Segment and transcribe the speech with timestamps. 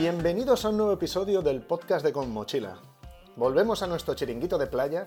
[0.00, 2.78] Bienvenidos a un nuevo episodio del podcast de Con Mochila.
[3.36, 5.04] Volvemos a nuestro chiringuito de playa,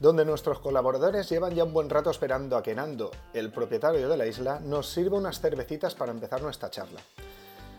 [0.00, 4.16] donde nuestros colaboradores llevan ya un buen rato esperando a que Nando, el propietario de
[4.16, 7.00] la isla, nos sirva unas cervecitas para empezar nuestra charla.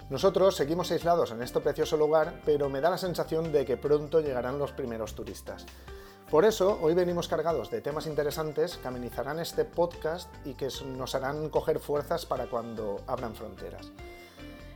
[0.10, 4.21] Nosotros seguimos aislados en este precioso lugar, pero me da la sensación de que pronto
[4.21, 5.65] llegarán los primeros turistas.
[6.32, 11.14] Por eso, hoy venimos cargados de temas interesantes que amenizarán este podcast y que nos
[11.14, 13.92] harán coger fuerzas para cuando abran fronteras.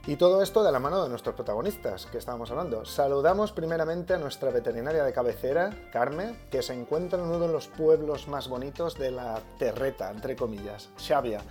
[0.08, 2.86] Y todo esto de la mano de nuestros protagonistas que estábamos hablando.
[2.86, 7.68] Saludamos primeramente a nuestra veterinaria de cabecera, Carme, que se encuentra en uno de los
[7.68, 11.42] pueblos más bonitos de la terreta, entre comillas, Xavia.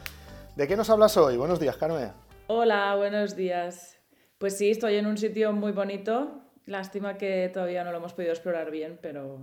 [0.56, 1.36] ¿De qué nos hablas hoy?
[1.36, 2.12] Buenos días, Carme.
[2.46, 3.98] Hola, buenos días.
[4.38, 6.40] Pues sí, estoy en un sitio muy bonito.
[6.64, 9.38] Lástima que todavía no lo hemos podido explorar bien, pero,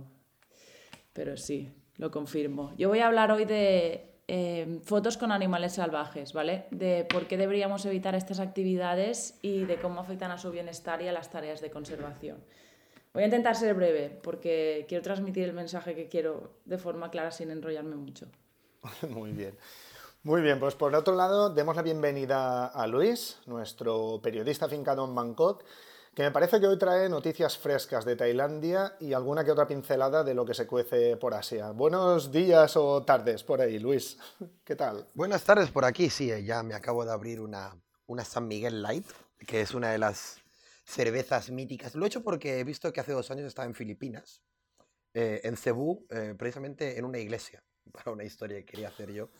[1.12, 2.72] pero sí, lo confirmo.
[2.76, 6.66] Yo voy a hablar hoy de Em, fotos con animales salvajes, ¿vale?
[6.70, 11.08] De por qué deberíamos evitar estas actividades y de cómo afectan a su bienestar y
[11.08, 12.42] a las tareas de conservación.
[13.12, 17.32] Voy a intentar ser breve porque quiero transmitir el mensaje que quiero de forma clara
[17.32, 18.26] sin enrollarme mucho.
[19.10, 19.58] Muy bien.
[20.22, 25.14] Muy bien, pues por otro lado, demos la bienvenida a Luis, nuestro periodista fincado en
[25.14, 25.64] Bangkok,
[26.14, 30.22] que me parece que hoy trae noticias frescas de Tailandia y alguna que otra pincelada
[30.22, 31.72] de lo que se cuece por Asia.
[31.72, 34.16] Buenos días o tardes por ahí, Luis.
[34.64, 35.08] ¿Qué tal?
[35.14, 37.76] Buenas tardes por aquí, sí, eh, ya me acabo de abrir una,
[38.06, 39.06] una San Miguel Light,
[39.44, 40.40] que es una de las
[40.84, 41.96] cervezas míticas.
[41.96, 44.40] Lo he hecho porque he visto que hace dos años estaba en Filipinas,
[45.14, 49.30] eh, en Cebú, eh, precisamente en una iglesia, para una historia que quería hacer yo.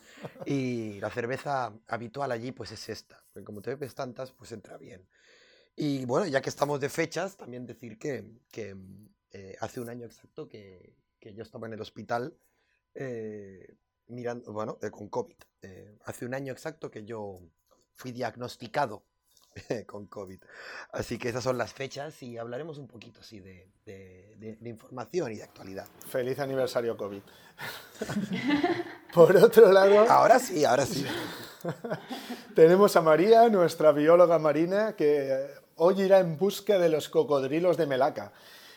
[0.45, 4.77] Y la cerveza habitual allí pues es esta, porque como te bebes tantas, pues entra
[4.77, 5.07] bien.
[5.75, 8.75] Y bueno, ya que estamos de fechas, también decir que, que
[9.31, 12.37] eh, hace un año exacto que, que, yo estaba en el hospital
[12.93, 13.75] eh,
[14.07, 15.35] mirando, bueno, eh, con COVID.
[16.05, 17.41] hace un año exacto que yo
[17.93, 19.03] fui diagnosticado
[19.87, 20.39] con COVID.
[20.91, 25.33] Así que esas son las fechas y hablaremos un poquito así de, de, de, información
[25.33, 25.87] y de actualidad.
[26.07, 27.21] Feliz aniversario COVID.
[29.13, 30.09] Por otro lado...
[30.09, 31.05] Ahora sí, ahora sí.
[32.55, 37.85] tenemos a María, nuestra bióloga marina, que hoy irá en busca de los cocodrilos de
[37.85, 38.31] Melaca,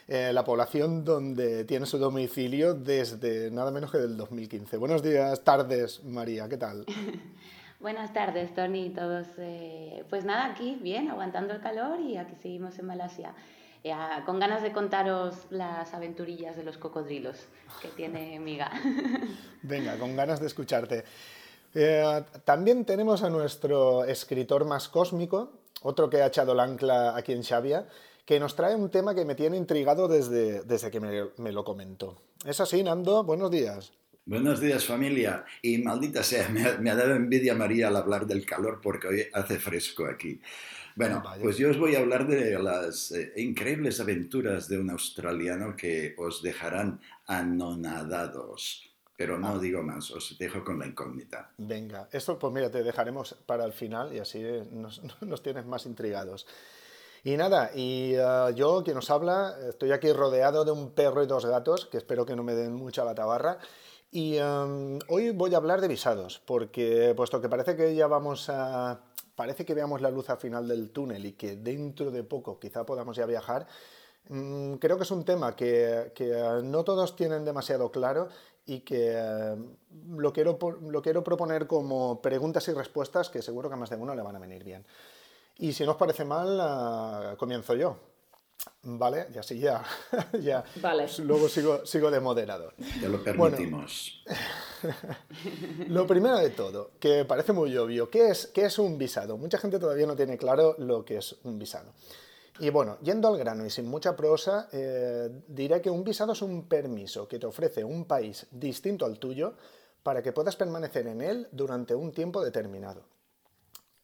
[0.08, 4.76] eh, la población donde tiene su domicilio desde nada menos que del 2015.
[4.78, 6.84] Buenos días, tardes, María, ¿qué tal?
[7.80, 9.28] Buenas tardes, Tony y todos.
[9.38, 13.34] Eh, pues nada, aquí bien, aguantando el calor y aquí seguimos en Malasia.
[13.84, 13.94] Eh,
[14.26, 17.46] con ganas de contaros las aventurillas de los cocodrilos
[17.80, 18.72] que tiene Miga.
[19.62, 21.04] Venga, con ganas de escucharte.
[22.44, 25.52] también tenemos a nuestro escritor más cósmico,
[25.82, 27.86] otro que ha echado el ancla aquí en Xavia,
[28.24, 32.20] que nos trae un tema que me tiene intrigado desde, desde que me, lo comentó.
[32.44, 33.24] ¿Es así, Nando?
[33.24, 33.92] Buenos días.
[34.26, 35.46] Buenos días familia.
[35.62, 39.58] Y maldita sea, me ha, dado envidia María al hablar del calor porque hoy hace
[39.58, 40.40] fresco aquí.
[40.94, 45.76] Bueno, pues yo os voy a hablar de las eh, increíbles aventuras de un australiano
[45.76, 48.90] que os dejarán anonadados.
[49.18, 49.58] Pero no ah.
[49.58, 51.50] digo más, os dejo con la incógnita.
[51.58, 54.40] Venga, esto pues mira, te dejaremos para el final y así
[54.70, 56.46] nos, nos tienes más intrigados.
[57.24, 61.26] Y nada, y uh, yo, quien os habla, estoy aquí rodeado de un perro y
[61.26, 63.58] dos gatos, que espero que no me den mucha la tabarra.
[64.12, 68.48] Y um, hoy voy a hablar de visados, porque puesto que parece que ya vamos
[68.50, 69.00] a...
[69.34, 72.86] Parece que veamos la luz al final del túnel y que dentro de poco quizá
[72.86, 73.66] podamos ya viajar,
[74.28, 78.28] mm, creo que es un tema que, que, no todos tienen demasiado claro
[78.68, 79.56] y que eh,
[80.16, 83.96] lo, quiero, lo quiero proponer como preguntas y respuestas que seguro que a más de
[83.96, 84.84] uno le van a venir bien.
[85.56, 87.96] Y si no os parece mal, eh, comienzo yo.
[88.82, 89.28] ¿Vale?
[89.34, 89.82] Y así ya,
[90.42, 91.06] ya vale.
[91.24, 92.74] luego sigo, sigo de moderador.
[93.00, 94.22] Ya lo permitimos.
[95.88, 99.38] lo primero de todo, que parece muy obvio, ¿qué es, ¿qué es un visado?
[99.38, 101.92] Mucha gente todavía no tiene claro lo que es un visado.
[102.60, 106.42] Y bueno, yendo al grano y sin mucha prosa, eh, diré que un visado es
[106.42, 109.54] un permiso que te ofrece un país distinto al tuyo
[110.02, 113.02] para que puedas permanecer en él durante un tiempo determinado.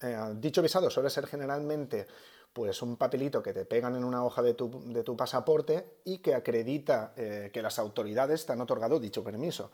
[0.00, 2.06] Eh, dicho visado suele ser generalmente
[2.52, 7.12] pues, un papelito que te pegan en una hoja de tu, pasaporte y que acredita
[7.16, 9.72] eh, que las autoridades te han otorgado dicho permiso.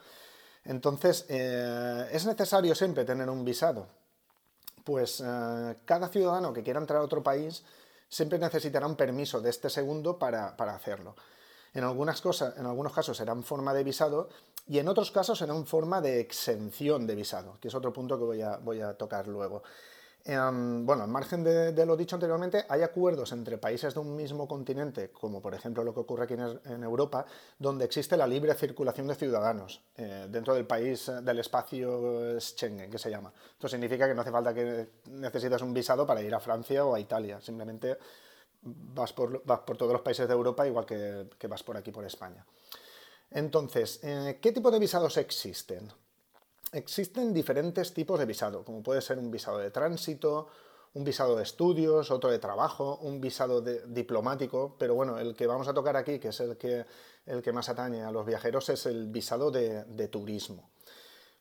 [0.65, 3.87] Entonces, ¿es necesario siempre tener un visado?
[4.85, 5.23] Pues
[5.87, 7.65] cada ciudadano que quiera entrar a otro país
[8.11, 11.15] siempre necesitará un permiso de este segundo para, hacerlo.
[11.73, 14.29] En, algunas cosas, en algunos casos será en forma de visado
[14.69, 18.19] y en otros casos será en forma de exención de visado, que es otro punto
[18.19, 19.63] que voy a, voy a tocar luego.
[20.25, 25.11] Bueno, al margen de, lo dicho anteriormente, hay acuerdos entre países de un mismo continente,
[25.11, 27.25] como por ejemplo lo que ocurre aquí en, Europa,
[27.59, 32.91] donde existe la libre circulación de ciudadanos eh, dentro del país, eh, del espacio Schengen,
[32.91, 33.33] que se llama.
[33.53, 36.95] Esto significa que no hace falta que necesites un visado para ir a Francia o
[36.95, 37.97] a Italia, simplemente
[38.63, 42.45] vas por, todos los países de Europa igual que, vas por aquí, por España.
[43.31, 45.91] Entonces, eh, ¿qué tipo de visados existen?
[46.73, 50.49] Existen diferentes tipos de visado, como puede ser un visado de tránsito,
[50.95, 55.67] un visado de estudios, otro de trabajo, un visado diplomático, pero bueno, el que vamos
[55.69, 56.85] a tocar aquí, que es el que,
[57.27, 60.71] el que más atañe a los viajeros, es el visado de, turismo.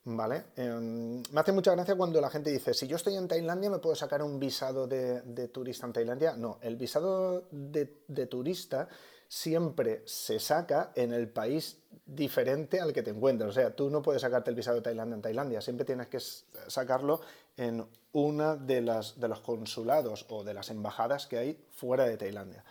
[0.06, 0.46] ¿Vale?
[0.56, 3.80] Em, me hace mucha gracia cuando la gente dice, si yo estoy en Tailandia, ¿me
[3.80, 6.36] puedo sacar un visado de, turista en Tailandia?
[6.36, 8.88] No, el visado de turista
[9.30, 13.52] siempre se saca en el país diferente al que te encuentras.
[13.52, 16.20] O sea, tú no puedes sacarte el visado de Tailandia en Tailandia, siempre tienes que
[16.68, 17.22] sacarlo
[17.56, 22.66] en una de, las, los consulados o de las embajadas que hay fuera de Tailandia.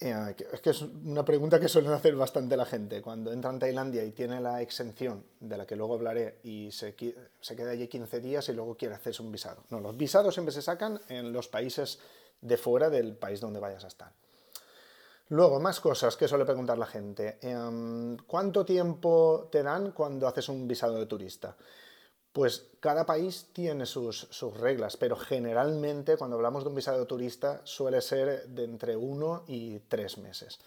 [0.00, 3.02] Eh, es que es una pregunta que suelen hacer bastante la gente.
[3.02, 6.94] Cuando entra en Tailandia y tiene la exención, de la que luego hablaré, y se,
[7.40, 9.64] se queda allí 15 días y luego quiere hacerse un visado.
[9.70, 11.98] No, los visados siempre se sacan en los países
[12.40, 14.12] de fuera del país donde vayas a estar.
[15.30, 17.38] Luego, más cosas que suele preguntar la gente.
[17.42, 21.54] Em, ¿Cuánto tiempo te dan cuando haces un visado de turista?
[22.32, 24.28] Pues cada país tiene sus,
[24.58, 29.44] reglas, pero generalmente cuando hablamos de un visado de turista suele ser de entre uno
[29.48, 30.58] y tres meses.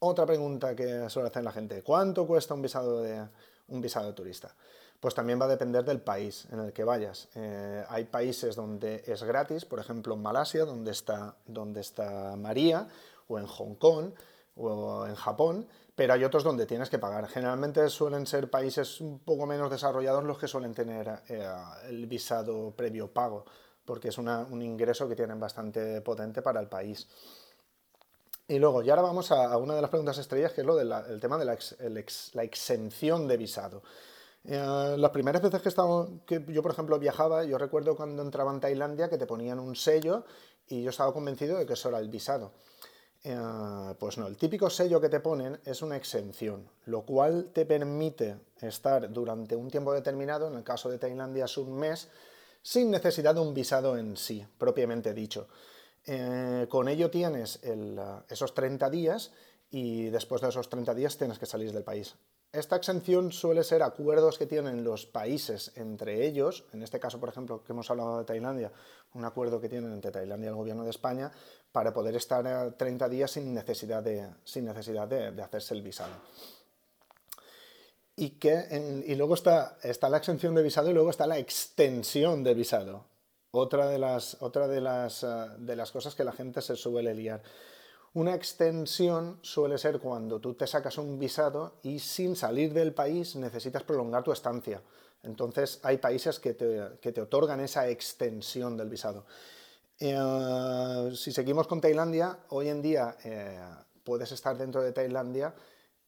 [0.00, 3.28] Otra pregunta que suele hacer la gente, ¿cuánto cuesta un visado de,
[3.68, 4.54] un visado turista?
[4.98, 7.28] Pues también va a depender del país en el que vayas.
[7.34, 12.88] Eh, hay países donde es gratis, por ejemplo en Malasia, donde está, donde está María,
[13.30, 14.12] o en Hong Kong
[14.56, 17.28] o en Japón, pero hay otros donde tienes que pagar.
[17.28, 21.46] Generalmente suelen ser países un poco menos desarrollados los que suelen tener eh,
[21.88, 23.44] el visado previo pago,
[23.84, 27.08] porque es un ingreso que tienen bastante potente para el país.
[28.48, 31.20] Y luego, y ahora vamos a, una de las preguntas estrellas, que es lo del
[31.20, 33.82] tema de la, exención de visado.
[34.42, 38.52] Eh, las primeras veces que, estaba, que yo, por ejemplo, viajaba, yo recuerdo cuando entraba
[38.52, 40.24] en Tailandia que te ponían un sello
[40.66, 42.52] y yo estaba convencido de que eso era el visado.
[43.22, 47.66] Eh, pues no, el típico sello que te ponen es una exención, lo cual te
[47.66, 52.08] permite estar durante un tiempo determinado, en el caso de Tailandia es un mes,
[52.62, 55.48] sin necesidad de un visado en sí, propiamente dicho.
[56.06, 57.60] Eh, con ello tienes
[58.28, 59.32] esos 30 días
[59.70, 62.14] y después de esos 30 días tienes que salir del país.
[62.52, 67.28] Esta exención suele ser acuerdos que tienen los países entre ellos, en este caso, por
[67.28, 68.72] ejemplo, que hemos hablado de Tailandia,
[69.14, 71.30] un acuerdo que tienen entre Tailandia y el gobierno de España
[71.70, 76.12] para poder estar 30 días sin necesidad de, sin necesidad de, hacerse el visado.
[78.16, 82.42] Y, que y luego está, está la exención de visado y luego está la extensión
[82.42, 83.04] de visado.
[83.52, 85.26] Otra de las, otra de las, eh,
[85.58, 87.42] de las cosas que la gente se suele liar.
[88.12, 93.36] Una extensión suele ser cuando tú te sacas un visado y sin salir del país
[93.36, 94.82] necesitas prolongar tu estancia.
[95.22, 99.26] Entonces hay países que te, otorgan esa extensión del visado.
[100.00, 103.60] Eh, si seguimos con Tailandia, hoy en día eh,
[104.02, 105.54] puedes estar dentro de Tailandia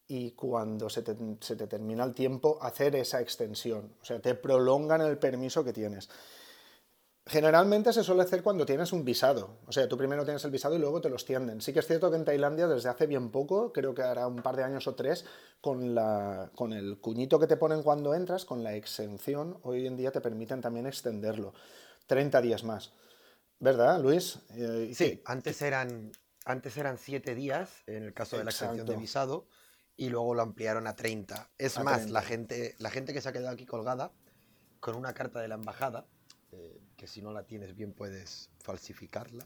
[0.09, 3.95] y cuando se te, se te termina el tiempo hacer esa extensión.
[4.03, 6.09] O sea, te prolongan el permiso que tienes.
[7.25, 9.59] Generalmente se suele hacer cuando tienes un visado.
[9.67, 11.61] O sea, tú primero tienes el visado y luego te los tienden.
[11.61, 14.43] Sí que es cierto que en Tailandia desde hace bien poco, creo que hará un
[14.43, 15.25] par de años o tres,
[15.61, 19.97] con, la, con el cuñito que te ponen cuando entras, con la exención, hoy en
[19.97, 21.55] día te permiten también extenderlo.
[22.09, 22.93] 30 días más.
[23.61, 24.41] ¿Verdad, Luis?
[24.57, 26.11] Eh, sí, antes eran,
[26.45, 29.47] antes eran 7 días en el caso de la exención de visado
[29.97, 31.51] y luego lo ampliaron a 30.
[31.57, 34.11] Es más, La, gente, la gente que se ha quedado aquí colgada
[34.81, 36.09] con una carta de la embajada
[36.51, 39.45] eh, que si no la tienes bien puedes falsificarla.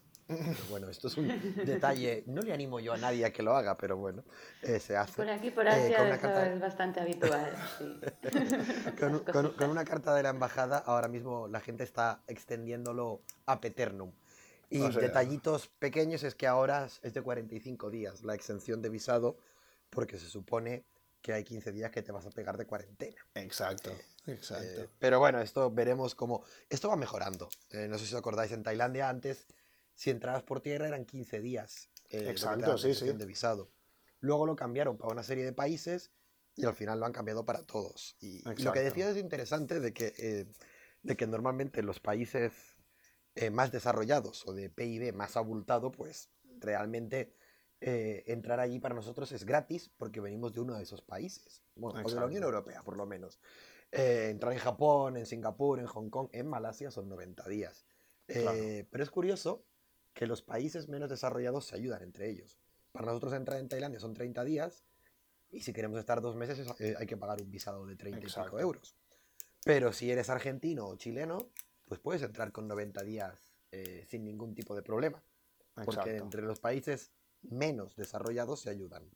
[0.68, 1.26] bueno, esto es un
[1.64, 4.24] detalle, no le animo yo a nadie a que lo haga, pero bueno,
[4.60, 5.14] eh, se hace.
[5.14, 7.56] Por aquí, por Asia, eh, eso es bastante habitual.
[9.56, 14.12] con, una carta de la embajada, ahora mismo la gente está extendiéndolo a Peternum.
[14.68, 19.38] Y detallitos pequeños es que ahora es de 45 días la exención de visado,
[19.88, 20.84] porque se supone
[21.22, 23.16] que hay 15 días que te vas a pegar de cuarentena.
[23.34, 23.92] Exacto.
[24.26, 24.82] Exacto.
[24.82, 26.42] Eh, pero bueno, esto veremos cómo.
[26.68, 27.48] Esto va mejorando.
[27.70, 29.46] Eh, no sé si os acordáis, en Tailandia antes,
[29.94, 31.88] si entrabas por tierra eran 15 días.
[32.10, 33.12] Eh, Exacto, sí, sí.
[33.12, 33.70] De visado.
[34.20, 36.10] Luego lo cambiaron para una serie de países
[36.56, 38.16] y al final lo han cambiado para todos.
[38.20, 40.46] Y, lo que decías es interesante de que,
[41.02, 42.52] de que normalmente los países
[43.52, 47.34] más desarrollados o de PIB más abultado, pues realmente
[47.78, 52.08] entrar allí para nosotros es gratis porque venimos de uno de esos países, bueno, o
[52.08, 53.38] de la Unión Europea por lo menos.
[53.96, 57.86] Eh, entrar en Japón, en Singapur, en Hong Kong, en Malasia son 90 días.
[58.28, 59.64] Eh, pero es curioso
[60.12, 62.58] que los países menos desarrollados se ayudan entre ellos.
[62.92, 64.84] Para nosotros entrar en Tailandia son 30 días
[65.50, 68.22] y si queremos estar dos meses eh, hay que pagar un visado de 30 y
[68.24, 68.96] pico euros.
[69.64, 71.48] Pero si eres argentino o chileno,
[71.86, 73.52] pues puedes entrar con 90 días
[74.08, 75.22] sin ningún tipo de problema.
[75.84, 77.12] porque entre los países
[77.42, 79.10] menos desarrollados se ayudan.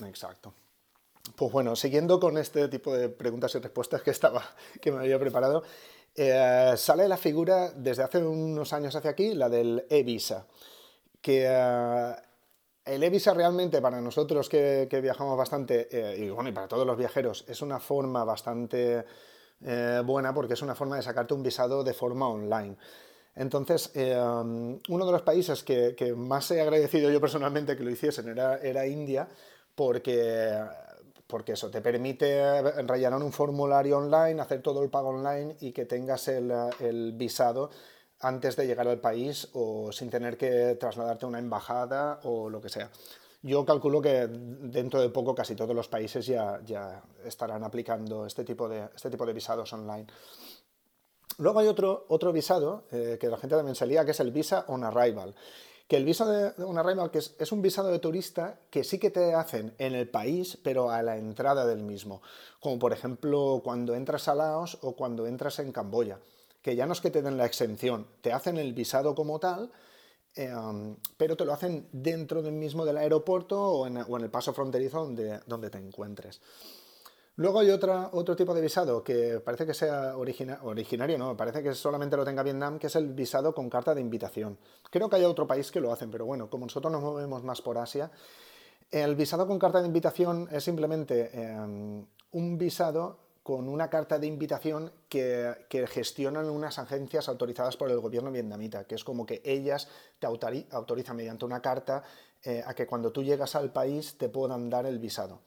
[0.00, 0.54] Exacto.
[1.36, 4.44] Pues bueno, siguiendo con este tipo de preguntas y respuestas que estaba,
[4.80, 5.64] que me había preparado,
[6.14, 10.46] eh, sale la figura desde hace unos años hacia aquí, la del e-visa,
[11.20, 12.14] que eh,
[12.84, 16.96] el e-visa realmente para nosotros que, viajamos bastante, eh, y bueno, y para todos los
[16.96, 19.04] viajeros, es una forma bastante
[20.04, 22.76] buena porque es una forma de sacarte un visado de forma online.
[23.34, 28.86] Entonces, uno de los países que, más he agradecido yo personalmente que lo hiciesen era
[28.86, 29.26] India,
[29.74, 30.60] porque
[31.34, 35.84] porque eso te permite rellenar un formulario online, hacer todo el pago online y que
[35.84, 37.70] tengas el, visado
[38.20, 42.60] antes de llegar al país o sin tener que trasladarte a una embajada o lo
[42.60, 42.88] que sea.
[43.42, 48.44] Yo calculo que dentro de poco casi todos los países ya, ya estarán aplicando este
[48.44, 50.06] tipo de, este tipo de visados online.
[51.38, 54.30] Luego hay otro, otro visado eh, que la gente también se lía, que es el
[54.30, 55.34] Visa on Arrival
[55.88, 59.10] que el visado de una arrival que es, un visado de turista que sí que
[59.10, 62.22] te hacen en el país, pero a la entrada del mismo.
[62.60, 66.18] Como por ejemplo cuando entras a Laos o cuando entras en Camboya,
[66.62, 69.70] que ya no es que te den la exención, te hacen el visado como tal,
[70.34, 75.00] em, pero te lo hacen dentro del mismo del aeropuerto o en, el paso fronterizo
[75.00, 76.40] donde, donde te encuentres.
[77.36, 81.74] Luego hay otra, otro tipo de visado que parece que sea originario, no, parece que
[81.74, 84.56] solamente lo tenga Vietnam, que es el visado con carta de invitación.
[84.88, 87.60] Creo que hay otro país que lo hacen, pero bueno, como nosotros nos movemos más
[87.60, 88.12] por Asia,
[88.92, 94.28] el visado con carta de invitación es simplemente em, un visado con una carta de
[94.28, 95.56] invitación que,
[95.88, 99.88] gestionan unas agencias autorizadas por el gobierno vietnamita, que es como que ellas
[100.20, 102.04] te autorizan mediante una carta
[102.44, 105.40] eh, a que cuando tú llegas al país te puedan dar el visado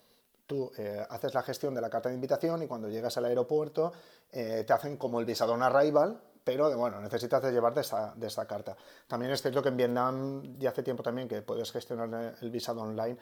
[0.47, 3.91] tú eh, haces la gestión de la carta de invitación y cuando llegas al aeropuerto
[4.31, 8.27] eh, te hacen como el visado en arrival, pero bueno, necesitas de llevarte esta, de
[8.27, 8.75] esta carta.
[9.05, 12.81] También es cierto que en Vietnam ya hace tiempo también que puedes gestionar el visado
[12.81, 13.17] online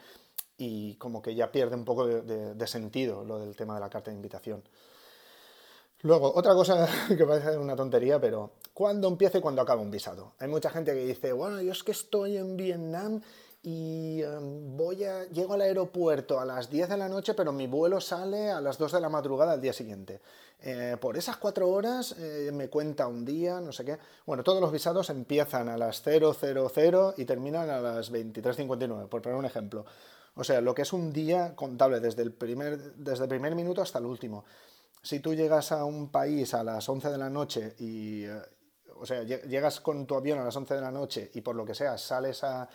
[0.56, 4.10] y como que ya pierde un poco de, sentido lo del tema de la carta
[4.10, 4.62] de invitación.
[6.02, 10.34] Luego, otra cosa que parece una tontería, pero ¿cuándo empieza y cuándo acaba un visado?
[10.38, 13.20] Hay mucha gente que dice, bueno, yo es que estoy en Vietnam
[13.68, 17.66] y em, voy a, llego al aeropuerto a las 10 de la noche, pero mi
[17.66, 20.20] vuelo sale a las 2 de la madrugada al día siguiente.
[20.60, 23.98] Eh, por esas cuatro horas eh, me cuenta un día, no sé qué.
[24.24, 29.36] Bueno, todos los visados empiezan a las 000 y terminan a las 23.59, por poner
[29.36, 29.84] un ejemplo.
[30.36, 33.98] O sea, lo que es un día contable desde el primer, desde primer minuto hasta
[33.98, 34.44] el último.
[35.02, 38.42] Si tú llegas a un país a las 11 de la noche y, eh,
[38.94, 41.64] o sea, llegas con tu avión a las 11 de la noche y por lo
[41.64, 42.68] que sea sales a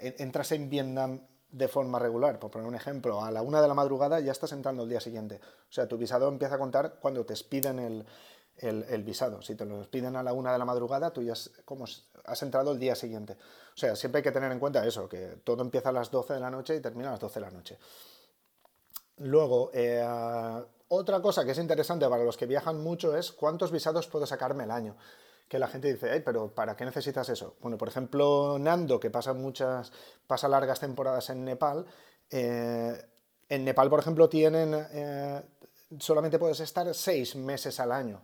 [0.00, 3.74] entras en Vietnam de forma regular, por poner un ejemplo, a la una de la
[3.74, 5.40] madrugada ya estás entrando el día siguiente.
[5.42, 8.04] O sea, tu visado empieza a contar cuando te expiden el,
[8.58, 9.42] el, visado.
[9.42, 11.84] Si te lo piden a la una de la madrugada, tú ya has, como
[12.24, 13.34] has entrado el día siguiente.
[13.34, 16.34] O sea, siempre hay que tener en cuenta eso, que todo empieza a las 12
[16.34, 17.78] de la noche y termina a las 12 de la noche.
[19.18, 20.04] Luego, eh,
[20.88, 24.64] otra cosa que es interesante para los que viajan mucho es cuántos visados puedo sacarme
[24.64, 24.96] el año
[25.48, 27.56] que la gente dice, pero ¿para qué necesitas eso?
[27.60, 29.92] Bueno, por ejemplo, Nando, que pasa muchas,
[30.26, 31.86] pasa largas temporadas en Nepal,
[32.30, 33.00] eh,
[33.48, 35.42] en Nepal, por ejemplo, tienen, eh,
[35.98, 38.22] solamente puedes estar seis meses al año.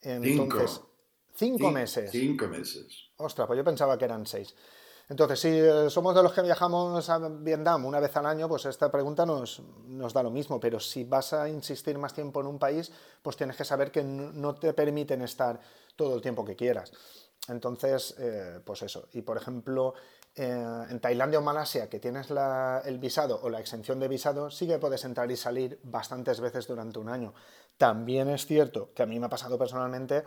[0.00, 0.80] Entonces,
[1.34, 2.10] cinco, meses.
[2.10, 3.10] Cinco meses.
[3.16, 4.54] Ostras, pues yo pensaba que eran seis.
[5.08, 8.66] Entonces, si eh, somos de los que viajamos a Vietnam una vez al año, pues
[8.66, 12.46] esta pregunta nos, nos, da lo mismo, pero si vas a insistir más tiempo en
[12.46, 15.58] un país, pues tienes que saber que no te permiten estar
[15.96, 16.92] todo el tiempo que quieras.
[17.48, 19.08] Entonces, eh, pues eso.
[19.12, 19.94] Y por ejemplo,
[20.34, 24.66] eh, en Tailandia o Malasia, que tienes el visado o la exención de visado, sí
[24.66, 27.32] que puedes entrar y salir bastantes veces durante un año.
[27.78, 30.22] También es cierto que a mí me ha pasado personalmente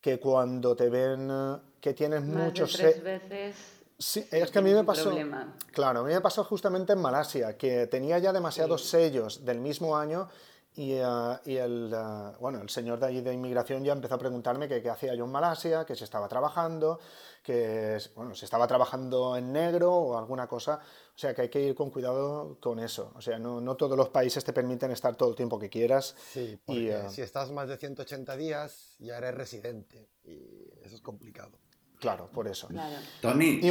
[0.00, 2.72] que cuando te ven que tienes muchos...
[2.72, 3.83] tres veces...
[4.04, 5.10] Sí, es que a mí me pasó...
[5.72, 9.96] Claro, a mí me pasó justamente en Malasia, que tenía ya demasiados sellos del mismo
[9.96, 10.28] año
[10.74, 14.18] y, eh, y el, eh, bueno, el señor de allí de inmigración ya empezó a
[14.18, 17.00] preguntarme qué hacía yo en Malasia, que se estaba trabajando,
[17.42, 20.80] que bueno, se estaba trabajando en negro o alguna cosa.
[21.14, 23.10] O sea que hay que ir con cuidado con eso.
[23.14, 26.14] O sea, no, no todos los países te permiten estar todo el tiempo que quieras.
[26.30, 30.94] Sí, porque y, eh, si estás más de 180 días ya eres residente y eso
[30.94, 31.58] es complicado.
[32.04, 32.68] Claro, por eso.
[33.22, 33.62] Tony,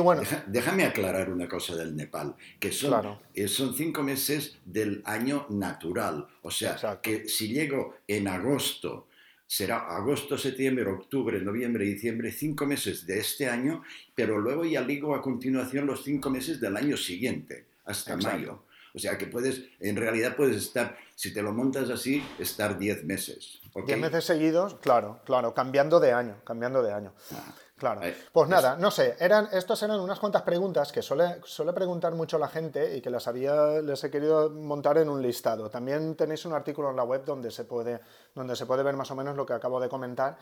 [0.48, 6.28] déjame aclarar una cosa del Nepal, que son, eh, son cinco meses del año natural.
[6.42, 9.06] O sea, que si llego en agosto,
[9.46, 13.84] será agosto, septiembre, octubre, noviembre, diciembre, cinco meses de este año,
[14.16, 18.64] pero luego ya ligo a continuación los cinco meses del año siguiente, hasta mayo.
[18.96, 23.04] O sea que puedes, en realidad puedes estar, si te lo montas así, estar diez
[23.04, 23.62] meses.
[23.86, 27.14] Diez meses seguidos, claro, claro, cambiando de año, cambiando de año.
[27.32, 27.54] Ah.
[27.84, 28.00] Claro.
[28.32, 32.38] Pues nada, no sé, eran, estos eran unas cuantas preguntas que suele, suele preguntar mucho
[32.38, 35.70] la gente y que las había, les he querido montar en un listado.
[35.70, 38.00] También tenéis un artículo en la web donde se puede,
[38.34, 40.38] donde se puede ver más o menos lo que acabo de comentar.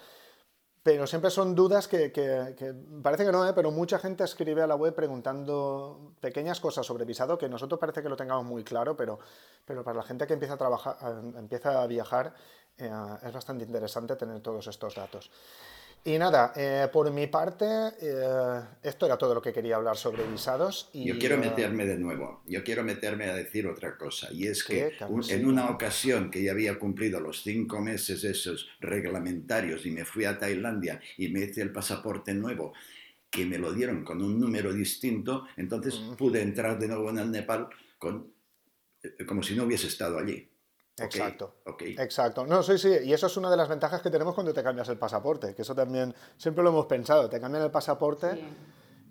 [0.84, 3.54] Pero siempre son dudas que, que, parece que no, ¿eh?
[3.56, 8.04] pero mucha gente escribe a la web preguntando pequeñas cosas sobre visado que nosotros parece
[8.04, 9.18] que lo tengamos muy claro, pero,
[9.66, 10.96] pero para la gente que empieza a trabajar,
[11.36, 12.36] empieza a viajar,
[12.78, 12.92] eh,
[13.24, 15.32] es bastante interesante tener todos estos datos.
[16.04, 17.66] Y nada, eh, por mi parte,
[18.02, 20.90] eh, esto era todo lo que quería hablar sobre visados.
[20.94, 24.64] Y, yo quiero meterme de nuevo, yo quiero meterme a decir otra cosa, y es
[24.64, 24.94] que
[25.30, 30.26] en una ocasión que ya había cumplido los cinco meses esos reglamentarios y me fui
[30.26, 32.74] a Tailandia y me hice el pasaporte nuevo,
[33.30, 37.32] que me lo dieron con un número distinto, entonces pude entrar de nuevo en el
[37.32, 38.34] Nepal con,
[39.04, 40.51] eh, como si no hubiese estado allí.
[41.04, 41.56] Exacto.
[41.80, 42.46] Exacto.
[42.46, 42.90] No, sí, sí.
[43.04, 45.62] Y eso es una de las ventajas que tenemos cuando te cambias el pasaporte, que
[45.62, 47.30] eso también siempre lo hemos pensado.
[47.30, 48.40] Te cambian el pasaporte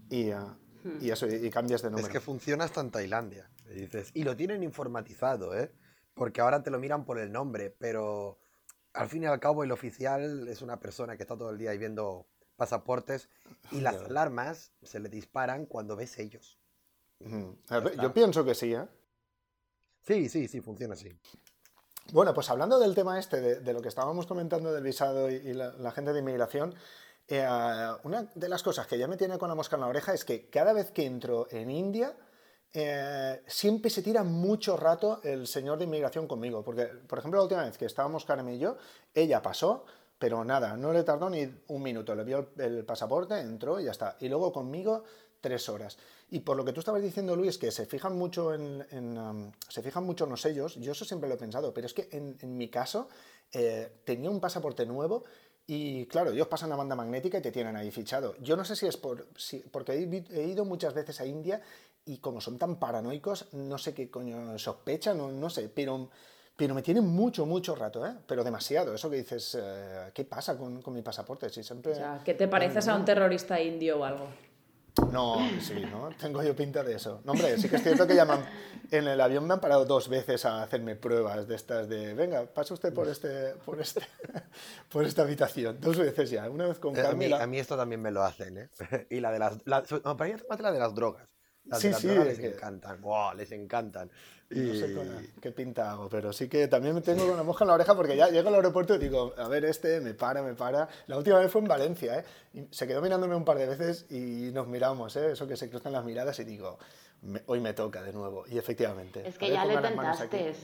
[0.08, 0.98] y, hmm.
[1.00, 2.06] y, eso, y, cambias de número.
[2.06, 3.50] Es que funciona hasta en Tailandia.
[3.70, 5.72] Y, dices, y lo tienen informatizado, ¿eh?
[6.14, 8.38] Porque ahora te lo miran por el nombre, pero
[8.92, 11.70] al fin y al cabo el oficial es una persona que está todo el día
[11.70, 13.30] ahí viendo pasaportes
[13.70, 16.58] y las alarmas se le disparan cuando ves ellos.
[17.20, 18.86] Yo pienso que sí, ¿eh?
[20.02, 21.10] Sí, sí, sí, funciona así.
[22.12, 25.92] Bueno, pues hablando del tema este, de, lo que estábamos comentando del visado y, la,
[25.92, 26.74] gente de inmigración,
[27.28, 27.46] eh,
[28.02, 30.24] una de las cosas que ya me tiene con la mosca en la oreja es
[30.24, 32.16] que cada vez que entro en India,
[32.72, 36.64] eh, siempre se tira mucho rato el señor de inmigración conmigo.
[36.64, 38.76] Porque, por ejemplo, la última vez que estábamos Carmen y yo,
[39.14, 39.84] ella pasó,
[40.18, 42.16] pero nada, no le tardó ni un minuto.
[42.16, 44.16] Le vio el pasaporte, entró y ya está.
[44.18, 45.04] Y luego conmigo
[45.40, 45.96] tres horas.
[46.30, 49.82] Y por lo que tú estabas diciendo, Luis, que se fijan mucho en, um, se
[49.82, 52.56] fijan mucho en los sellos, yo eso siempre lo he pensado, pero es que en,
[52.56, 53.08] mi caso
[53.52, 55.24] eh, tenía un pasaporte nuevo
[55.66, 58.36] y claro, ellos pasan la banda magnética y te tienen ahí fichado.
[58.40, 59.26] Yo no sé si es por,
[59.72, 61.60] porque he, ido muchas veces a India
[62.04, 66.10] y como son tan paranoicos, no sé qué coño sospechan, no, no sé, pero,
[66.54, 68.14] pero me tienen mucho, mucho rato, ¿eh?
[68.26, 68.94] pero demasiado.
[68.94, 71.50] Eso que dices, eh, ¿qué pasa con, con, mi pasaporte?
[71.50, 71.92] Si siempre...
[71.92, 74.28] O ¿qué te pareces a un terrorista indio o algo?
[75.12, 76.10] No, sí, ¿no?
[76.18, 77.20] Tengo yo pinta de eso.
[77.24, 78.44] No, hombre, sí que es cierto que llaman.
[78.90, 82.14] En el avión me han parado dos veces a hacerme pruebas de estas de.
[82.14, 84.00] Venga, pasa usted por este, por este,
[84.90, 85.80] por esta habitación.
[85.80, 86.48] Dos veces ya.
[86.50, 87.34] Una vez con eh, Carmen.
[87.34, 88.68] A, mí, esto también me lo hacen, ¿eh?
[89.10, 89.58] Y la de las.
[89.64, 91.28] La, no, para mí es la de las drogas.
[91.64, 92.08] Las sí, sí.
[92.08, 93.00] les encantan.
[93.00, 94.10] Wow, les encantan.
[94.50, 94.96] No sé
[95.40, 98.28] qué pinta hago, pero sí que también tengo una mosca en la oreja porque ya
[98.30, 100.88] llego al aeropuerto y digo, a ver, este me para, me para.
[101.06, 102.24] La última vez fue en Valencia, ¿eh?
[102.54, 105.32] Y se quedó mirándome un par de veces y nos miramos, ¿eh?
[105.32, 106.78] Eso que se cruzan las miradas y digo,
[107.46, 108.44] hoy me toca de nuevo.
[108.48, 109.26] Y efectivamente.
[109.26, 110.54] Es que ya le tentaste.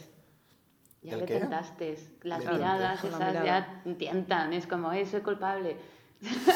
[1.03, 1.97] Ya le tentaste.
[2.23, 4.53] Las miradas esas ya tientan.
[4.53, 5.77] Es como, eso soy culpable.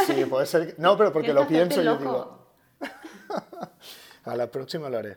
[0.06, 0.74] Sí, puede ser.
[0.78, 2.40] No, pero porque lo pienso yo digo.
[4.24, 5.16] a la próxima lo haré.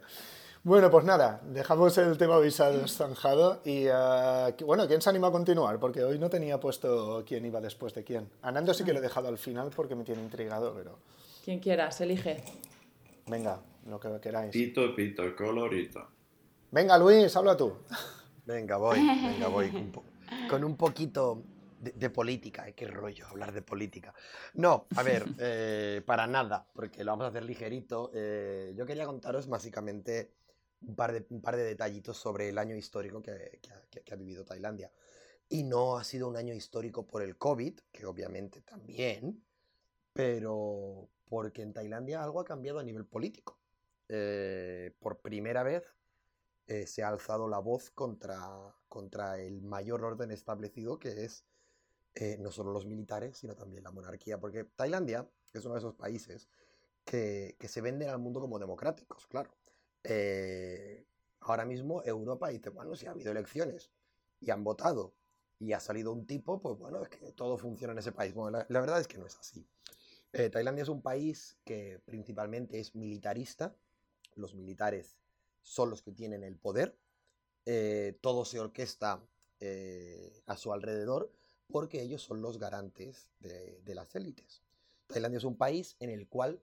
[0.66, 5.32] Bueno, pues nada, dejamos el tema visado zanjado y uh, bueno, ¿quién se anima a
[5.32, 5.78] continuar?
[5.78, 8.30] Porque hoy no tenía puesto quién iba después de quién.
[8.42, 11.00] A Nando sí que lo he dejado al final porque me tiene intrigado, pero...
[11.44, 12.42] Quien quieras, elige.
[13.28, 14.54] Venga, lo que queráis.
[14.54, 16.08] Pito, pito, colorito.
[16.72, 17.74] Venga, Luis, habla tú.
[18.46, 19.92] Venga, voy, venga, voy.
[20.50, 21.44] Con un poquito
[21.82, 22.74] de, política, ¿eh?
[22.74, 24.14] qué rollo hablar de política.
[24.54, 28.12] No, a ver, eh, para nada, porque lo vamos a hacer ligerito.
[28.14, 30.32] Eh, yo quería contaros básicamente
[30.86, 34.46] un par, de, un par de detallitos sobre el año histórico que, que, ha vivido
[34.46, 34.92] Tailandia.
[35.50, 39.44] Y no ha sido un año histórico por el COVID, que obviamente también,
[40.14, 43.60] pero porque en Tailandia algo ha cambiado a nivel político.
[45.00, 45.84] por primera vez
[46.86, 48.40] se ha alzado la voz contra,
[48.88, 51.46] contra el mayor orden establecido que es
[52.16, 55.96] eh, no solo los militares, sino también la monarquía, porque Tailandia es uno de esos
[55.96, 56.48] países
[57.04, 59.50] que, se venden al mundo como democráticos, claro.
[60.04, 61.06] Eh,
[61.42, 63.92] ahora mismo Europa dice, bueno, si ha habido elecciones
[64.40, 65.14] y han votado
[65.60, 68.34] y ha salido un tipo, pues bueno, es que todo funciona en ese país.
[68.34, 69.66] Bueno, la, verdad es que no es así.
[70.34, 73.76] Eh, Tailandia es un país que principalmente es militarista,
[74.36, 75.16] los militares
[75.62, 76.98] son los que tienen el poder,
[78.20, 79.24] todo se orquesta
[80.48, 81.32] a su alrededor
[81.74, 84.62] porque ellos son los garantes de, las élites.
[85.08, 86.62] Tailandia es un país en el cual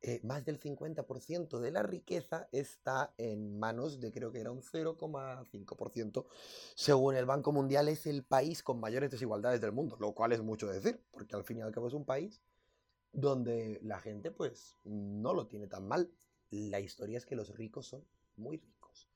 [0.00, 4.62] eh, más del 50% de la riqueza está en manos de creo que era un
[4.62, 6.26] 0,5%.
[6.76, 10.40] Según el Banco Mundial es el país con mayores desigualdades del mundo, lo cual es
[10.40, 12.40] mucho decir, porque al fin y al cabo es un país
[13.12, 16.12] donde la gente pues no lo tiene tan mal.
[16.50, 18.04] La historia es que los ricos son
[18.36, 19.08] muy ricos.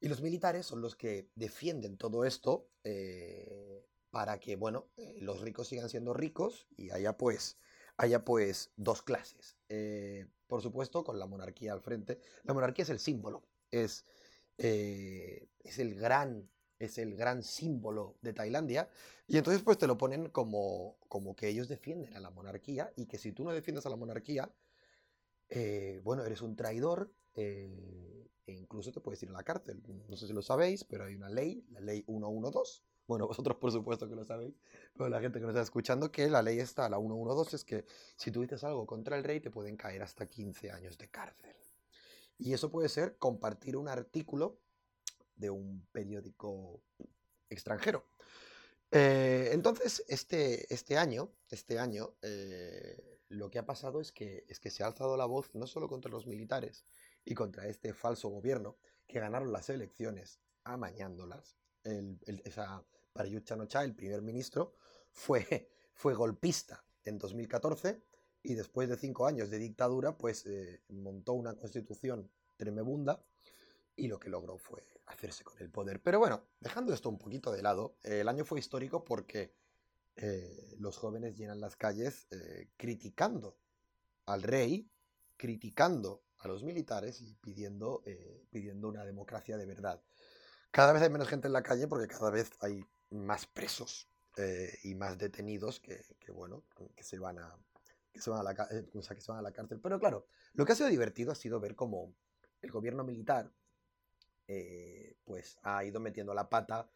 [0.00, 5.40] Y los militares son los que defienden todo esto eh, para que, bueno, eh, los
[5.40, 7.56] ricos sigan siendo ricos y haya pues
[8.02, 9.56] haya pues dos clases.
[9.68, 12.18] Eh, por supuesto, con la monarquía al frente.
[12.42, 14.04] La monarquía es el símbolo, es,
[14.58, 18.90] eh, es, el gran, es el gran símbolo de Tailandia.
[19.28, 23.06] Y entonces pues te lo ponen como, como que ellos defienden a la monarquía y
[23.06, 24.52] que si tú no defiendes a la monarquía,
[25.48, 29.80] eh, bueno, eres un traidor e incluso te puedes ir a la cárcel.
[30.08, 33.72] No sé si lo sabéis, pero hay una ley, la ley 112, bueno, vosotros por
[33.72, 34.54] supuesto que lo sabéis,
[34.94, 37.84] pero la gente que nos está escuchando, que la ley está, la 112, es que
[38.16, 41.54] si tú dices algo contra el rey te pueden caer hasta 15 años de cárcel.
[42.38, 44.58] Y eso puede ser compartir un artículo
[45.36, 46.80] de un periódico
[47.48, 48.04] extranjero.
[48.90, 54.60] Eh, entonces, este, este año, este año eh, lo que ha pasado es que, es
[54.60, 56.84] que se ha alzado la voz no solo contra los militares
[57.24, 63.94] y contra este falso gobierno que ganaron las elecciones amañándolas, el, esa Prayut chan el
[63.94, 64.74] primer ministro,
[65.10, 68.02] fue, fue golpista en 2014
[68.42, 73.24] y después de cinco años de dictadura, pues eh, montó una constitución tremebunda
[73.94, 76.00] y lo que logró fue hacerse con el poder.
[76.02, 79.54] Pero bueno, dejando esto un poquito de lado, el año fue histórico porque
[80.16, 83.56] eh, los jóvenes llenan las calles eh, criticando
[84.26, 84.90] al rey,
[85.36, 88.02] criticando a los militares y pidiendo,
[88.50, 90.02] pidiendo una democracia de verdad.
[90.72, 94.08] Cada vez hay menos gente en la calle porque cada vez hay más presos
[94.38, 96.64] eh, y más detenidos que, bueno,
[96.96, 97.56] que se van a
[98.10, 99.80] que se van a, la, eh, que se van a la cárcel.
[99.80, 102.14] Pero claro, lo que ha sido divertido ha sido ver cómo
[102.62, 103.52] el gobierno militar
[104.48, 106.90] eh, pues ha ido metiendo la pata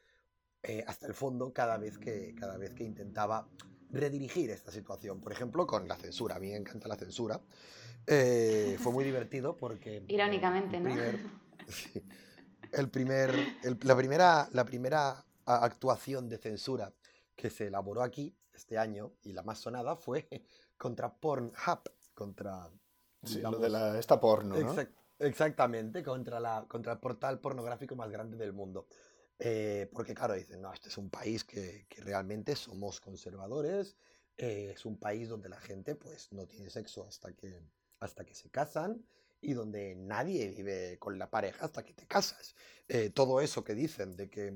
[0.87, 3.49] hasta el fondo cada vez que, cada vez que intentaba
[3.91, 5.21] redirigir esta situación.
[5.21, 6.37] Por ejemplo, con la censura.
[6.37, 7.41] A mí me encanta la censura.
[8.05, 10.03] fue muy divertido porque...
[10.09, 10.91] Irónicamente, ¿no?
[12.73, 13.35] el primer,
[13.83, 16.93] la, primera, la primera actuación de censura
[17.35, 20.29] que se elaboró aquí este año y la más sonada fue
[20.77, 21.83] contra Pornhub,
[22.15, 22.71] contra...
[23.23, 24.75] Sí, lo de la, esta porno, ¿no?
[25.19, 28.87] exactamente, contra, la, contra el portal pornográfico más grande del mundo.
[29.39, 33.97] Eh, porque claro, dicen, no, este es un país que, que realmente somos conservadores,
[34.37, 37.59] eh, es un país donde la gente pues no tiene sexo hasta que,
[38.01, 39.03] hasta que se casan
[39.47, 42.57] y donde nadie vive con la pareja hasta que te casas.
[42.89, 44.53] Eh, todo eso que dicen de que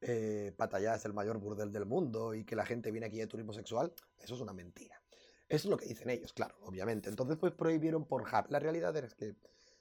[0.00, 3.26] eh, Pattaya es el mayor burdel del mundo y que la gente viene aquí de
[3.26, 5.02] turismo sexual, eso es una mentira.
[5.48, 7.10] Eso es lo que dicen ellos, claro, obviamente.
[7.10, 8.46] Entonces pues prohibieron Pornhub.
[8.50, 9.34] La realidad es que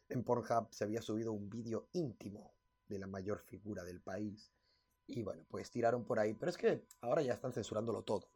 [0.09, 2.55] en Pornhub se había subido un vídeo íntimo
[2.87, 4.51] de la mayor figura del país.
[5.05, 6.33] Y bueno, pues tiraron por ahí.
[6.33, 8.31] Pero es que ahora ya están censurándolo todo.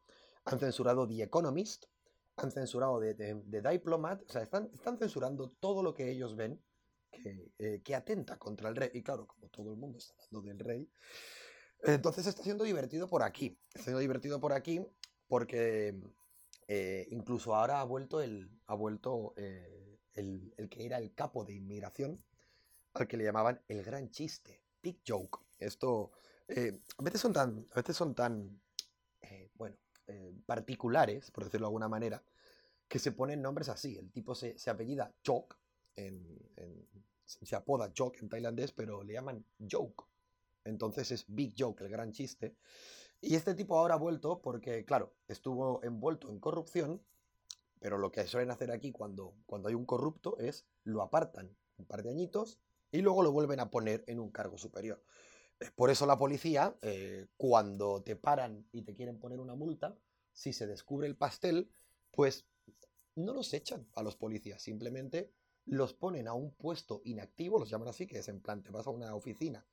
[0.45, 1.85] Han censurado The Economist,
[2.37, 6.61] han censurado de, de, Diplomat, o sea, están, están, censurando todo lo que ellos ven
[7.11, 8.89] que, eh, que, atenta contra el rey.
[8.93, 10.89] Y claro, como todo el mundo está hablando del rey,
[11.83, 13.57] entonces está siendo divertido por aquí.
[13.67, 14.83] Está siendo divertido por aquí
[15.27, 15.95] porque
[16.67, 21.45] eh, incluso ahora ha vuelto el, ha vuelto, eh, el, el, que era el capo
[21.45, 22.23] de inmigración,
[22.93, 25.39] al que le llamaban el gran chiste, big joke.
[25.59, 26.11] Esto
[26.49, 28.61] a veces son tan, a veces son tan,
[29.55, 29.75] bueno,
[30.07, 32.23] eh, particulares, por decirlo de alguna manera,
[32.87, 33.97] que se ponen nombres así.
[33.97, 35.57] El tipo se, apellida Chok,
[37.25, 40.05] se apoda Chok en tailandés, pero le llaman Joke.
[40.65, 42.55] Entonces es Big Joke, el gran chiste.
[43.21, 47.01] Y este tipo ahora ha vuelto porque, claro, estuvo envuelto en corrupción,
[47.79, 51.85] pero lo que suelen hacer aquí cuando, cuando hay un corrupto es lo apartan un
[51.85, 52.59] par de añitos
[52.91, 55.01] y luego lo vuelven a poner en un cargo superior.
[55.75, 59.97] Por eso la policía, eh, cuando te paran y te quieren poner una multa,
[60.31, 61.71] si se descubre el pastel,
[62.11, 62.45] pues
[63.15, 65.31] no los echan a los policías, simplemente
[65.65, 68.87] los ponen a un puesto inactivo, los llaman así, que es en plan, te vas
[68.87, 69.65] a una oficina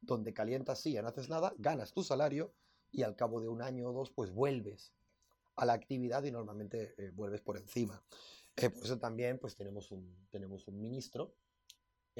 [0.00, 2.52] donde calientas silla, no haces nada, ganas tu salario
[2.90, 4.92] y al cabo de un año o dos, pues vuelves
[5.56, 8.02] a la actividad y normalmente eh, vuelves por encima.
[8.56, 11.34] Eh, por eso también pues tenemos un, tenemos un ministro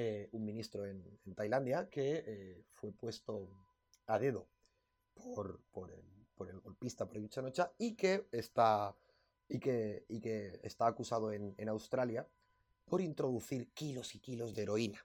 [0.00, 1.02] eh, un ministro en,
[1.34, 3.50] Tailandia que eh, fue puesto
[4.06, 4.46] a dedo
[5.34, 8.94] por, por, el, golpista Prayut chan y que está,
[9.48, 12.24] y que, y que está acusado en, en, Australia
[12.84, 15.04] por introducir kilos y kilos de heroína.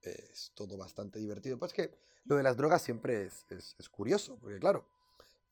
[0.00, 1.56] Es todo bastante divertido.
[1.56, 1.92] Pues que
[2.24, 4.84] lo de las drogas siempre es, es, curioso, porque claro,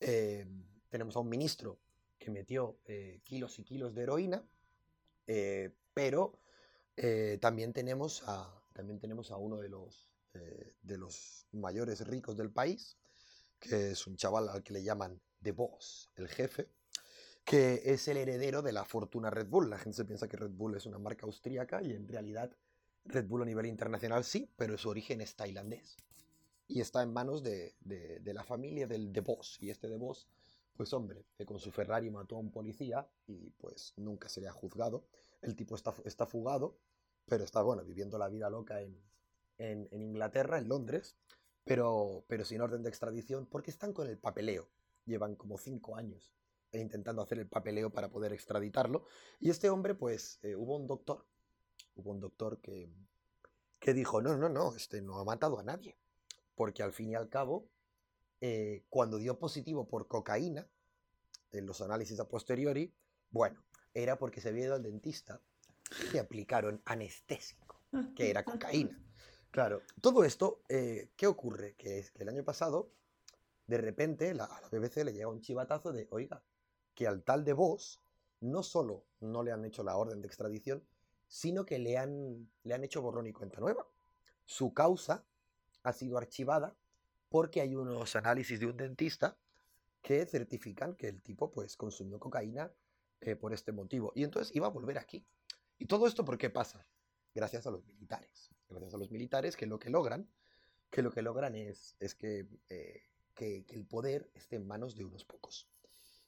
[0.00, 0.48] eh,
[0.88, 1.78] tenemos a un ministro
[2.18, 2.76] que metió
[3.22, 4.42] kilos y kilos de heroína,
[5.94, 6.32] pero
[7.40, 12.50] también tenemos a, también tenemos a uno de los, eh, de los mayores ricos del
[12.50, 12.96] país,
[13.58, 16.70] que es un chaval al que le llaman The Boss, el jefe,
[17.44, 19.68] que es el heredero de la fortuna Red Bull.
[19.68, 22.56] La gente se piensa que Red Bull es una marca austríaca y en realidad
[23.04, 25.98] Red Bull a nivel internacional sí, pero su origen es tailandés.
[26.66, 29.58] Y está en manos de, de, la familia del The Boss.
[29.60, 30.26] Y este The Boss
[30.74, 34.48] Pues hombre, que con su Ferrari mató a un policía y pues nunca se le
[34.48, 35.04] ha juzgado.
[35.42, 36.78] El tipo está, está fugado,
[37.30, 39.00] pero está, bueno, viviendo la vida loca en,
[39.56, 41.16] en, Inglaterra, en Londres,
[41.64, 44.68] pero, pero sin orden de extradición, porque están con el papeleo.
[45.06, 46.34] Llevan como cinco años
[46.72, 49.04] intentando hacer el papeleo para poder extraditarlo.
[49.38, 51.24] Y este hombre, pues, eh, hubo un doctor,
[51.94, 52.92] hubo un doctor que,
[53.78, 55.96] que dijo, no, no, no, este no ha matado a nadie.
[56.56, 57.68] Porque al fin y al cabo,
[58.40, 60.68] eh, cuando dio positivo por cocaína,
[61.52, 62.92] en los análisis a posteriori,
[63.30, 63.64] bueno,
[63.94, 65.40] era porque se había ido al dentista
[66.12, 67.80] y aplicaron anestésico,
[68.14, 68.98] que era cocaína.
[69.52, 71.74] Claro, todo esto, eh, ¿qué ocurre?
[71.74, 72.92] Que es que el año pasado,
[73.66, 76.44] de repente, la, a la BBC le llega un chivatazo de, oiga,
[76.94, 78.00] que al tal de vos
[78.38, 80.84] no solo no le han hecho la orden de extradición,
[81.26, 83.86] sino que le han, le han hecho borrón y cuenta nueva.
[84.44, 85.24] Su causa
[85.82, 86.76] ha sido archivada
[87.28, 89.38] porque hay unos análisis de un dentista
[90.02, 92.72] que certifican que el tipo pues consumió cocaína
[93.20, 94.12] eh, por este motivo.
[94.14, 95.24] Y entonces iba a volver aquí.
[95.80, 96.86] ¿Y todo esto por qué pasa?
[97.34, 98.50] Gracias a los militares.
[98.68, 100.28] Gracias a los militares que lo que logran,
[100.90, 103.02] que lo que logran es, es que, eh,
[103.34, 105.66] que, que el poder esté en manos de unos pocos.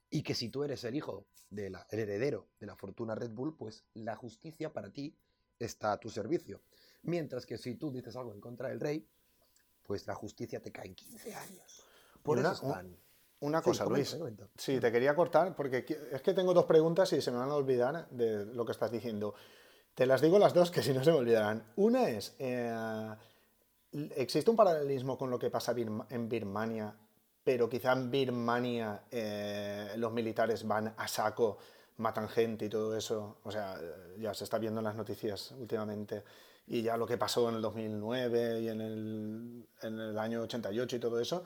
[0.08, 3.84] Y que si tú eres el hijo del heredero de la fortuna Red Bull, pues
[3.92, 5.14] la justicia para ti
[5.58, 6.62] está a tu servicio.
[7.02, 9.06] Mientras que si tú dices algo en contra del rey,
[9.82, 11.84] pues la justicia te cae en 15 años.
[12.22, 12.96] Por una, eso están...
[13.42, 14.18] Una Sí, cosa, comenta, Luis.
[14.18, 14.46] comenta.
[14.56, 17.54] Sí, te quería cortar porque es que tengo dos preguntas y se me van a
[17.54, 19.34] olvidar de lo que estás diciendo.
[19.94, 21.62] Te las digo las dos que si no se me olvidarán.
[21.76, 23.14] Una es, eh,
[24.16, 25.74] ¿existe un paralelismo con lo que pasa
[26.08, 26.94] en Birmania,
[27.44, 31.58] pero quizá en Birmania eh, los militares van a saco,
[31.98, 33.38] matan gente y todo eso?
[33.42, 33.76] O sea,
[34.18, 36.22] ya se está viendo en las noticias últimamente.
[36.64, 40.96] Y ya lo que pasó en el 2009 y en el, en el año 88
[40.96, 41.42] y todo eso.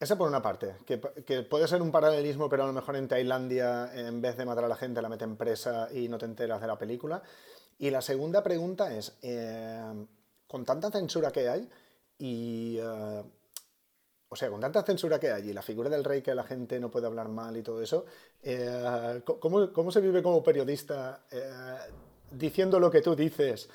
[0.00, 3.90] Esa por una parte, que, puede ser un paralelismo, pero a lo mejor en Tailandia,
[3.92, 6.66] en vez de matar a la gente, la meten presa y no te enteras de
[6.66, 7.22] la película.
[7.78, 10.06] Y la segunda pregunta es, eh,
[10.46, 11.68] con tanta censura que hay,
[12.16, 13.22] y, eh,
[14.30, 16.80] o sea, con tanta censura que hay, y la figura del rey que la gente
[16.80, 18.06] no puede hablar mal y todo eso,
[18.42, 21.26] eh, ¿cómo, cómo se vive como periodista
[22.30, 23.68] diciendo lo que tú dices,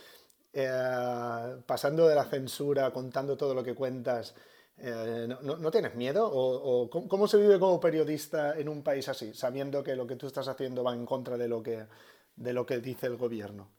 [1.68, 4.34] pasando de la censura, contando todo lo que cuentas?
[4.78, 6.30] Eh, ¿no, tienes miedo?
[6.32, 10.28] ¿O, cómo se vive como periodista en un país así, sabiendo que lo que tú
[10.28, 11.88] estás haciendo va en contra de lo que,
[12.36, 13.72] de lo que dice el gobierno?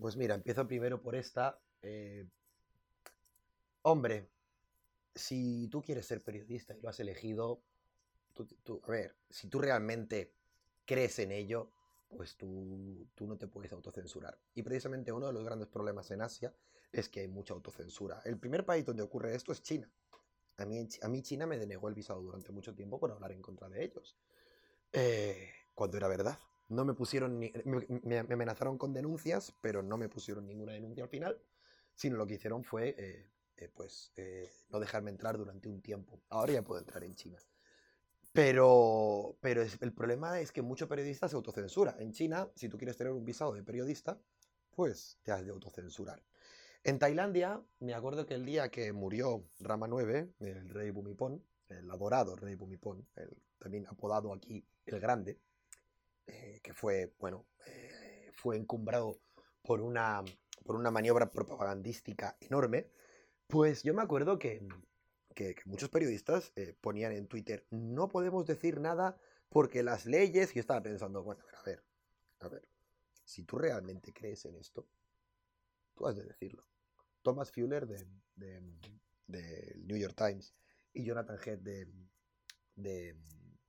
[0.00, 1.60] Pues mira, empiezo primero por esta.
[1.82, 2.26] eh,
[3.82, 4.28] Hombre,
[5.14, 7.62] si tú quieres ser periodista y lo has elegido,
[8.34, 10.34] tú, tú- a ver, si tú realmente
[10.86, 11.70] crees en ello,
[12.16, 14.38] pues tú, tú no te puedes autocensurar.
[14.54, 16.54] Y precisamente uno de los grandes problemas en Asia
[16.92, 18.22] es que hay mucha autocensura.
[18.24, 19.90] El primer país donde ocurre esto es China.
[20.62, 23.84] A mí, China me denegó el visado durante mucho tiempo por hablar en contra de
[23.84, 24.16] ellos.
[24.92, 26.38] Eh, cuando era verdad.
[26.68, 30.72] No me pusieron ni, me, me- me amenazaron con denuncias, pero no me pusieron ninguna
[30.72, 31.38] denuncia al final,
[31.94, 33.26] sino lo que hicieron fue eh,
[33.58, 34.12] eh, pues
[34.70, 36.20] no dejarme entrar durante un tiempo.
[36.30, 37.38] Ahora ya puedo entrar en China.
[38.32, 41.96] Pero, pero el problema es que mucho periodista se autocensura.
[41.98, 44.18] En China, si tú quieres tener un visado de periodista,
[44.74, 46.22] pues te has de autocensurar.
[46.84, 51.88] En Tailandia, me acuerdo que el día que murió Rama IX, el rey Bumipón, el
[51.90, 55.38] adorado rey Bumipón, el, también apodado aquí el Grande,
[56.26, 59.20] eh, que fue, bueno, eh, fue encumbrado
[59.62, 60.24] por una,
[60.64, 62.88] por una maniobra propagandística enorme,
[63.46, 64.66] pues yo me acuerdo que,
[65.34, 69.16] que- muchos periodistas eh, ponían en Twitter, no podemos decir nada
[69.50, 71.82] porque las leyes, yo estaba pensando, bueno, a ver,
[72.40, 72.68] a ver,
[73.24, 74.86] si tú realmente crees en esto,
[75.94, 76.64] tú has de decirlo.
[77.22, 78.06] Thomas Fuller de,
[79.78, 80.54] New York Times
[80.92, 83.16] y Jonathan Head de,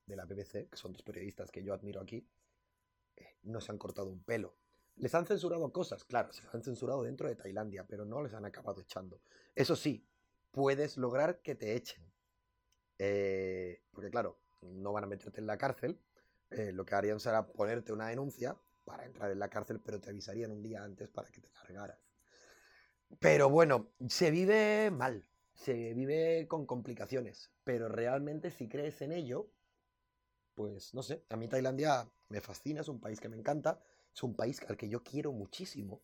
[0.08, 2.28] la BBC, que son dos periodistas que yo admiro aquí,
[3.16, 4.56] eh, no se han cortado un pelo.
[4.96, 8.46] Les han censurado cosas, claro, se han censurado dentro de Tailandia, pero no les han
[8.46, 9.22] acabado echando.
[9.56, 10.06] Eso sí,
[10.52, 12.04] puedes lograr que te echen.
[13.00, 16.00] Eh, porque claro, no van a meterte en la cárcel,
[16.52, 20.10] eh, lo que harían será ponerte una denuncia para entrar en la cárcel, pero te
[20.10, 22.13] avisarían un día antes para que te largaras.
[23.20, 29.50] Pero bueno, se vive mal, se vive con complicaciones, pero realmente si crees en ello,
[30.56, 33.80] pues no sé, a mí Tailandia me fascina, es un país que me encanta,
[34.14, 36.02] es un país al que yo quiero muchísimo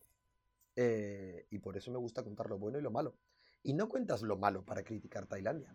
[0.76, 3.16] eh, y por eso me gusta contar lo bueno y lo malo.
[3.62, 5.74] Y no cuentas lo malo para criticar Tailandia.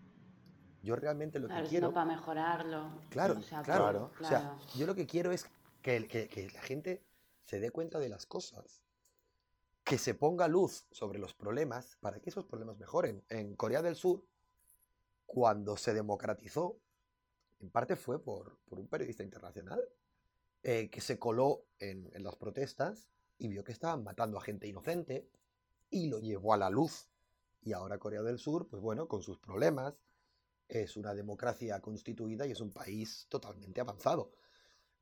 [0.81, 1.93] Yo realmente lo Claro, que quiero...
[1.93, 2.89] para mejorarlo.
[3.09, 4.11] Claro, O sea, claro.
[4.19, 5.45] O sea, yo lo que quiero es
[5.81, 7.03] que, el- que- que la gente
[7.43, 8.81] se dé cuenta de las cosas,
[9.85, 13.23] que se ponga luz sobre los problemas para que esos problemas mejoren.
[13.29, 14.25] En Corea del Sur,
[15.27, 16.79] cuando se democratizó,
[17.59, 19.79] en parte fue por, por un periodista internacional
[20.63, 24.67] eh, que se coló en, en las protestas y vio que estaban matando a gente
[24.67, 25.29] inocente
[25.91, 27.07] y lo llevó a la luz.
[27.61, 29.93] Y ahora Corea del Sur, pues bueno, con sus problemas,
[30.67, 34.31] es una democracia constituida y es un país totalmente avanzado.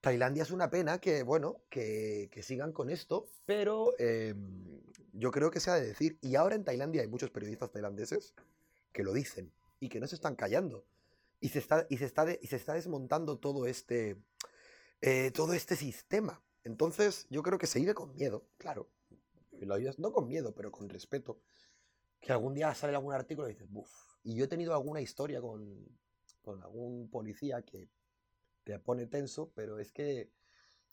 [0.03, 4.81] Tailandia es una pena que, bueno, que, que sigan con esto, pero em,
[5.13, 8.33] yo creo que se ha de decir, y ahora en Tailandia hay muchos periodistas tailandeses
[8.91, 10.83] que lo dicen y que no se están callando.
[11.39, 14.17] Y se está, y se está, y se está desmontando todo este,
[14.99, 16.43] eh, todo este sistema.
[16.65, 18.89] Entonces, yo creo que se vive con miedo, claro.
[19.99, 21.39] No con miedo, pero con respeto.
[22.19, 23.89] Que algún día sale algún artículo y dices, buf.
[24.21, 25.87] Y yo he tenido alguna historia con,
[26.41, 27.87] con algún policía que
[28.63, 30.31] te pone tenso, pero es que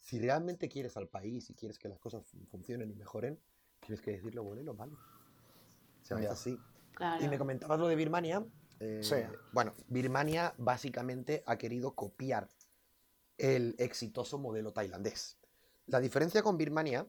[0.01, 3.41] si realmente quieres al país y quieres que las cosas funcionen y mejoren,
[3.81, 4.99] tienes que decir lo bueno y lo malo.
[6.01, 6.59] O sea, es así.
[7.21, 8.45] Y me comentabas lo de Birmania.
[8.81, 9.17] Eh, sí.
[9.53, 12.49] Bueno, Birmania básicamente ha querido copiar
[13.37, 15.39] el exitoso modelo tailandés.
[15.87, 17.07] La diferencia con Birmania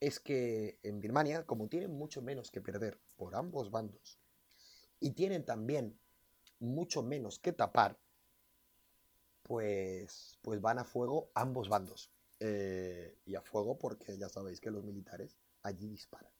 [0.00, 4.18] es que en Birmania, como tienen mucho menos que perder por ambos bandos
[4.98, 5.98] y tienen también
[6.58, 7.98] mucho menos que tapar,
[9.50, 12.12] pues, pues van a fuego ambos bandos.
[12.38, 16.30] Eh, y a fuego porque ya sabéis que los militares allí disparan.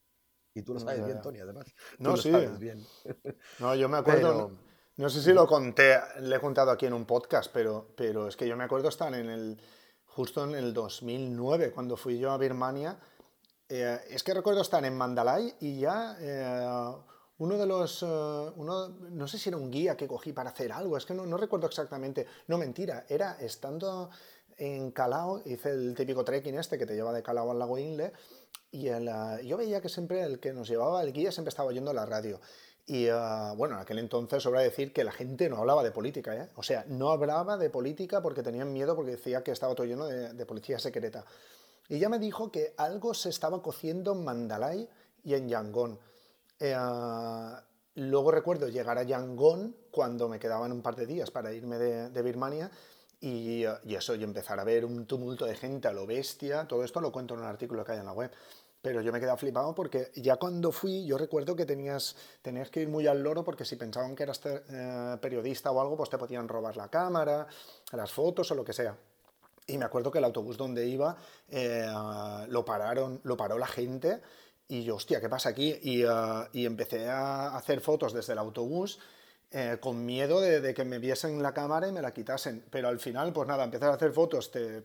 [0.54, 1.66] Y tú lo sabes bien, Tony, además.
[1.98, 2.30] No, tú sí.
[2.30, 2.86] Lo sabes bien.
[3.58, 4.52] No, yo me acuerdo.
[4.96, 8.36] No, sé si lo conté, le he contado aquí en un podcast, pero, pero es
[8.36, 9.60] que yo me acuerdo estar en el.
[10.04, 12.96] Justo en el 2009, cuando fui yo a Birmania.
[13.68, 16.16] Eh, es que recuerdo estar en Mandalay y ya.
[16.20, 16.94] Eh,
[17.40, 20.72] uno de los, uh, uno, no sé si era un guía que cogí para hacer
[20.72, 24.10] algo, es que no, no recuerdo exactamente, no mentira, era estando
[24.58, 28.12] en Calao, hice el típico trekking este que te lleva de Calao al lago Inle,
[28.70, 31.70] y el, uh, yo veía que siempre el que nos llevaba el guía siempre estaba
[31.70, 32.40] oyendo la radio.
[32.86, 36.36] Y uh, bueno, en aquel entonces sobra decir que la gente no hablaba de política,
[36.36, 36.50] ¿eh?
[36.56, 40.06] o sea, no hablaba de política porque tenían miedo porque decía que estaba todo lleno
[40.06, 41.24] de, de policía secreta.
[41.88, 44.88] Y ya me dijo que algo se estaba cociendo en Mandalay
[45.24, 46.09] y en Yangon.
[46.60, 46.76] Eh,
[47.94, 52.10] luego recuerdo llegar a Yangon cuando me quedaban un par de días para irme de,
[52.10, 52.70] de Birmania
[53.18, 56.68] y, y, eso, y empezar a ver un tumulto de gente a lo bestia.
[56.68, 58.30] Todo esto lo cuento en un artículo que hay en la web.
[58.82, 62.80] Pero yo me quedé flipado porque ya cuando fui, yo recuerdo que tenías, tenías que
[62.80, 66.16] ir muy al loro porque si pensaban que eras eh, periodista o algo, pues te
[66.16, 67.46] podían robar la cámara,
[67.92, 68.96] las fotos o lo que sea.
[69.66, 71.14] Y me acuerdo que el autobús donde iba
[71.50, 71.86] eh,
[72.48, 74.20] lo pararon, lo paró la gente
[74.70, 75.76] y yo, hostia, ¿qué pasa aquí?
[75.82, 79.00] Y, uh, y empecé a hacer fotos desde el autobús
[79.50, 82.64] eh, con miedo de, que me viesen la cámara y me la quitasen.
[82.70, 84.52] Pero al final, pues nada, empecé a hacer fotos.
[84.52, 84.84] Te...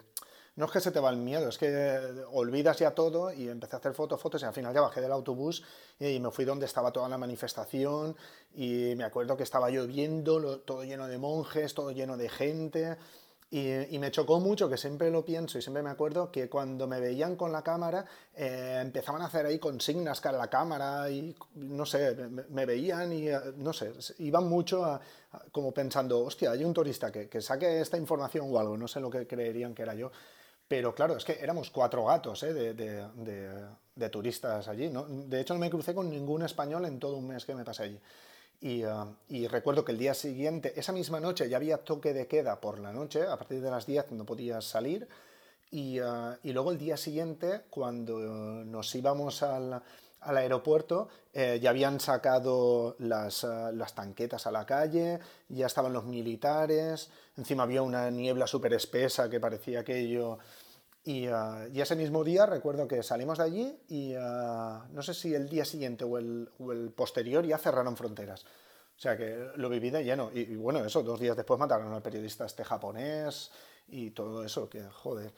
[0.56, 3.76] No es que se te va el miedo, es que olvidas ya todo y empecé
[3.76, 5.64] a hacer fotos, fotos y al final ya bajé del autobús
[6.00, 8.16] y me fui donde estaba toda la manifestación
[8.56, 12.98] y me acuerdo que estaba lloviendo, lo, todo lleno de monjes, todo lleno de gente.
[13.56, 16.88] Y, y, me chocó mucho, que siempre lo pienso y siempre me acuerdo, que cuando
[16.88, 21.10] me veían con la cámara eh, empezaban a hacer ahí consignas cara a la cámara
[21.10, 26.26] y no sé, me, me veían y no sé, iban mucho a, a, como pensando,
[26.26, 29.26] hostia, hay un turista que, que, saque esta información o algo, no sé lo que
[29.26, 30.12] creerían que era yo.
[30.68, 32.54] Pero claro, es que éramos cuatro gatos ¿eh?
[32.54, 33.66] de, de, de,
[33.96, 34.90] de, turistas allí.
[34.90, 35.06] ¿no?
[35.06, 37.84] De hecho, no me crucé con ningún español en todo un mes que me pasé
[37.84, 38.00] allí.
[38.62, 42.28] Y, uh, y, recuerdo que el día siguiente, esa misma noche, ya había toque de
[42.28, 45.08] queda por la noche, a partir de las 10 no podías salir.
[45.72, 49.82] Y, uh, y luego el día siguiente, cuando nos íbamos al,
[50.26, 55.94] al aeropuerto, eh, ya habían sacado las, uh, las, tanquetas a la calle, ya estaban
[55.94, 60.40] los militares, encima había una niebla súper espesa que parecía aquello...
[61.06, 65.14] Y, uh, y, ese mismo día recuerdo que salimos de allí y uh, no sé
[65.14, 68.44] si el día siguiente o el, o el, posterior ya cerraron fronteras.
[68.44, 70.32] O sea que lo viví de lleno.
[70.34, 73.52] Y, y, bueno, eso, dos días después mataron al periodista este japonés
[73.88, 75.32] y todo eso, que joder,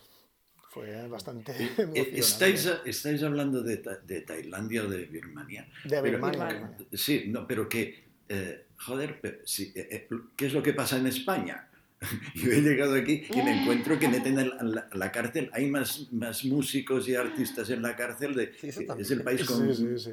[0.70, 2.20] fue bastante emocionante.
[2.20, 5.68] ¿Estáis, estáis hablando de, de, Tailandia o de Birmania?
[5.84, 6.76] De Birmania.
[6.78, 10.98] Pero, sí, no, pero que, eh, joder, pero, sí, eh, ¿qué es lo que pasa
[10.98, 11.70] en España?
[12.36, 16.12] Yo he llegado aquí y me encuentro que meten en la, la, cárcel, hay más,
[16.12, 19.76] más músicos y artistas en la cárcel, de, sí, es el país con...
[19.76, 20.10] Sí, sí,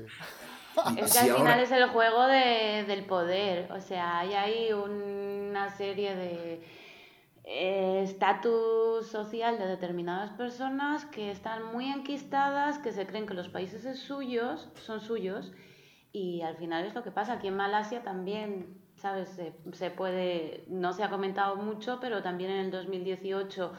[0.99, 1.63] es que al final ahora...
[1.63, 6.61] es el juego de, del poder, o sea, hay ahí una serie de
[7.45, 13.51] estatus eh, social de determinadas personas que están muy enquistadas, que se creen que los
[13.51, 15.53] países es suyos, son suyos,
[16.13, 17.35] y al final es lo que pasa.
[17.35, 19.29] Aquí en Malasia también ¿sabes?
[19.29, 23.71] Se, se, puede, no se ha comentado mucho, pero también en el 2018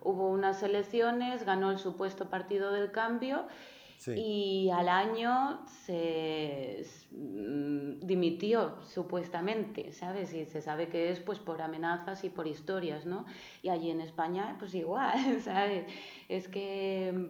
[0.00, 3.46] hubo unas elecciones, ganó el supuesto Partido del Cambio
[3.98, 4.10] sí.
[4.16, 10.34] y al año se dimitió supuestamente, ¿sabes?
[10.34, 13.24] Y se sabe que es pues por amenazas y por historias, ¿no?
[13.62, 15.86] Y allí en España pues igual, ¿sabes?
[16.28, 17.28] Es que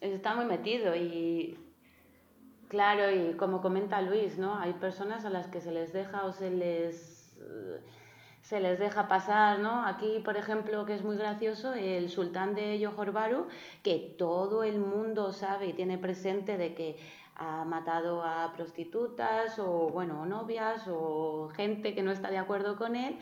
[0.00, 1.67] está muy metido y
[2.68, 4.58] claro, y como comenta Luis, ¿no?
[4.58, 7.18] Hay personas a las que se les deja o se les
[8.48, 9.84] se les deja pasar, ¿no?
[9.84, 13.46] Aquí, por ejemplo, que es muy gracioso, el sultán de Johor Bahru,
[13.82, 16.96] que todo el mundo sabe y tiene presente de que
[17.36, 22.96] ha matado a prostitutas o, bueno, novias o gente que no está de acuerdo con
[22.96, 23.18] él,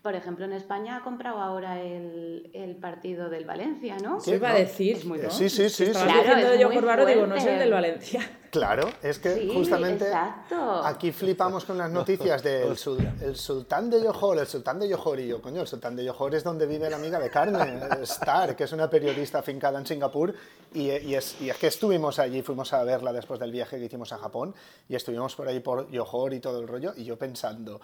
[0.00, 4.18] por ejemplo, en España ha comprado ahora el, el partido del Valencia, ¿no?
[4.24, 4.96] ¿Qué iba a decir?
[4.96, 5.30] Es muy, ¿no?
[5.30, 5.84] Sí, sí, sí.
[5.84, 8.22] Estaba claro, diciendo yo por barro, digo, no es el del Valencia.
[8.50, 10.12] Claro, es que justamente
[10.84, 12.76] aquí flipamos con las noticias del
[13.20, 16.34] el sultán de Johor, el sultán de Johor, y yo, coño, el sultán de Johor
[16.34, 20.34] es donde vive la amiga de Carmen, Star, que es una periodista afincada en Singapur,
[20.74, 23.84] y, y, es, y es que estuvimos allí, fuimos a verla después del viaje que
[23.84, 24.52] hicimos a Japón,
[24.88, 27.80] y estuvimos por ahí por Johor y todo el rollo, y yo pensando,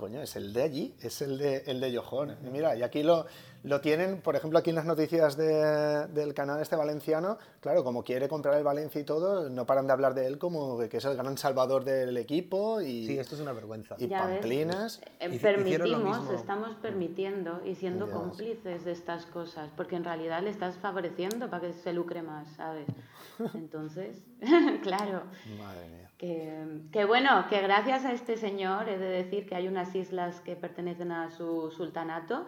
[0.00, 2.36] coño, es el de allí, es el de, el de Yohon.
[2.44, 3.26] Y mira, y aquí lo,
[3.62, 8.02] lo tienen, por ejemplo, aquí en las noticias de, del canal este valenciano, claro, como
[8.02, 11.04] quiere comprar el Valencia y todo, no paran de hablar de él como que es
[11.04, 12.80] el gran salvador del equipo.
[12.80, 13.96] Y, sí, esto es una vergüenza.
[13.98, 15.00] Y pamplinas.
[15.20, 20.76] Eh, permitimos, estamos permitiendo y siendo cómplices de estas cosas, porque en realidad le estás
[20.76, 22.86] favoreciendo para que se lucre más, ¿sabes?
[23.54, 24.22] Entonces,
[24.82, 25.22] claro.
[25.58, 26.09] Madre mía.
[26.20, 30.42] Que, que, bueno, que gracias a este señor he de decir que hay unas islas
[30.42, 32.44] que pertenecen a su sultanato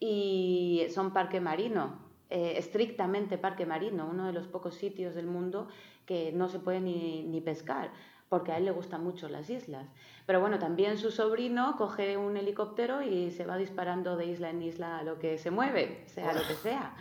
[0.00, 2.00] y son parque marino,
[2.30, 5.68] eh, estrictamente parque marino, uno de los pocos sitios del mundo
[6.04, 7.92] que no se puede ni, ni pescar
[8.32, 9.86] porque a él le gustan mucho las islas.
[10.24, 14.62] Pero bueno, también su sobrino coge un helicóptero y se va disparando de isla en
[14.62, 16.94] isla a lo que se mueve, sea lo que sea.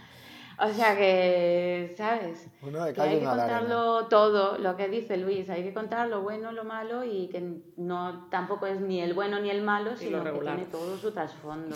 [0.59, 2.47] O sea que, ¿sabes?
[2.93, 6.63] que hay que contarlo todo, lo que dice Luis, hay que contar lo bueno, lo
[6.63, 10.65] malo y que no tampoco es ni el bueno ni el malo, sino que tiene
[10.65, 11.75] todo su trasfondo.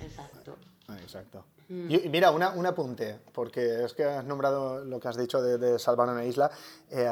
[0.00, 0.56] Exacto.
[0.88, 1.44] Ah, exacto.
[1.68, 1.90] Mm.
[1.90, 5.78] Y, mira, una, un apunte, porque es que has nombrado lo que has dicho de,
[5.78, 6.50] salvar una isla.
[6.90, 7.08] Eh,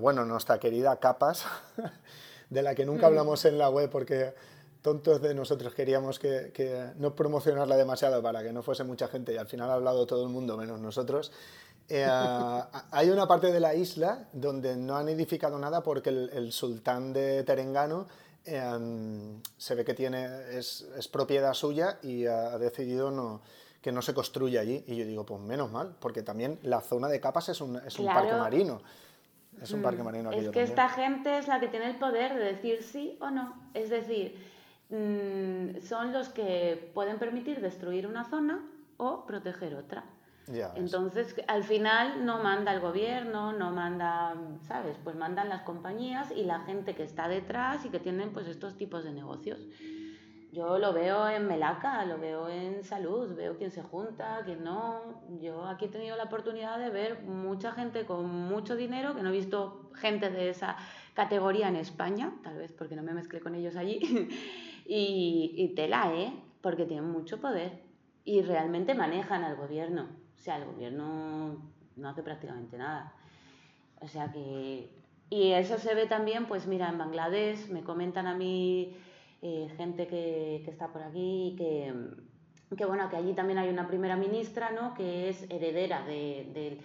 [0.00, 1.46] bueno, nuestra querida Capas,
[2.50, 3.10] de la que nunca mm.
[3.10, 4.34] hablamos en la web porque
[4.84, 9.32] tontos de nosotros queríamos que, que, no promocionarla demasiado para que no fuese mucha gente
[9.32, 11.32] y al final ha hablado todo el mundo menos nosotros.
[11.88, 12.06] Eh,
[12.90, 17.44] hay una parte de la isla donde no han edificado nada porque el, sultán de
[17.44, 18.08] Terengano
[18.44, 23.40] em, se ve que tiene, es, es, propiedad suya y ha decidido no,
[23.80, 24.84] que no se construya allí.
[24.86, 27.98] Y yo digo, pues menos mal, porque también la zona de capas es un, es
[27.98, 28.82] un parque marino.
[29.62, 30.30] Es un parque mm, marino.
[30.30, 33.54] Es que esta gente es la que tiene el poder de decir sí o no.
[33.72, 34.52] Es decir,
[34.90, 38.64] Mm, son los que pueden permitir destruir una zona
[38.96, 40.04] o proteger otra.
[40.74, 44.34] Entonces, al final no manda el gobierno, no manda,
[44.68, 44.98] ¿sabes?
[45.02, 48.76] Pues mandan las compañías y la gente que está detrás y que tienen pues estos
[48.76, 49.58] tipos de negocios.
[50.52, 55.22] Yo lo veo en Melaca, lo veo en salud, veo quién se junta, quién no.
[55.40, 59.30] Yo aquí he tenido la oportunidad de ver mucha gente con mucho dinero, que no
[59.30, 60.76] he visto gente de esa
[61.14, 63.98] categoría en España, tal vez porque no me mezclé con ellos allí.
[64.84, 66.32] Y, tela, ¿eh?
[66.60, 67.82] Porque tienen mucho poder
[68.24, 70.08] y realmente manejan al gobierno.
[70.36, 71.58] O sea, el gobierno
[71.96, 73.12] no hace prácticamente nada.
[74.00, 74.90] O sea que...
[75.30, 78.94] Y eso se ve también, pues mira, en Bangladesh me comentan a mí
[79.42, 81.92] eh, gente que, que, está por aquí que,
[82.76, 84.94] que, bueno, que allí también hay una primera ministra, ¿no?
[84.94, 86.78] Que es heredera de,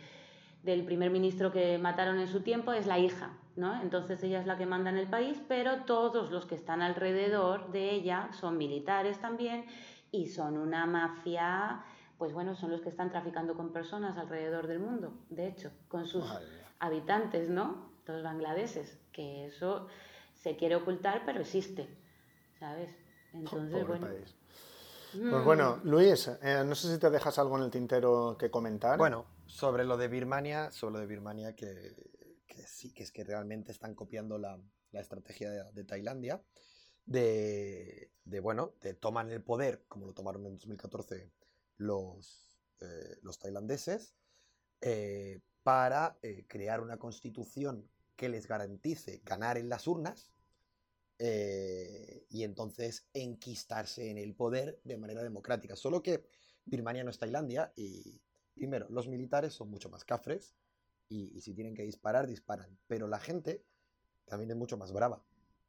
[0.64, 3.38] del primer ministro que mataron en su tiempo, es la hija.
[3.82, 7.72] Entonces ella es la que manda en el país, pero todos los que están alrededor
[7.72, 9.66] de ella son militares también
[10.12, 11.84] y son una mafia,
[12.18, 16.06] pues bueno, son los que están traficando con personas alrededor del mundo, de hecho, con
[16.06, 16.26] sus
[16.80, 17.90] habitantes, ¿no?
[18.06, 19.88] Los bangladeses, que eso
[20.34, 21.88] se quiere ocultar, pero existe,
[22.60, 22.90] ¿sabes?
[23.34, 24.08] Entonces, bueno.
[25.12, 28.98] Pues bueno, Luis, eh, no sé si te dejas algo en el tintero que comentar.
[28.98, 31.96] Bueno, sobre lo de Birmania, sobre lo de Birmania que
[32.68, 34.60] sí, que es que realmente están copiando la,
[34.94, 36.42] estrategia de, Tailandia,
[37.06, 41.32] de, bueno, de toman el poder, como lo tomaron en 2014
[41.78, 44.16] los, eh, los tailandeses,
[44.82, 50.32] eh, para eh, crear una constitución que les garantice ganar en las urnas
[51.22, 55.76] y entonces enquistarse en el poder de manera democrática.
[55.76, 56.24] Solo que
[56.64, 58.22] Birmania no es Tailandia y,
[58.54, 60.56] primero, los militares son mucho más cafres,
[61.10, 62.78] y, si tienen que disparar, disparan.
[62.88, 63.66] Pero la gente
[64.26, 65.24] también es mucho más brava.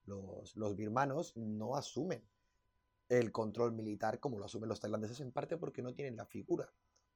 [0.04, 2.22] Los, los birmanos no asumen
[3.08, 6.72] el control militar como lo asumen los tailandeses, en parte porque no tienen la figura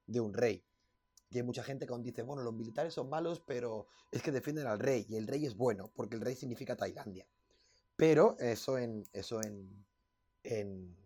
[0.07, 0.64] de un rey.
[1.31, 4.33] Y hay mucha gente que aún dice, bueno, los militares son malos, pero es que
[4.33, 7.27] defienden al rey, y el rey es bueno, porque el rey significa Tailandia.
[7.97, 9.85] Pero eso en, eso en,
[10.43, 10.97] en,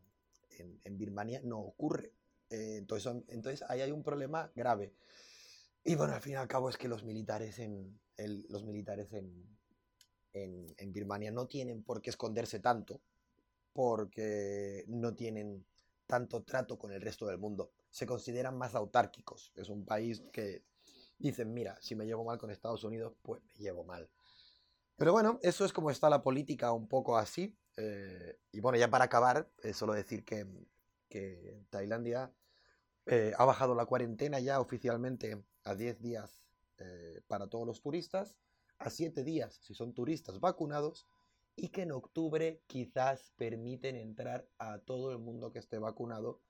[0.84, 2.12] en, Birmania no ocurre.
[2.50, 4.94] Eh, entonces, entonces ahí hay un problema grave.
[5.88, 7.98] Y bueno, al fin y al cabo es que los militares en,
[8.50, 9.56] los militares en,
[10.34, 13.00] en, Birmania no tienen por qué esconderse tanto,
[13.72, 15.64] porque no tienen
[16.06, 17.72] tanto trato con el resto del mundo.
[17.88, 19.50] Se consideran más autárquicos.
[19.56, 20.62] Es un país que
[21.16, 24.10] dicen, mira, si me llevo mal con Estados Unidos, pues me llevo mal.
[24.94, 27.56] Pero bueno, eso es como está la política un poco así.
[27.78, 30.46] Eh, y bueno, ya para acabar, eh, solo decir que,
[31.08, 32.30] que Tailandia
[33.10, 36.42] eh, ha bajado la cuarentena ya oficialmente a 10 días
[37.26, 38.36] para todos los turistas,
[38.78, 41.06] a 7 días si son turistas vacunados,
[41.56, 46.40] y que en octubre quizás permiten entrar a todo el mundo que esté vacunado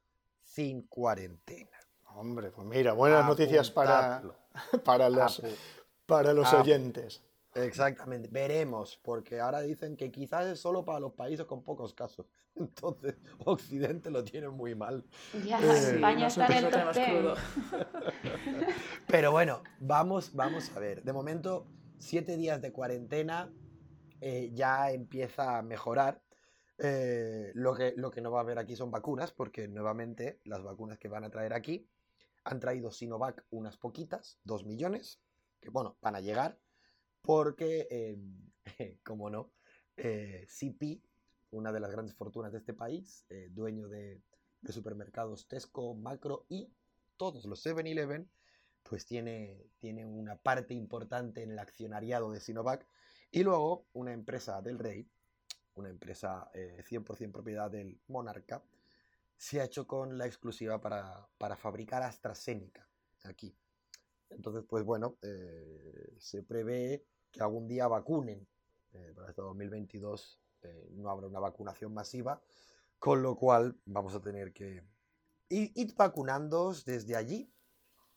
[0.42, 1.78] sin cuarentena.
[2.14, 4.22] Hombre, pues mira, buenas noticias para,
[4.84, 5.42] para los,
[6.06, 7.22] para los oyentes.
[7.64, 12.26] Exactamente, veremos, porque ahora dicen que quizás es solo para los países con pocos casos.
[12.54, 15.04] Entonces, Occidente lo tiene muy mal.
[15.44, 17.38] Ya, eh, España está en el top
[19.06, 21.02] Pero bueno, vamos, vamos a ver.
[21.02, 21.66] De momento,
[21.98, 23.50] siete días de cuarentena
[24.20, 26.22] eh, ya empieza a mejorar.
[26.80, 30.62] Eh, lo, que, lo que no va a haber aquí son vacunas, porque nuevamente las
[30.62, 31.88] vacunas que van a traer aquí
[32.44, 35.20] han traído Sinovac unas poquitas, dos millones,
[35.60, 36.58] que bueno, van a llegar
[37.28, 38.40] porque, em,
[39.04, 39.52] como no,
[39.98, 41.02] eh, CP,
[41.50, 44.22] una de las grandes fortunas de este país, eh, dueño de,
[44.70, 46.72] supermercados Tesco, Macro y
[47.18, 48.30] todos los 7-Eleven,
[48.82, 52.86] pues tiene, tiene una parte importante en el accionariado de Sinovac
[53.30, 55.06] y luego una empresa del rey,
[55.74, 58.64] una empresa 100% eh, propiedad del monarca,
[59.36, 62.88] se ha hecho con la exclusiva para, para fabricar AstraZeneca
[63.24, 63.54] aquí.
[64.30, 68.46] Entonces, pues bueno, eh, se prevé que algún día vacunen.
[68.92, 72.40] Eh, para este 2022 eh, no habrá una vacunación masiva,
[72.98, 74.82] con lo cual vamos a tener que
[75.50, 77.52] ir, ir vacunándoos desde allí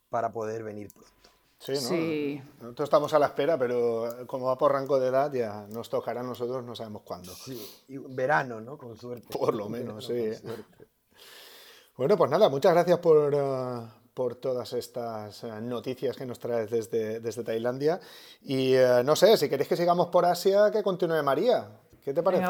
[0.10, 1.12] para poder venir pronto.
[1.60, 1.80] Sí, ¿no?
[1.80, 5.90] sí, Nosotros estamos a la espera, pero como va por rango de edad, ya nos
[5.90, 7.32] tocará a nosotros, no sabemos cuándo.
[7.34, 8.78] Sí, y verano, ¿no?
[8.80, 9.28] Con suerte.
[9.38, 10.32] Por lo menos, sí.
[11.96, 13.36] Bueno, pues nada, muchas gracias por,
[14.14, 18.00] por todas estas eh, noticias que nos traes desde, desde Tailandia.
[18.44, 21.70] Y eh, no sé, si queréis que sigamos por Asia, que continúe María.
[22.04, 22.46] ¿Qué te parece?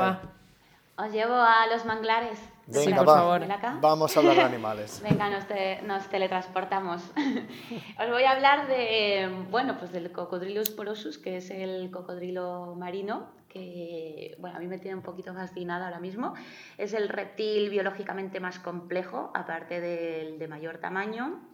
[0.97, 2.39] Os llevo a los manglares.
[2.67, 3.41] Venga, por favor.
[3.81, 5.01] Vamos a hablar de animales.
[5.09, 5.45] Venga, nos,
[5.83, 7.01] nos teletransportamos.
[7.99, 13.29] Os voy a hablar de, bueno, pues del Cocodrilus porosus, que es el cocodrilo marino,
[13.49, 16.33] que, bueno, a mí me tiene un poquito fascinada ahora mismo.
[16.77, 21.50] Es el reptil biológicamente más complejo, aparte del de mayor tamaño,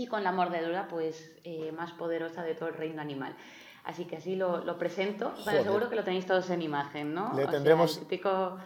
[0.00, 3.36] y con la mordedura pues eh, más poderosa de todo el reino animal.
[3.84, 5.32] Así que así lo, lo presento.
[5.44, 7.32] Bueno, seguro que lo tenéis todos en imagen, ¿no?
[7.34, 7.96] Le tendremos...
[7.96, 8.58] el típico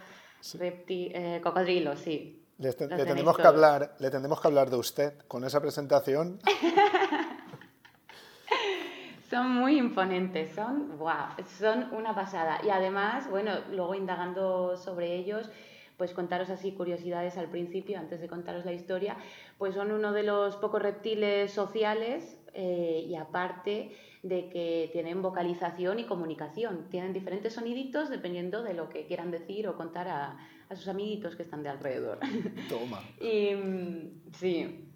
[0.53, 2.41] eh, cocodrilo, sí.
[2.57, 6.39] Le, tendremos que hablar, le tendremos que hablar de usted con esa presentación.
[9.29, 12.59] son muy imponentes, son, wow, son una pasada.
[12.63, 15.49] Y además, bueno, luego indagando sobre ellos,
[15.97, 19.17] pues contaros así curiosidades al principio, antes de contaros la historia,
[19.57, 23.91] pues son uno de los pocos reptiles sociales eh, y aparte
[24.23, 26.89] de que tienen vocalización y comunicación.
[26.89, 30.37] Tienen diferentes soniditos dependiendo de lo que quieran decir o contar a,
[30.69, 32.19] a sus amiguitos que están de alrededor.
[32.69, 33.01] Toma.
[33.21, 34.89] y mm, sí.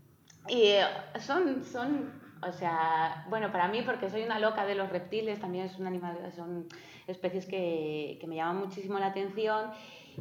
[0.48, 0.84] Y eh,
[1.20, 5.66] son, son, o sea, bueno, para mí, porque soy una loca de los reptiles, también
[5.66, 6.68] es un animal, son
[7.06, 9.72] especies que, que me llaman muchísimo la atención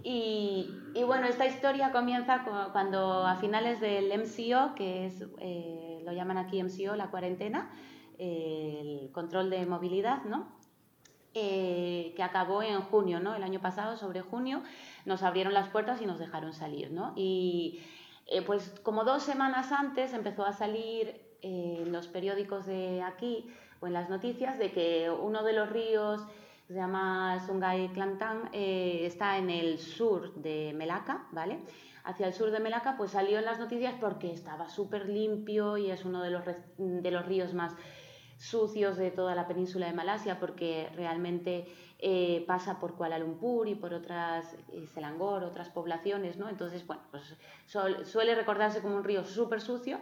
[0.04, 0.70] y,
[1.06, 6.62] bueno, esta historia comienza cuando a finales del MCO, que es, eh, lo llaman aquí
[6.62, 7.70] MCO, la cuarentena,
[8.18, 10.58] el control de movilidad, ¿no?
[11.34, 13.34] Eh, que acabó en junio, ¿no?
[13.34, 14.62] El año pasado, sobre junio,
[15.04, 17.12] nos abrieron las puertas y nos dejaron salir, ¿no?
[17.14, 17.80] Y
[18.26, 23.46] eh, pues como dos semanas antes empezó a salir en los periódicos de aquí
[23.80, 26.26] o en las noticias de que uno de los ríos
[26.68, 31.60] se llama Sungai Klantang, eh, está en el sur de Melaka, ¿vale?
[32.04, 35.90] Hacia el sur de Melaka, pues salió en las noticias porque estaba súper limpio y
[35.90, 36.44] es uno de los,
[36.76, 37.74] de los ríos más
[38.36, 41.66] sucios de toda la península de Malasia porque realmente
[42.00, 46.50] eh, pasa por Kuala Lumpur y por otras, eh, Selangor, otras poblaciones, ¿no?
[46.50, 47.34] Entonces, bueno, pues
[48.04, 50.00] suele recordarse como un río súper sucio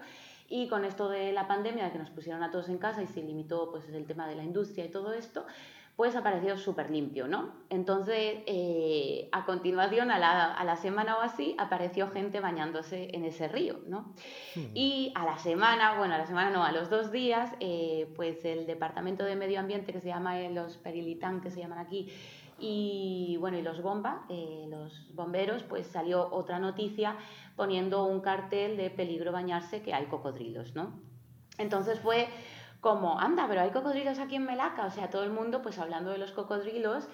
[0.48, 3.22] y con esto de la pandemia, que nos pusieron a todos en casa y se
[3.22, 5.46] limitó pues el tema de la industria y todo esto,
[5.96, 7.54] pues apareció súper limpio, ¿no?
[7.70, 13.80] Entonces, eh, a continuación, a la, semana o así, apareció gente bañándose en ese río,
[13.86, 14.12] ¿no?
[14.54, 14.66] Hmm.
[14.74, 18.44] Y a la semana, bueno, a la semana no, a los dos días, eh, pues
[18.44, 22.12] el Departamento de Medio Ambiente, que se llama los Perilitán, que se llaman aquí,
[22.58, 27.16] y bueno, y los bomba, eh, los bomberos, pues salió otra noticia
[27.54, 30.92] poniendo un cartel de peligro bañarse que hay cocodrilos, ¿no?
[31.58, 32.28] Entonces fue
[32.86, 36.12] como, anda, pero hay cocodrilos aquí en Melaca, o sea, todo el mundo pues hablando
[36.12, 37.08] de los cocodrilos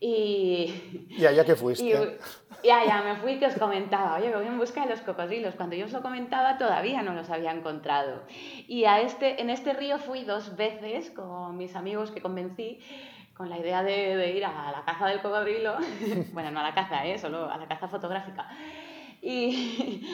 [0.00, 1.06] y...
[1.10, 2.18] ¿Y allá que fuiste?
[2.64, 5.56] Y, allá me fui que os comentaba, oye, voy en busca de los cocodrilos.
[5.56, 8.22] Cuando yo os lo comentaba todavía no los había encontrado.
[8.68, 12.80] Y a este, en este río fui dos veces con mis amigos que convencí
[13.36, 15.76] con la idea de, ir a la caza del cocodrilo.
[16.32, 17.18] bueno, no a la caza, ¿eh?
[17.18, 18.48] solo a la caza fotográfica.
[19.20, 20.04] Y,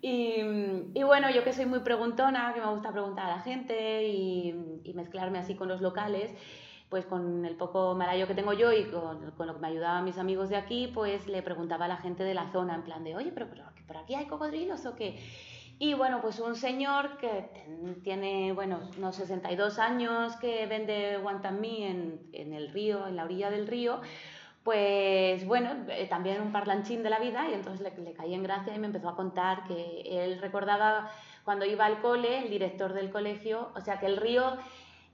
[0.00, 4.80] y, bueno, yo que soy muy preguntona, que me gusta preguntar a la gente y,
[4.84, 6.32] y mezclarme así con los locales,
[6.88, 10.04] pues con el poco malayo que tengo yo y con, con, lo que me ayudaban
[10.04, 13.04] mis amigos de aquí, pues le preguntaba a la gente de la zona en plan
[13.04, 15.18] de, oye, pero, pero ¿por aquí hay cocodrilos o qué?
[15.80, 17.48] Y bueno, pues un señor que
[18.02, 23.48] tiene, bueno, unos 62 años, que vende guantamí en, en el río, en la orilla
[23.48, 24.00] del río,
[24.68, 28.42] pues bueno, eh, también un parlanchín de la vida y entonces le, le, caí en
[28.42, 31.10] gracia y me empezó a contar que él recordaba
[31.42, 34.58] cuando iba al cole, el director del colegio, o sea que el río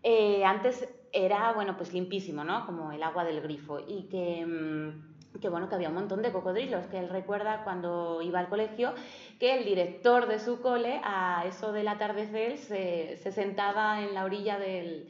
[0.03, 2.67] eh, antes era, bueno, pues limpísimo, ¿no?
[2.67, 4.45] Como el agua del grifo y que...
[4.45, 8.49] Mm, que bueno, que había un montón de cocodrilos, que él recuerda cuando iba al
[8.49, 8.95] colegio,
[9.41, 14.25] que el director de su cole, a eso del atardecer, se, se sentaba en la
[14.25, 15.09] orilla del,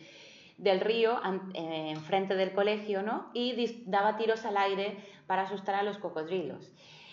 [0.57, 1.21] del río,
[1.55, 3.31] eh, enfrente del colegio, ¿no?
[3.35, 4.97] Y daba tiros al aire
[5.27, 6.73] para asustar a los cocodrilos.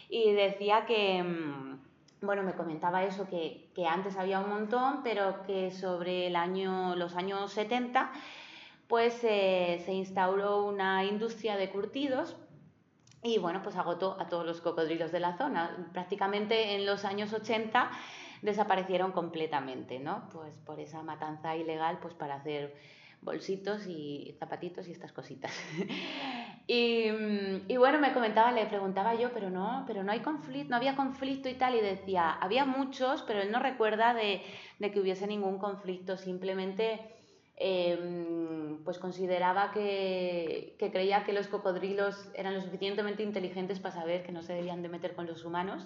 [0.09, 1.79] Y decía que, mm,
[2.21, 6.95] bueno, me comentaba eso, que, que antes había un montón, pero que sobre el año,
[6.95, 8.11] los años 70,
[8.87, 12.35] pues eh, se instauró una industria de curtidos
[13.23, 15.87] y bueno, pues agotó a todos los cocodrilos de la zona.
[15.93, 17.89] Prácticamente en los años 80
[18.41, 20.27] desaparecieron completamente, ¿no?
[20.33, 22.75] Pues por esa matanza ilegal, pues para hacer
[23.21, 25.51] bolsitos y zapatitos y estas cositas.
[26.67, 30.95] y, bueno, me comentaba, le preguntaba yo, pero no, pero no hay conflicto, no había
[30.95, 34.41] conflicto y tal, y decía, había muchos, pero él no recuerda de,
[34.79, 37.21] de que hubiese ningún conflicto, simplemente
[37.63, 44.23] Em, pues consideraba que, que, creía que los cocodrilos eran lo suficientemente inteligentes para saber
[44.23, 45.85] que no se debían de meter con los humanos,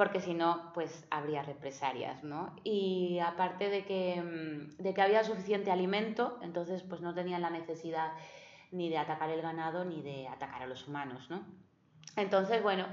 [0.00, 2.56] porque si no, pues habría represalias, ¿no?
[2.64, 7.50] Y aparte de que, em, de que había suficiente alimento, entonces pues no tenían la
[7.50, 8.12] necesidad
[8.72, 11.44] ni de atacar el ganado ni de atacar a los humanos, ¿no?
[12.16, 12.86] Entonces, bueno,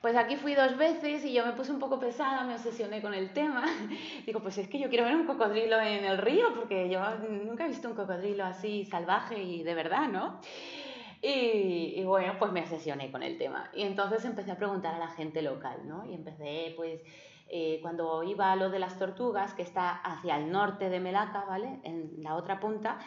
[0.00, 3.12] pues aquí fui dos veces y yo me puse un poco pesada, me obsesioné con
[3.12, 3.66] el tema.
[4.24, 7.66] Digo, pues es que yo quiero ver un cocodrilo en el río, porque yo nunca
[7.66, 10.40] he visto un cocodrilo así salvaje y de verdad, ¿no?
[11.22, 13.70] Y, bueno, pues me obsesioné con el tema.
[13.74, 16.04] Y entonces empecé a preguntar a la gente local, ¿no?
[16.06, 17.00] Y empecé, pues,
[17.48, 21.44] eh, cuando iba a lo de las tortugas, que está hacia el norte de Melaca,
[21.44, 21.80] ¿vale?
[21.84, 22.98] En la otra punta,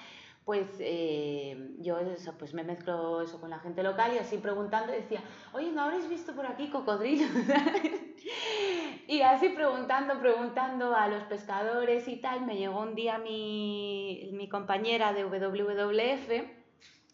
[0.50, 4.92] pues eh, yo eso, pues me mezclo eso con la gente local y así preguntando
[4.92, 5.22] decía,
[5.54, 7.30] oye, ¿no habréis visto por aquí cocodrilos?
[9.08, 14.50] y así preguntando, preguntando a los pescadores y tal, me llegó un día mi, mi
[14.50, 16.59] compañera de WWF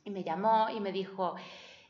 [0.06, 1.36] y me llamó y me dijo,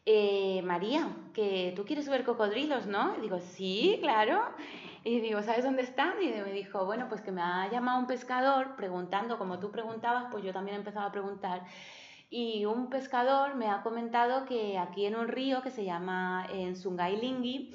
[0.05, 3.15] eh, María, que tú quieres ver cocodrilos, ¿no?
[3.17, 4.41] Y digo, sí, claro.
[5.03, 6.21] Y digo, ¿sabes dónde están?
[6.21, 10.25] Y me dijo, bueno, pues que me ha llamado un pescador preguntando, como tú preguntabas,
[10.31, 11.63] pues yo también he empezado a preguntar.
[12.29, 16.75] Y un pescador me ha comentado que aquí en un río que se llama en
[16.75, 17.71] Sungailingi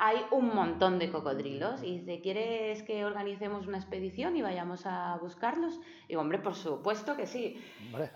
[0.00, 5.18] hay un montón de cocodrilos y dice, ¿quieres que organicemos una expedición y vayamos a
[5.20, 5.74] buscarlos?
[6.04, 7.60] Y digo, hombre, por supuesto que sí.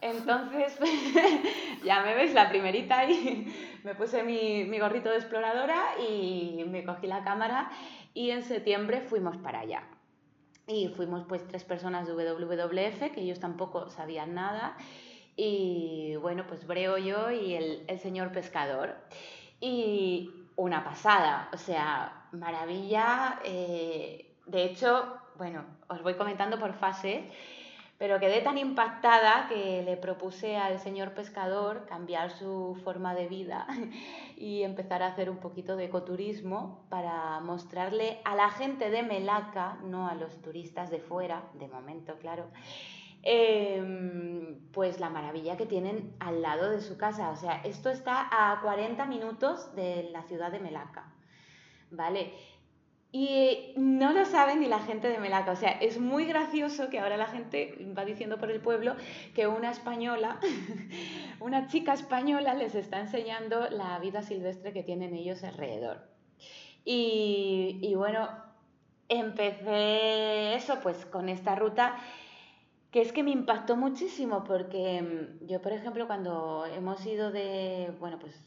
[0.00, 0.78] Entonces,
[1.84, 3.52] ya me ves la primerita ahí,
[3.84, 7.72] me puse mi, mi gorrito de exploradora y me cogí la cámara
[8.14, 9.82] y en septiembre fuimos para allá.
[10.68, 14.76] Y fuimos pues tres personas de WWF, que ellos tampoco sabían nada.
[15.34, 18.94] Y bueno, pues Breo yo y el, el señor pescador.
[19.60, 23.40] Y una pasada, o sea, maravilla.
[23.44, 27.24] Eh, de hecho, bueno, os voy comentando por fases
[28.02, 33.64] pero quedé tan impactada que le propuse al señor pescador cambiar su forma de vida
[34.36, 39.78] y empezar a hacer un poquito de ecoturismo para mostrarle a la gente de Melaca,
[39.84, 42.50] no a los turistas de fuera, de momento, claro,
[43.22, 47.30] em, pues la maravilla que tienen al lado de su casa.
[47.30, 51.12] O sea, esto está a 40 minutos de la ciudad de Melaca.
[51.90, 52.32] ¿Vale?
[53.14, 55.52] Y no lo saben ni la gente de Melaca.
[55.52, 58.96] O sea, es muy gracioso que ahora la gente va diciendo por el pueblo
[59.34, 60.40] que una española,
[61.40, 66.12] una chica española les está enseñando la vida silvestre que tienen ellos alrededor.
[66.84, 68.28] Y, bueno,
[69.08, 71.96] empecé eso pues con esta ruta
[72.92, 77.92] que es que me impactó muchísimo porque mm, yo, por ejemplo, cuando hemos ido de,
[77.98, 78.38] bueno, pues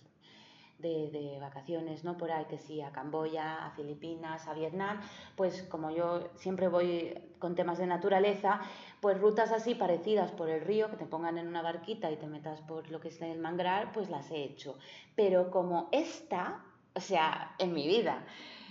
[0.77, 2.15] de, de, vacaciones, ¿no?
[2.15, 5.01] Por ahí, que sí, a Camboya, a Filipinas, a Vietnam,
[5.35, 8.61] pues como yo siempre voy con temas de naturaleza,
[9.01, 12.27] pues rutas así parecidas por el río, que te pongan en una barquita y te
[12.27, 14.77] metas por lo que es el manglar, pues las he hecho.
[15.15, 18.23] Pero como esta, o sea, en mi vida,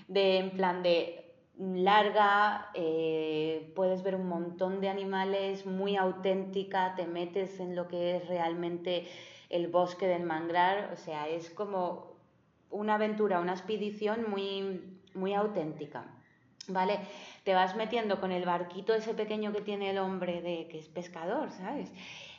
[0.07, 1.24] de en plan de
[1.59, 8.17] larga, eh, puedes ver un montón de animales, muy auténtica, te metes en lo que
[8.17, 9.07] es realmente
[9.51, 12.15] el bosque del manglar, o sea, es como
[12.71, 16.05] una aventura, una expedición muy, muy auténtica.
[16.67, 16.99] ¿Vale?
[17.45, 20.89] Te vas metiendo con el barquito ese pequeño que tiene el hombre de que es
[20.89, 21.93] pescador, ¿sabes?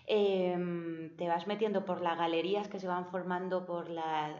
[0.08, 4.32] Em, te vas metiendo por las galerías que se van formando por las,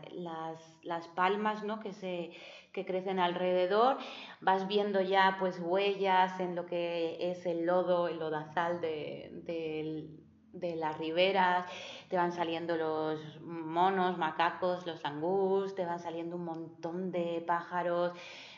[0.84, 1.80] las, palmas ¿no?
[1.80, 2.32] que, se,
[2.76, 3.98] que crecen alrededor,
[4.42, 10.10] vas viendo ya pues huellas en lo que es el lodo, el lodazal de, de,
[10.52, 11.66] de las riberas,
[12.10, 18.12] te van saliendo los monos, macacos, los angús, te van saliendo un montón de pájaros.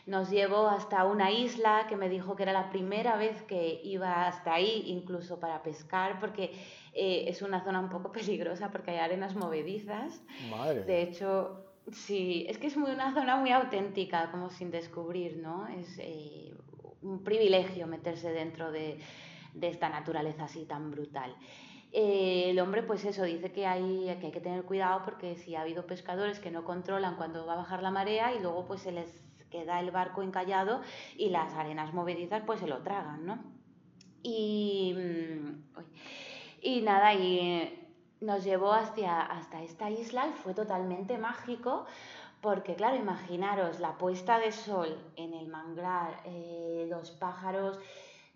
[0.07, 4.25] Nos llevó hasta una isla que me dijo que era la primera vez que iba
[4.25, 6.53] hasta ahí, incluso para pescar, porque
[6.93, 10.23] eh, es una zona un poco peligrosa porque hay arenas movedizas.
[10.49, 10.85] Madre.
[10.85, 15.67] De hecho, Sí, es que es una zona muy auténtica, como sin descubrir, ¿no?
[15.67, 16.53] Es eh,
[17.01, 18.99] un privilegio meterse dentro de,
[19.61, 21.33] esta naturaleza así tan brutal.
[21.93, 25.55] Eh, el hombre, pues eso, dice que hay, que hay que tener cuidado porque si
[25.55, 28.81] ha habido pescadores que no controlan cuando va a bajar la marea y luego pues
[28.81, 30.81] se les queda el barco encallado
[31.17, 33.39] y las arenas movedizas pues se lo tragan, ¿no?
[34.23, 35.79] Y, mm,
[36.61, 37.86] y nada, y
[38.21, 41.85] nos llevó hasta esta isla y fue totalmente mágico
[42.41, 47.79] porque, claro, imaginaros la puesta de sol en el manglar, eh, los pájaros,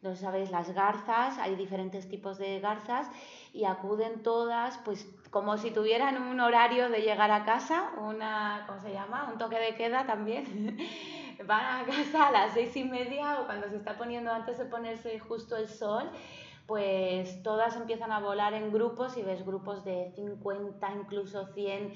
[0.01, 3.07] no sabéis, las garzas, hay diferentes tipos de garzas
[3.53, 8.81] y acuden todas, pues como si tuvieran un horario de llegar a casa, una, ¿cómo
[8.81, 9.29] se llama?
[9.31, 10.77] Un toque de queda también.
[11.45, 14.65] Van a casa a las seis y media o cuando se está poniendo antes de
[14.65, 16.09] ponerse justo el sol
[16.71, 21.91] pues todas empiezan a volar en grupos y ves grupos de 50, incluso 100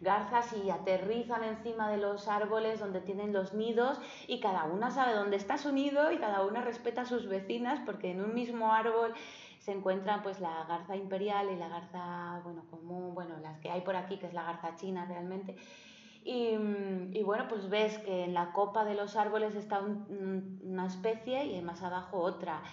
[0.00, 5.12] garzas y aterrizan encima de los árboles donde tienen los nidos y cada una sabe
[5.12, 8.72] dónde está su nido y cada una respeta a sus vecinas porque en un mismo
[8.72, 9.14] árbol
[9.60, 13.82] se encuentran pues la garza imperial y la garza, bueno, común, bueno, las que hay
[13.82, 15.54] por aquí, que es la garza china realmente.
[16.24, 21.62] Y, bueno, pues ves que en la copa de los árboles está una especie y
[21.62, 22.64] más abajo otra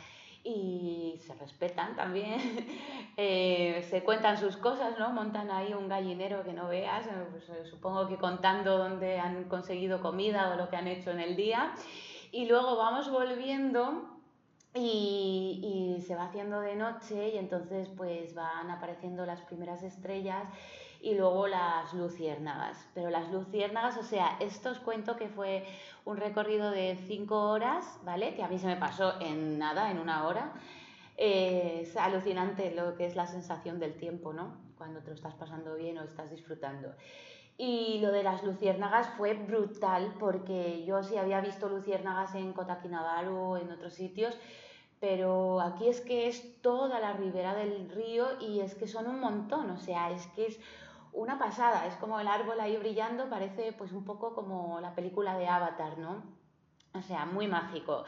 [0.43, 2.39] y se respetan también,
[3.17, 5.11] eh, se cuentan sus cosas, ¿no?
[5.11, 9.45] Montan ahí un gallinero que no veas, eh, pues, eh, supongo que contando dónde han
[9.45, 11.73] conseguido comida o lo que han hecho en el día.
[12.31, 14.09] Y luego vamos volviendo
[14.73, 20.49] y, y se va haciendo de noche y entonces pues van apareciendo las primeras estrellas
[21.03, 22.87] y luego las luciérnagas.
[22.95, 25.65] Pero las luciérnagas, o sea, esto os cuento que fue
[26.05, 28.33] un recorrido de cinco horas, ¿vale?
[28.35, 30.53] Que a mí se me pasó en nada, en una hora.
[31.17, 34.55] Eh, es alucinante lo que es la sensación del tiempo, ¿no?
[34.77, 36.93] Cuando te lo estás pasando bien o estás disfrutando.
[37.57, 43.35] Y lo de las luciérnagas fue brutal porque yo sí había visto luciérnagas en Cotaquinabaru
[43.35, 44.37] o en otros sitios,
[45.01, 49.19] pero aquí es que es toda la ribera del río y es que son un
[49.19, 50.59] montón, o sea, es que es
[51.13, 55.37] una pasada, es como el árbol ahí brillando, parece pues un poco como la película
[55.37, 56.23] de Avatar, ¿no?
[56.93, 58.05] O sea, muy mágico.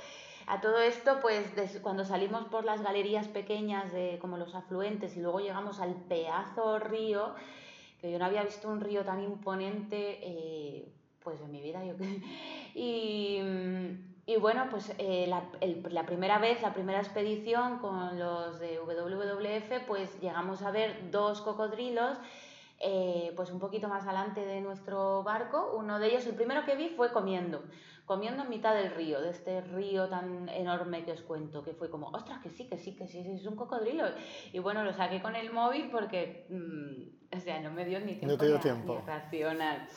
[0.47, 1.47] A todo esto, pues
[1.82, 6.78] cuando salimos por las galerías pequeñas de como los afluentes y luego llegamos al pedazo
[6.78, 7.34] río,
[7.99, 10.88] que yo no había visto un río tan imponente, eh,
[11.24, 11.95] pues en mi vida yo
[12.76, 13.39] y,
[14.28, 15.43] y bueno, pues eh, la,
[15.89, 21.41] la, primera vez, la primera expedición con los de WWF, pues llegamos a ver dos
[21.41, 22.20] cocodrilos
[22.80, 25.74] eh, pues un poquito más adelante de nuestro barco.
[25.78, 27.64] Uno de ellos, el primero que vi fue comiendo,
[28.06, 31.90] comiendo en mitad del río, de este río tan enorme que os cuento, que fue
[31.90, 34.06] como, ostras, que sí, que sí, que sí, es un cocodrilo.
[34.52, 38.16] Y bueno, lo saqué con el móvil porque, mm, o sea, no me dio ni
[38.16, 39.02] tiempo, no dio tiempo.
[39.06, 39.88] reaccionar.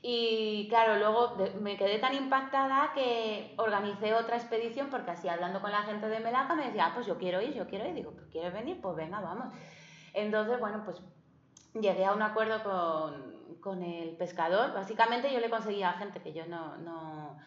[0.00, 5.72] Y claro, luego me quedé tan impactada que organicé otra expedición porque así hablando con
[5.72, 7.94] la gente de Melaca me decía, ah, pues yo quiero ir, yo quiero ir.
[7.94, 9.52] Digo, pues quieres venir, pues venga, vamos.
[10.14, 11.02] Entonces, bueno, pues
[11.80, 14.72] llegué a un acuerdo con, con, el pescador.
[14.72, 17.38] Básicamente yo le conseguía a gente que yo no, no,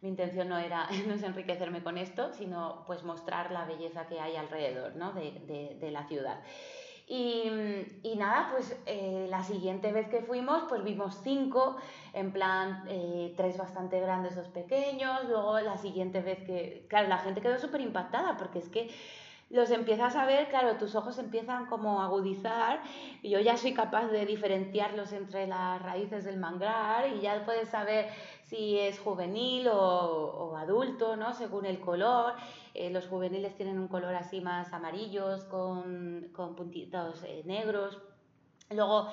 [0.00, 4.20] mi intención no era no es enriquecerme con esto, sino pues mostrar la belleza que
[4.20, 5.12] hay alrededor ¿no?
[5.12, 6.40] de, de, de, la ciudad.
[7.08, 7.44] Y,
[8.02, 11.76] y nada, pues eh, la siguiente vez que fuimos, pues vimos cinco,
[12.14, 15.24] en plan, eh, tres bastante grandes, dos pequeños.
[15.28, 18.88] Luego la siguiente vez que, claro, la gente quedó súper impactada porque es que
[19.52, 22.80] los empiezas a ver, claro, tus ojos empiezan como a agudizar
[23.20, 27.68] y yo ya soy capaz de diferenciarlos entre las raíces del manglar y ya puedes
[27.68, 28.08] saber
[28.44, 31.34] si es juvenil o, adulto, ¿no?
[31.34, 32.34] Según el color.
[32.72, 37.98] Eh, los juveniles tienen un color así más amarillos con, puntitos eh, negros.
[38.70, 39.08] Luego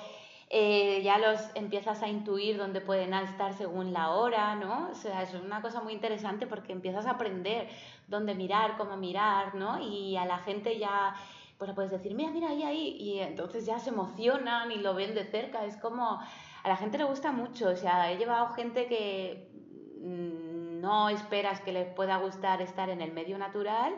[0.52, 4.88] eh, ya los empiezas a intuir dónde pueden estar según la hora, ¿no?
[4.90, 7.68] O sea, es una cosa muy interesante porque empiezas a aprender
[8.08, 9.80] dónde mirar, cómo mirar, ¿no?
[9.80, 11.14] Y a la gente ya,
[11.56, 14.92] pues le puedes decir, mira, mira, ahí, ahí, y entonces ya se emocionan y lo
[14.94, 16.18] ven de cerca, es como,
[16.64, 19.52] a la gente le gusta mucho, o sea, he llevado gente que
[20.02, 23.94] mm, no esperas que le pueda gustar estar en el medio natural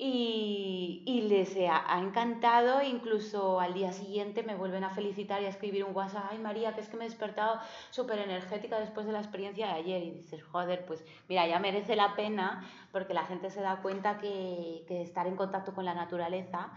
[0.00, 5.84] y, les ha, encantado, incluso al día siguiente me vuelven a felicitar y a escribir
[5.84, 7.58] un WhatsApp, ay María, que es que me he despertado
[7.90, 11.96] súper energética después de la experiencia de ayer y dices, joder, pues mira, ya merece
[11.96, 16.70] la pena porque la gente se da cuenta que, estar en contacto con la naturaleza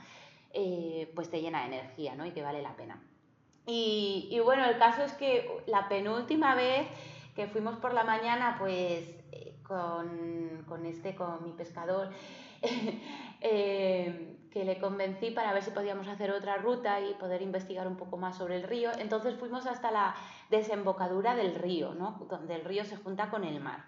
[0.53, 2.26] eh, pues te llena de energía ¿no?
[2.26, 2.99] y que vale la pena.
[3.67, 6.88] Y, bueno, el caso es que la penúltima vez
[7.36, 12.09] que fuimos por la mañana, pues eh, con este, con mi pescador,
[13.41, 17.95] eh, que le convencí para ver si podíamos hacer otra ruta y poder investigar un
[17.95, 18.91] poco más sobre el río.
[18.99, 20.16] Entonces fuimos hasta la
[20.49, 22.26] desembocadura del río, ¿no?
[22.30, 23.86] donde el río se junta con el mar.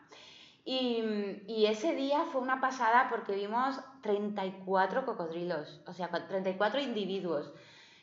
[0.65, 1.03] Y,
[1.45, 7.51] y, ese día fue una pasada porque vimos 34 cocodrilos, o sea, 34 individuos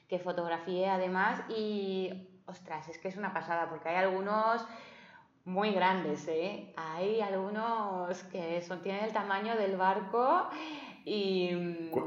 [0.09, 4.67] que fotografié además y, ostras, es que es una pasada porque hay algunos
[5.45, 6.73] muy grandes, ¿eh?
[6.77, 10.49] Hay algunos que son, tienen el tamaño del barco
[11.05, 11.51] y...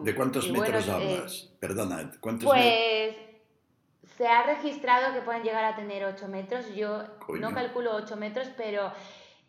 [0.01, 1.49] ¿De cuántos metros hablas?
[1.59, 3.15] Perdona, ¿cuántos Pues
[4.17, 6.73] se ha registrado que pueden llegar a tener 8 metros.
[6.75, 7.03] Yo
[7.39, 8.91] no calculo 8 metros, pero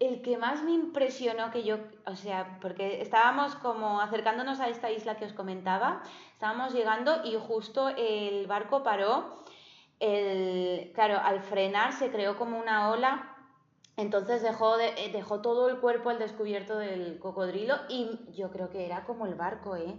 [0.01, 4.91] el que más me impresionó que yo, o sea, porque estábamos como acercándonos a esta
[4.91, 9.39] isla que os comentaba, estábamos llegando y justo el barco paró.
[10.01, 13.34] El, claro, al frenar se creó como una ola
[13.97, 18.87] entonces dejó, eh, dejó todo el cuerpo al descubierto del cocodrilo y yo creo que
[18.87, 19.95] era como el barco, ¿eh?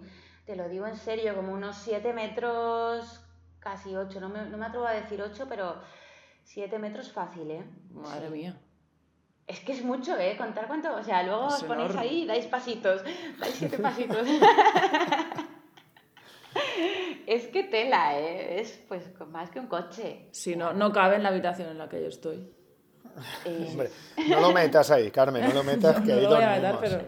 [0.45, 3.21] Te lo digo en serio, como unos 7 metros,
[3.59, 5.81] casi 8, no me, no me atrevo a decir 8, pero
[6.43, 7.63] 7 metros fácil, ¿eh?
[7.91, 8.59] Madre mía.
[9.47, 10.35] Es que es mucho, ¿eh?
[10.37, 13.03] Contar cuánto, o sea, luego os ponéis ahí y dais pasitos,
[13.39, 14.27] dais siete pasitos.
[17.27, 18.59] es que tela, ¿eh?
[18.59, 20.29] Es pues más que un coche.
[20.31, 22.51] Sí, no, no cabe en la habitación en la que yo estoy.
[23.45, 23.91] Eh, Hombre,
[24.29, 26.75] no lo metas ahí, Carmen, no lo metas, que no, ahí lo voy a meter,
[26.81, 27.01] pero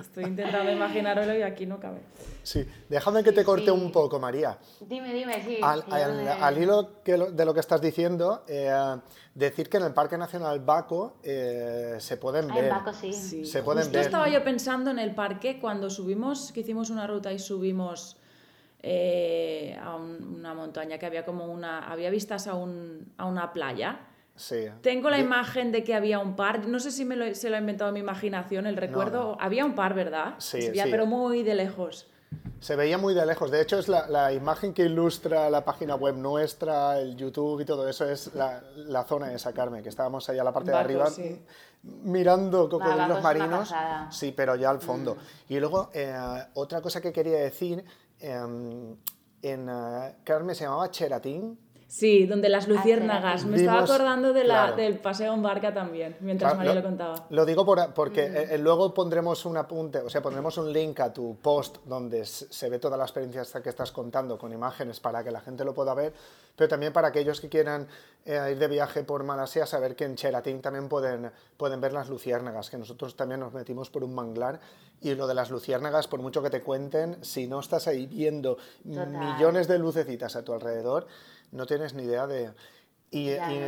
[0.00, 2.00] estoy intentando imaginármelo y aquí no cabe.
[2.42, 4.58] Sí, déjame que te corte un poco, María.
[4.80, 5.58] Dime, dime, sí.
[5.62, 8.96] Al, hilo de lo que estás diciendo, eh,
[9.34, 12.70] decir que en el Parque Nacional Baco eh, se pueden ah, ver.
[12.70, 13.44] Baco, sí.
[13.44, 17.32] Se pueden Justo estaba yo pensando en el parque cuando subimos, que hicimos una ruta
[17.32, 18.18] y subimos
[18.84, 23.98] a una montaña que había como una, había vistas a, un, a una playa
[24.82, 27.56] tengo la imagen de que había un par, no sé si me lo, se lo
[27.56, 30.34] ha inventado mi imaginación, el recuerdo, había un par, ¿verdad?
[30.38, 30.80] Sí, sí.
[30.90, 32.06] pero muy de lejos.
[32.60, 36.16] Se veía muy de lejos, de hecho es la, imagen que ilustra la página web
[36.16, 40.38] nuestra, el YouTube y todo eso, es la, la zona de sacarme, que estábamos ahí
[40.38, 41.08] a la parte de arriba
[41.82, 43.72] mirando cocodrilos marinos,
[44.10, 45.14] sí, pero ya al fondo.
[45.14, 45.52] Mm.
[45.52, 46.14] Y luego, eh,
[46.54, 47.84] otra cosa que quería decir,
[48.18, 48.96] em,
[49.42, 51.58] en uh, Carmen se llamaba Cheratín,
[51.88, 53.44] Sí, donde las luciérnagas.
[53.44, 57.26] Me estaba acordando de la, del paseo en barca también, mientras María lo, contaba.
[57.30, 57.64] Lo digo
[57.94, 58.54] porque mm.
[58.54, 62.68] eh, luego pondremos un apunte, o sea, pondremos un link a tu post donde se
[62.68, 65.94] ve toda la experiencia que estás contando con imágenes para que la gente lo pueda
[65.94, 66.12] ver,
[66.56, 67.86] pero también para aquellos que quieran
[68.24, 72.08] eh, ir de viaje por Malasia, saber que en Cheratín también pueden, pueden ver las
[72.08, 74.58] luciérnagas, que nosotros también nos metimos por un manglar
[75.00, 78.58] y lo de las luciérnagas, por mucho que te cuenten, si no estás ahí viendo
[78.84, 81.06] millones de lucecitas a tu alrededor,
[81.56, 82.52] no tienes ni idea de...
[83.10, 83.64] Y, y,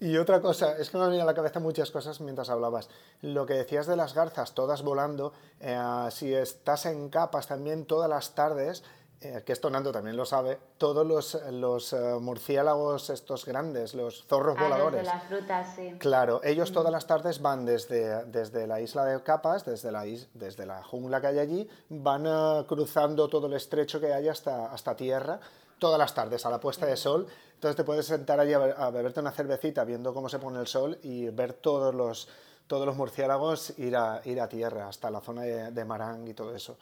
[0.00, 2.88] y, otra cosa, es que me han venido a la cabeza muchas cosas mientras hablabas.
[3.22, 5.78] Lo que decías de las garzas, todas volando, eh,
[6.10, 8.84] si estás en capas también todas las tardes,
[9.20, 14.26] eh, que esto Nando también lo sabe, todos los, los eh, murciélagos estos grandes, los
[14.26, 15.00] zorros ah, voladores.
[15.00, 15.94] de las frutas, sí.
[15.98, 20.04] Claro, ellos todas las tardes van desde, desde la isla de Capas, desde la,
[20.34, 24.94] desde la jungla que hay allí, van cruzando todo el estrecho que hay hasta, hasta
[24.94, 25.40] tierra
[25.78, 27.26] todas las tardes a la puesta de sol.
[27.54, 30.98] Entonces te puedes sentar allí a, beberte una cervecita viendo cómo se pone el sol
[31.02, 32.28] y ver todos los,
[32.66, 36.54] todos los murciélagos ir a, ir a tierra, hasta la zona de, Marang y todo
[36.54, 36.78] eso.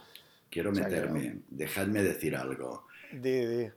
[0.51, 2.87] Quiero meterme, dejadme decir algo.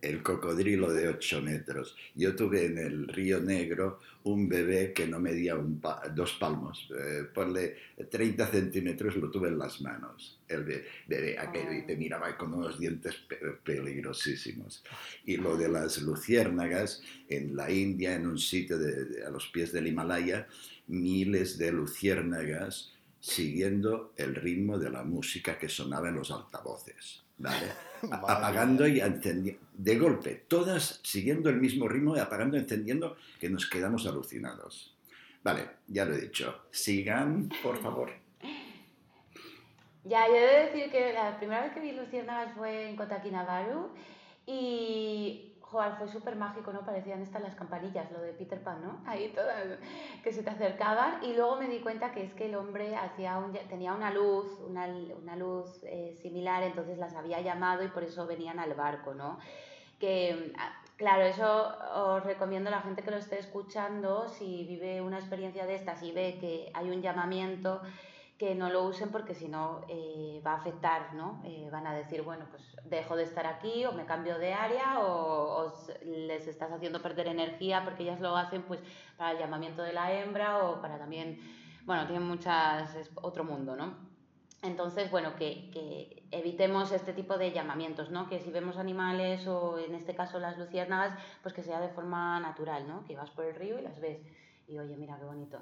[0.01, 1.95] El cocodrilo de 8 metros.
[2.15, 5.81] Yo tuve en el Río Negro un bebé que no medía un
[6.15, 7.75] dos palmos, eh, ponle
[8.09, 10.39] 30 centímetros, lo tuve en las manos.
[10.47, 11.97] El bebé aquello y te ah.
[11.97, 13.15] miraba con unos dientes
[13.63, 14.83] peligrosísimos.
[15.25, 19.87] Y lo de las luciérnagas, en la India, en un sitio a los pies del
[19.87, 20.47] Himalaya,
[20.87, 27.24] miles de luciérnagas siguiendo el ritmo de la música que sonaba en los altavoces.
[28.11, 33.49] apagando y encendiendo, de golpe, todas siguiendo el mismo ritmo, y apagando y encendiendo, que
[33.49, 34.95] nos quedamos alucinados.
[35.43, 36.63] Vale, ya lo he dicho.
[36.71, 38.11] Sigan, por favor.
[40.03, 43.89] Ya, yo he de decir que la primera vez que vi Luciérnagas fue en Kinabalu
[44.45, 46.85] y Joder, fue súper mágico, ¿no?
[46.85, 49.01] Parecían estas las campanillas, lo de Peter Pan, ¿no?
[49.05, 49.77] Ahí todas
[50.23, 53.37] que se te acercaban y luego me di cuenta que es que el hombre hacía
[53.37, 54.87] un, tenía una luz, una,
[55.21, 59.37] una luz eh, similar, entonces las había llamado y por eso venían al barco, ¿no?
[59.99, 65.01] Que, ah, claro, eso os recomiendo a la gente que lo esté escuchando, si vive
[65.01, 67.81] una experiencia de estas y ve que hay un llamamiento,
[68.37, 71.41] que no lo usen porque si no eh, va a afectar, ¿no?
[71.45, 74.99] Eh, van a decir, bueno, pues dejo de estar aquí o me cambio de área
[74.99, 75.73] o,
[76.03, 78.81] les estás haciendo perder energía porque ellas lo hacen pues
[79.17, 81.39] para el llamamiento de la hembra o para también,
[81.85, 83.95] bueno, tienen muchas, es otro mundo, ¿no?
[84.63, 88.27] Entonces, bueno, que, que, evitemos este tipo de llamamientos, ¿no?
[88.27, 92.39] Que si vemos animales o en este caso las luciérnagas, pues que sea de forma
[92.39, 93.05] natural, ¿no?
[93.05, 94.19] Que vas por el río y las ves
[94.67, 95.61] y oye, mira qué bonito.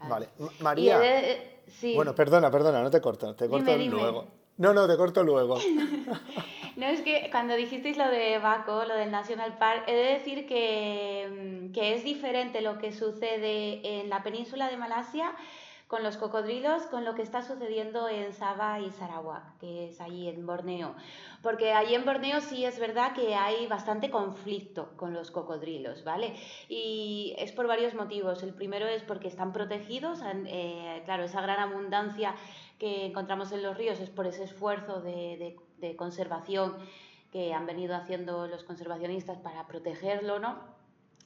[0.00, 0.28] Vale,
[0.60, 1.00] María.
[1.94, 4.26] Bueno, perdona, perdona, no te corto, te corto luego.
[4.56, 5.58] No, no, te corto luego.
[6.76, 10.46] no, es que cuando dijisteis lo de Baco, lo del National Park, he de decir
[10.46, 15.32] que, que es diferente lo que sucede en la península de Malasia
[15.86, 20.28] con los cocodrilos, con lo que está sucediendo en Sabah y Sarawak, que es allí
[20.28, 20.94] en Borneo.
[21.42, 26.34] Porque allí en Borneo sí es verdad que hay bastante conflicto con los cocodrilos, ¿vale?
[26.68, 28.42] Y es por varios motivos.
[28.42, 32.34] El primero es porque están protegidos, eh, claro, esa gran abundancia
[32.78, 36.76] que encontramos en los ríos es por ese esfuerzo de, de conservación
[37.30, 40.56] que han venido haciendo los conservacionistas para protegerlo, ¿no?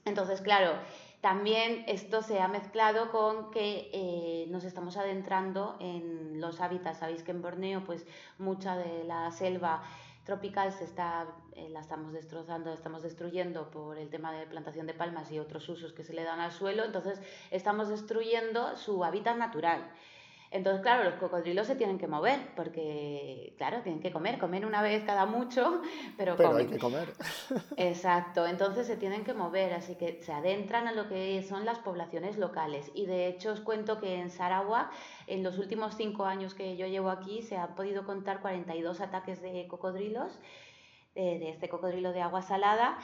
[0.04, 0.72] Entonces, claro,
[1.20, 7.00] también esto se ha mezclado con que eh, nos estamos adentrando en los hábitats.
[7.00, 8.06] Sabéis que en Borneo pues
[8.38, 9.82] mucha de la selva
[10.24, 14.94] tropical se está, eh, la estamos destrozando, estamos destruyendo por el tema de plantación de
[14.94, 16.84] palmas y otros usos que se le dan al suelo.
[16.84, 19.90] Entonces estamos destruyendo su hábitat natural.
[20.50, 24.80] Entonces, claro, los cocodrilos se tienen que mover porque, claro, tienen que comer, comen una
[24.80, 25.82] vez cada mucho,
[26.16, 27.12] pero, pero hay que comer.
[27.76, 31.78] Exacto, entonces se tienen que mover, así que se adentran a lo que son las
[31.80, 32.90] poblaciones locales.
[32.94, 34.90] Y de hecho os cuento que en Sarawak,
[35.26, 39.42] en los últimos cinco años que yo llevo aquí, se han podido contar 42 ataques
[39.42, 40.38] de cocodrilos,
[41.14, 42.98] de, de este cocodrilo de agua salada.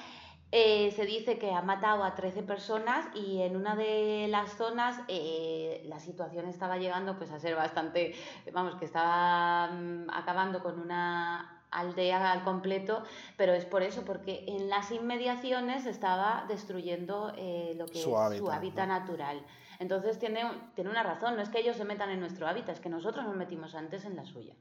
[0.52, 5.00] Eh, se dice que ha matado a 13 personas y en una de las zonas
[5.08, 8.14] eh, la situación estaba llegando pues a ser bastante,
[8.52, 13.02] vamos, que estaba mm, acabando con una aldea al completo,
[13.36, 18.16] pero es por eso, porque en las inmediaciones estaba destruyendo eh, lo que su es
[18.16, 19.44] hábitat, su hábitat natural.
[19.80, 22.80] Entonces tiene, tiene una razón, no es que ellos se metan en nuestro hábitat, es
[22.80, 24.54] que nosotros nos metimos antes en la suya.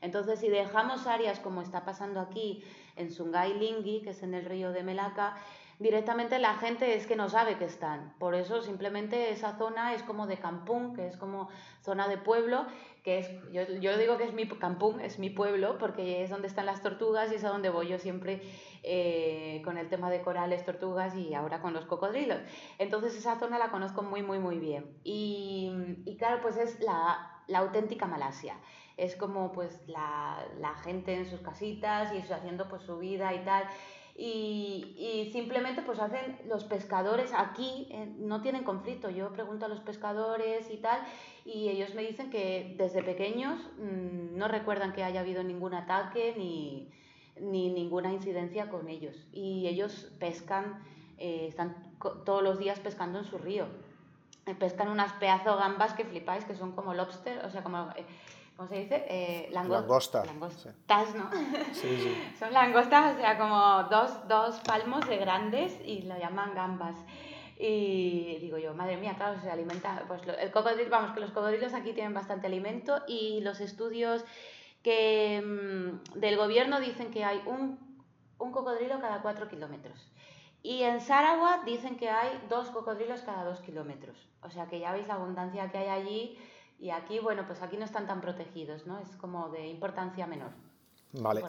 [0.00, 2.64] Entonces, si dejamos áreas como está pasando aquí
[2.96, 5.36] en Sungai Lingi, que es en el río de Melaka,
[5.80, 8.14] directamente la gente es que no sabe que están.
[8.18, 11.48] Por eso simplemente esa zona es como de campún, que es como
[11.82, 12.66] zona de pueblo,
[13.02, 16.66] que es, yo, digo que es mi campún, es mi pueblo, porque es donde están
[16.66, 18.42] las tortugas y es a donde voy yo siempre
[18.82, 22.40] eh, con el tema de corales, tortugas y ahora con los cocodrilos.
[22.78, 24.98] Entonces esa zona la conozco muy, muy, muy bien.
[25.02, 25.72] Y,
[26.04, 28.54] y claro, pues es la auténtica Malasia
[28.96, 33.44] es como pues la, la, gente en sus casitas y haciendo pues su vida y
[33.44, 33.64] tal.
[34.16, 39.08] Y, y simplemente pues hacen los pescadores aquí, eh, no tienen conflicto.
[39.08, 41.00] Yo pregunto a los pescadores y tal,
[41.44, 46.34] y ellos me dicen que desde pequeños mmm, no recuerdan que haya habido ningún ataque
[46.36, 46.90] ni,
[47.40, 49.16] ni ninguna incidencia con ellos.
[49.32, 50.82] Y ellos pescan,
[51.18, 53.66] eh, están todos los días pescando en su río.
[54.46, 57.88] Eh, pescan unas pedazo gambas que flipáis, que son como lobster, o sea, como
[58.60, 59.06] ¿cómo se dice?
[59.08, 60.22] Eh, langosta.
[60.26, 61.30] Langostas, ¿no?
[61.72, 62.14] Sí, sí.
[62.38, 66.94] Son langostas, o sea, como dos, dos palmos de grandes y lo llaman gambas.
[67.58, 71.72] Y digo yo, madre mía, claro, se alimenta, pues el cocodrilo, vamos, que los cocodrilos
[71.72, 74.26] aquí tienen bastante alimento y los estudios
[74.82, 77.78] que mm, del gobierno dicen que hay un,
[78.38, 80.12] un cocodrilo cada cuatro kilómetros.
[80.62, 84.18] Y en Sarawak dicen que hay dos cocodrilos cada dos kilómetros.
[84.42, 86.38] O sea que ya veis la abundancia que hay allí
[86.80, 88.98] y aquí, bueno, pues aquí no están tan protegidos, ¿no?
[88.98, 90.50] Es como de importancia menor.
[91.12, 91.42] Vale,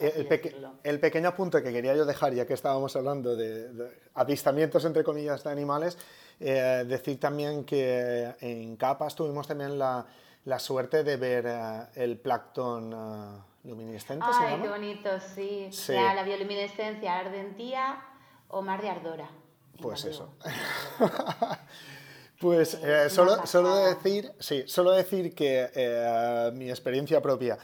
[0.83, 3.69] el, pequeño apunte que quería yo dejar, ya que estábamos hablando de,
[4.15, 5.99] avistamientos, entre comillas, de animales,
[6.39, 10.05] eh, decir también que en Capas tuvimos también la,
[10.57, 14.25] suerte de ver eh, el plancton uh, luminiscente.
[14.27, 15.69] Ay, qué bonito, sí.
[15.89, 18.03] la bioluminescencia ardentía
[18.47, 19.29] o mar de ardora.
[19.79, 20.33] Pues eso.
[22.41, 22.77] pues
[23.09, 27.57] solo, solo, decir, sí, solo decir que mi experiencia propia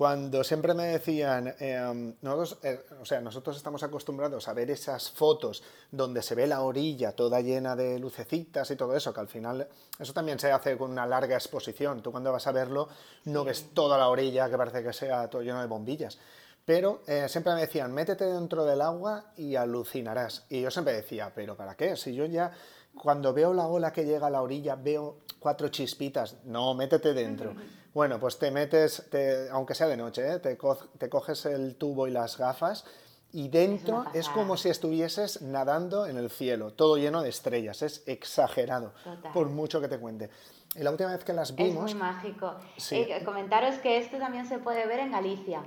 [0.00, 5.10] cuando siempre me decían, em, nosotros, eh, o sea, nosotros estamos acostumbrados a ver esas
[5.10, 9.28] fotos donde se ve la orilla toda llena de lucecitas y todo eso, que al
[9.28, 9.68] final
[9.98, 12.00] eso también se hace con una larga exposición.
[12.00, 12.88] Tú cuando vas a verlo
[13.26, 16.16] no ves toda la orilla que parece que sea todo lleno de bombillas.
[16.64, 20.46] Pero eh, siempre me decían, métete dentro del agua y alucinarás.
[20.48, 21.94] Y yo siempre decía, ¿pero para qué?
[21.96, 22.52] Si yo ya
[22.94, 27.54] cuando veo la ola que llega a la orilla veo cuatro chispitas, no, métete dentro.
[27.94, 29.08] Bueno, pues te metes,
[29.50, 30.38] aunque sea de noche, ¿eh?
[30.38, 32.84] te, coges el tubo y las gafas
[33.32, 38.02] y dentro es, como si estuvieses nadando en el cielo, todo lleno de estrellas, es
[38.06, 38.92] exagerado,
[39.32, 40.30] por mucho que te cuente.
[40.74, 41.90] Y la última vez que las vimos...
[41.90, 42.54] Es muy mágico.
[42.90, 45.64] Eh, comentaros que esto también se puede ver en Galicia.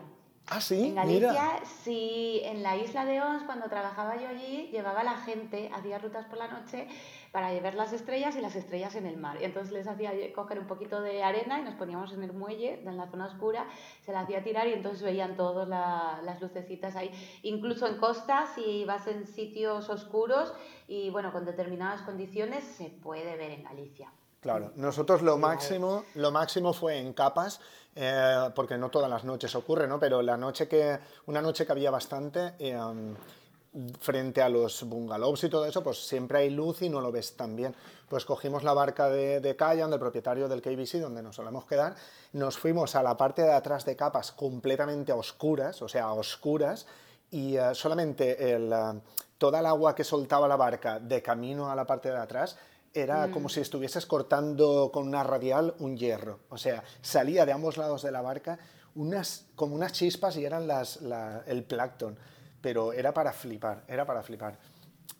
[0.55, 0.89] Ah, sí.
[0.89, 5.71] En Galicia, sí, en la isla de Ons, cuando trabajaba yo allí, llevaba la gente,
[5.73, 6.87] hacía rutas por la noche
[7.31, 9.37] para ver las estrellas y las estrellas en el mar.
[9.41, 12.81] Y entonces les hacía coger un poquito de arena y nos poníamos en el muelle,
[12.85, 13.65] en la zona oscura,
[14.05, 17.09] se la hacía tirar y entonces veían todas las lucecitas ahí.
[17.41, 20.53] Incluso en costa, si vas en sitios oscuros
[20.87, 24.11] y bueno, con determinadas condiciones, se puede ver en Galicia.
[24.43, 27.61] Claro, nosotros lo máximo, lo máximo fue en capas,
[27.95, 29.99] eh, porque no todas las noches ocurre, ¿no?
[29.99, 32.77] Pero la noche que, una noche que había bastante, eh,
[33.99, 37.35] frente a los bungalows y todo eso, pues siempre hay luz y no lo ves
[37.35, 37.75] tan bien.
[38.07, 41.95] Pues cogimos la barca de, de Kayan, del propietario del KBC, donde nos solemos quedar,
[42.33, 46.85] nos fuimos a la parte de atrás de capas completamente oscuras, o sea, oscuras,
[47.31, 48.71] y eh, solamente el,
[49.39, 52.57] toda el agua que soltaba la barca de camino a la parte de atrás
[52.93, 53.31] era mm.
[53.31, 56.39] como si estuvieses cortando con una radial un hierro.
[56.49, 58.59] O sea, salía de ambos lados de la barca
[58.95, 60.99] unas, como unas chispas y eran las,
[61.47, 62.17] el plancton.
[62.61, 64.57] Pero era para flipar, era para flipar.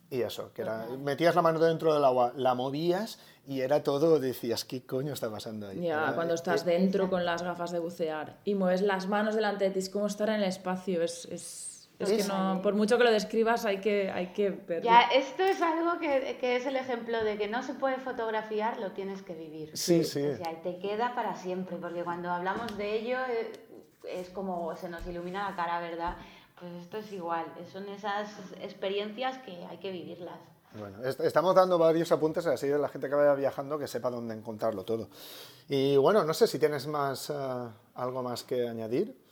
[0.10, 3.18] Y eso, que era, metías la mano dentro del agua, la movías
[3.48, 5.82] y era todo, decías, ¿qué coño está pasando ahí?
[5.82, 9.72] Ya, cuando estás dentro con las gafas de bucear y mueves las manos delante de
[9.72, 11.73] ti, es como estar en el espacio, es es
[12.10, 14.84] que no, por mucho que lo describas, hay que, hay que verlo.
[14.84, 18.80] Ya, esto es algo que, que, es el ejemplo de que no se puede fotografiar,
[18.80, 19.72] lo tienes que vivir.
[19.76, 20.26] Sí, sí.
[20.26, 23.52] O sea, te queda para siempre, porque cuando hablamos de ello eh,
[24.10, 26.18] es como se nos ilumina la cara, ¿verdad?
[26.60, 28.30] Pues esto es igual, son esas
[28.62, 30.40] experiencias que hay que vivirlas.
[30.76, 34.34] Bueno, estamos dando varios apuntes así de la gente que vaya viajando que sepa dónde
[34.34, 35.10] encontrarlo todo.
[35.70, 37.34] Y bueno, no sé si tienes más eh,
[37.96, 39.23] algo más que añadir.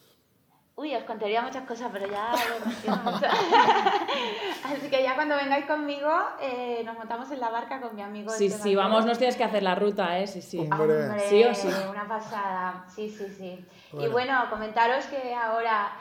[0.75, 2.31] Uy, os contaría muchas cosas, pero ya
[4.63, 6.09] Así que ya cuando vengáis conmigo,
[6.39, 8.31] eh, nos montamos en la barca con mi amigo.
[8.31, 10.27] Sí, sí, vamos, nos tienes que hacer la ruta, ¿eh?
[10.27, 10.59] Sí, sí.
[10.59, 11.19] Hombre.
[11.27, 11.67] sí o sí.
[11.89, 13.65] Una pasada, sí, sí, sí.
[13.99, 15.91] Y bueno, comentaros que ahora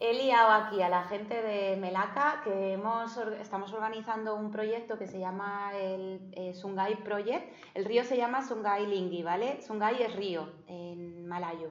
[0.00, 5.08] he liado aquí a la gente de Melaca que hemos, estamos organizando un proyecto que
[5.08, 7.52] se llama el eh, Sungai Project.
[7.74, 9.60] El río se llama Sungai Lingi, ¿vale?
[9.62, 11.70] Sungai es río en malayo.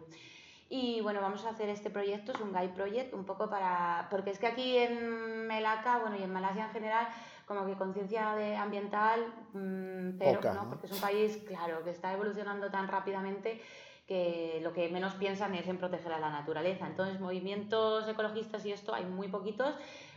[0.70, 4.08] Y bueno, vamos a hacer este proyecto, es un Guide Project, un poco para.
[4.10, 7.08] Porque es que aquí en Melaka, bueno, y en Malasia en general,
[7.46, 10.70] como que conciencia ambiental, mmm, pero ¿no?
[10.70, 13.62] Porque es un país, claro, que está evolucionando tan rápidamente
[14.06, 16.86] que lo que menos piensan es en proteger a la naturaleza.
[16.86, 19.74] Entonces, movimientos ecologistas y esto hay muy poquitos.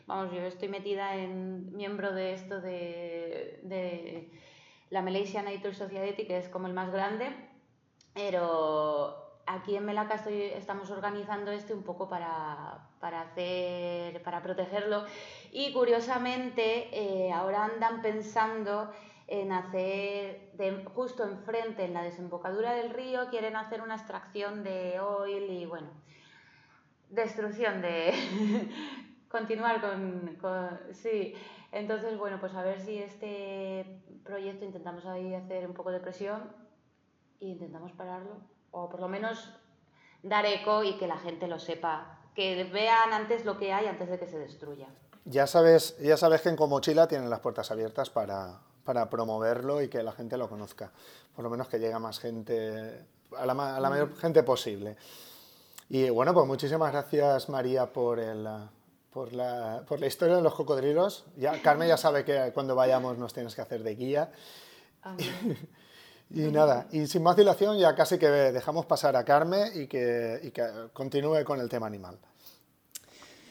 [0.06, 4.32] Vamos, yo estoy metida en miembro de esto de, de
[4.90, 7.32] la Malaysia Nature Society, que es como el más grande,
[8.14, 15.04] pero aquí en Melaca estoy, estamos organizando este un poco para, hacer, para protegerlo.
[15.52, 18.92] Y curiosamente eh, ahora andan pensando
[19.26, 20.52] en hacer,
[20.94, 25.88] justo enfrente, en la desembocadura del río, quieren hacer una extracción de oil y bueno,
[27.08, 28.12] destrucción de...
[29.30, 30.36] continuar con,
[30.92, 31.34] Sí,
[31.70, 36.52] entonces bueno, pues a ver si este proyecto intentamos ahí hacer un poco de presión
[37.38, 38.40] e intentamos pararlo
[38.70, 39.50] o por lo menos
[40.22, 44.08] dar eco y que la gente lo sepa, que vean antes lo que hay antes
[44.08, 44.88] de que se destruya.
[45.24, 49.88] Ya sabes, ya sabes que en Comochila tienen las puertas abiertas para, para promoverlo y
[49.88, 50.90] que la gente lo conozca,
[51.34, 53.06] por lo menos que llegue a más gente,
[53.36, 54.96] a la, a la mayor gente posible.
[55.88, 58.46] Y bueno, pues muchísimas gracias María por el,
[59.12, 61.24] por la, por la, historia de los cocodrilos.
[61.36, 64.32] Ya, Carmen ya sabe que cuando vayamos nos tienes que hacer de guía.
[66.32, 70.38] Y nada, y sin más dilación ya casi que dejamos pasar a Carmen y que,
[70.42, 70.62] y que
[70.92, 72.18] continúe con el tema animal.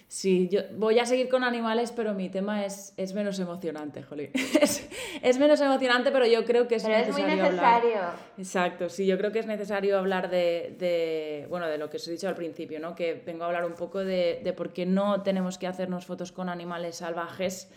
[0.08, 4.32] Sí, yo voy a seguir con animales, pero mi tema es, es menos emocionante, Jolín.
[4.60, 4.90] Es,
[5.22, 7.28] es, menos emocionante, pero yo creo que es pero necesario.
[7.28, 7.96] Es muy necesario.
[7.96, 8.16] Hablar.
[8.38, 12.08] Exacto, sí, yo creo que es necesario hablar de, de, bueno, de lo que os
[12.08, 12.96] he dicho al principio, ¿no?
[12.96, 16.32] Que vengo a hablar un poco de, de por qué no tenemos que hacernos fotos
[16.32, 17.70] con animales salvajes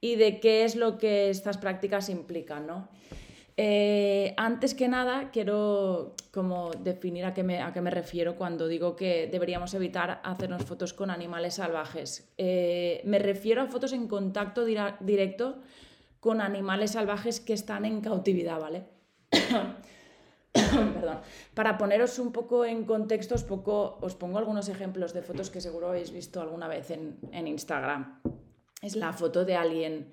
[0.00, 2.88] y de qué es lo que estas prácticas implican, ¿no?
[3.58, 8.68] Eh, antes que nada, quiero como definir a qué, me, a qué me refiero cuando
[8.68, 12.30] digo que deberíamos evitar hacernos fotos con animales salvajes.
[12.36, 15.56] Eh, me refiero a fotos en contacto directo
[16.20, 18.84] con animales salvajes que están en cautividad, ¿vale?
[20.52, 21.20] Perdón.
[21.54, 25.88] Para poneros un poco en contexto, os, os pongo algunos ejemplos de fotos que seguro
[25.88, 28.20] habéis visto alguna vez en, en Instagram.
[28.82, 30.12] Es la foto de alguien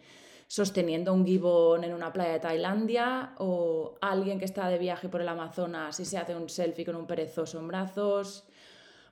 [0.53, 5.19] sosteniendo un gibón en una playa de Tailandia o alguien que está de viaje por
[5.19, 8.45] el Amazonas y se hace un selfie con un perezoso en brazos,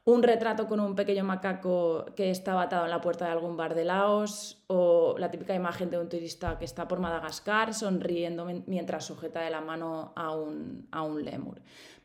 [0.05, 3.73] un retrato con un pequeño macaco que está atado en la puerta de algún bar
[3.73, 9.05] de Laos o la típica imagen de un turista que está por Madagascar sonriendo mientras
[9.05, 11.59] sujeta de la mano a un, a un lémur.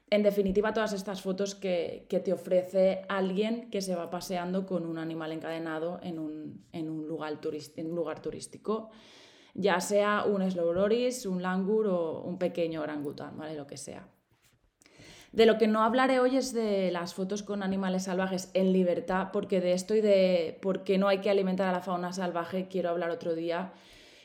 [0.08, 4.86] En definitiva, todas estas fotos que, que, te ofrece alguien que se va paseando con
[4.86, 7.38] un animal encadenado en un, en un, lugar,
[7.76, 8.88] en un lugar turístico
[9.56, 13.56] ya sea un slow loris, un langur o un pequeño orangután, ¿vale?
[13.56, 14.06] Lo que sea.
[15.32, 19.28] De lo que no hablaré hoy es de las fotos con animales salvajes en libertad,
[19.32, 22.68] porque de esto y de por qué no hay que alimentar a la fauna salvaje
[22.68, 23.72] quiero hablar otro día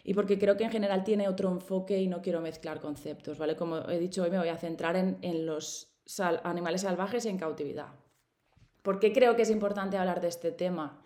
[0.03, 3.55] y porque creo que en general tiene otro enfoque y no quiero mezclar conceptos, ¿vale?
[3.55, 5.93] Como he dicho hoy me voy a centrar en, en los
[6.43, 7.89] animales salvajes en cautividad.
[8.81, 11.00] ¿Por qué creo que es importante hablar de este tema?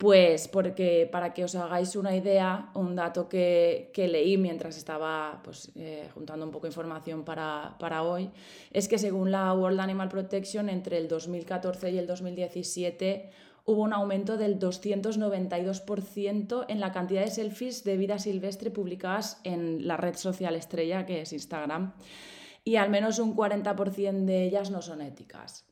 [0.00, 5.70] Pues porque para que os hagáis una idea, un dato que, leí mientras estaba pues,
[5.74, 8.30] eh, juntando un poco de información para, para, hoy,
[8.72, 13.30] es que según la World Animal Protection, entre el 2014 y el 2017
[13.66, 19.86] hubo un aumento del 292% en la cantidad de selfies de vida silvestre publicadas en
[19.86, 21.92] la red social estrella que es Instagram,
[22.64, 25.69] y al menos un 40% de ellas no son éticas.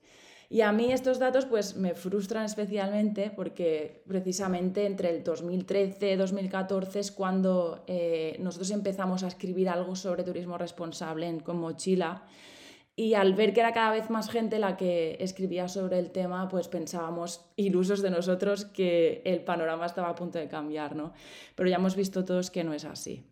[0.51, 6.17] Y a mí estos datos pues me frustran especialmente porque precisamente entre el 2013 y
[6.17, 12.25] 2014 es cuando eh, nosotros empezamos a escribir algo sobre turismo responsable en, con Mochila
[12.99, 16.49] y al ver que era cada vez más gente la que escribía sobre el tema,
[16.49, 21.13] pues pensábamos, ilusos de nosotros, que el panorama estaba a punto de cambiar, ¿no?
[21.55, 23.25] Pero ya hemos visto todos que no es así.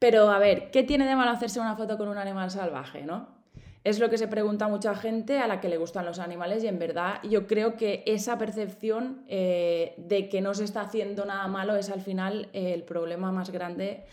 [0.00, 3.41] Pero a ver, ¿qué tiene de malo hacerse una foto con un animal salvaje, no?
[3.84, 6.68] Es lo que se pregunta mucha gente a la que le gustan los animales y
[6.68, 11.48] en verdad yo creo que esa percepción eh, de que no se está haciendo nada
[11.48, 14.04] malo es al final eh, el problema más grande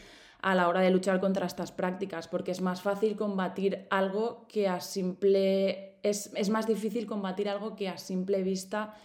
[0.41, 4.67] a la hora de luchar contra estas prácticas, porque es más fácil combatir algo que
[4.67, 5.97] a simple...
[6.01, 8.95] Es, es más difícil combatir algo que a simple vista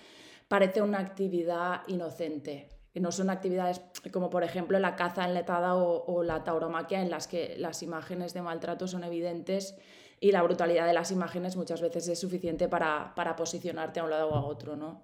[0.46, 2.68] parece una actividad inocente.
[2.92, 3.82] Que no son actividades
[4.12, 8.32] como por ejemplo la caza enletada o, o la tauromaquia en las que las imágenes
[8.32, 9.74] de maltrato son evidentes
[10.20, 14.28] y la brutalidad de las imágenes muchas veces es suficiente para, posicionarte a un lado
[14.28, 15.02] o a otro, ¿no?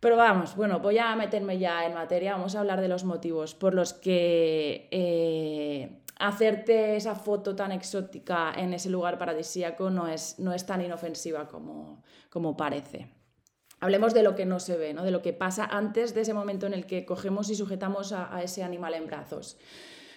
[0.00, 3.54] Pero vamos, bueno, voy a meterme ya en materia, vamos a hablar de los motivos
[3.54, 10.38] por los que eh, hacerte esa foto tan exótica en ese lugar paradisíaco no es,
[10.38, 13.10] no es tan inofensiva como, como parece.
[13.78, 15.04] Hablemos de lo que no se ve, ¿no?
[15.04, 18.34] de lo que pasa antes de ese momento en el que cogemos y sujetamos a,
[18.34, 19.58] a ese animal en brazos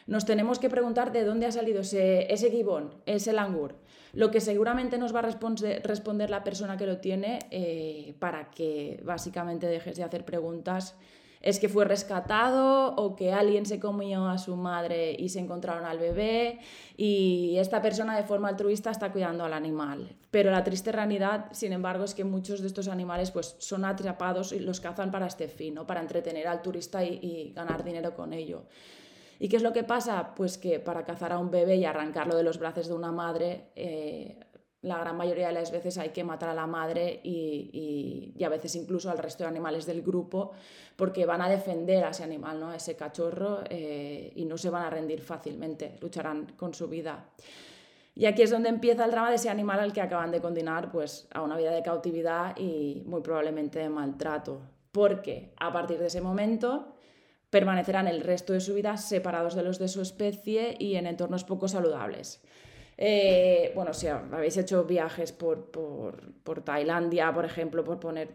[0.08, 3.76] nos tenemos que preguntar de dónde ha salido ese, ese gibón, ese langur.
[4.14, 9.02] Lo que seguramente nos va a responder la persona que lo tiene eh, para que
[9.04, 10.96] básicamente dejes de hacer preguntas
[11.44, 15.84] es que fue rescatado o que alguien se comió a su madre y se encontraron
[15.84, 16.60] al bebé
[16.96, 20.16] y esta persona de forma altruista está cuidando al animal.
[20.32, 24.54] Pero la triste realidad, sin embargo, es que muchos de estos animales pues, son atrapados
[24.54, 25.86] y los cazan para este fin, ¿no?
[25.86, 28.64] para entretener al turista y, y ganar dinero con ello.
[29.44, 30.36] ¿Y qué es lo que pasa?
[30.36, 33.72] Pues que para cazar a un bebé y arrancarlo de los brazos de una madre,
[33.76, 34.40] eh,
[34.84, 38.74] la gran mayoría de las veces hay que matar a la madre y, a veces
[38.76, 40.52] incluso al resto de animales del grupo
[40.96, 42.70] porque van a defender a ese animal, ¿no?
[42.70, 47.26] a ese cachorro eh, y no se van a rendir fácilmente, lucharán con su vida.
[48.16, 50.90] Y aquí es donde empieza el drama de ese animal al que acaban de condenar
[50.90, 54.62] pues, a una vida de cautividad y muy probablemente de maltrato.
[54.94, 56.93] Porque a partir de ese momento
[57.54, 61.44] permanecerán el resto de su vida separados de los de su especie y en entornos
[61.44, 62.42] poco saludables.
[62.98, 68.30] Eh, bueno, si habéis hecho viajes por, por, Tailandia, por ejemplo, por poner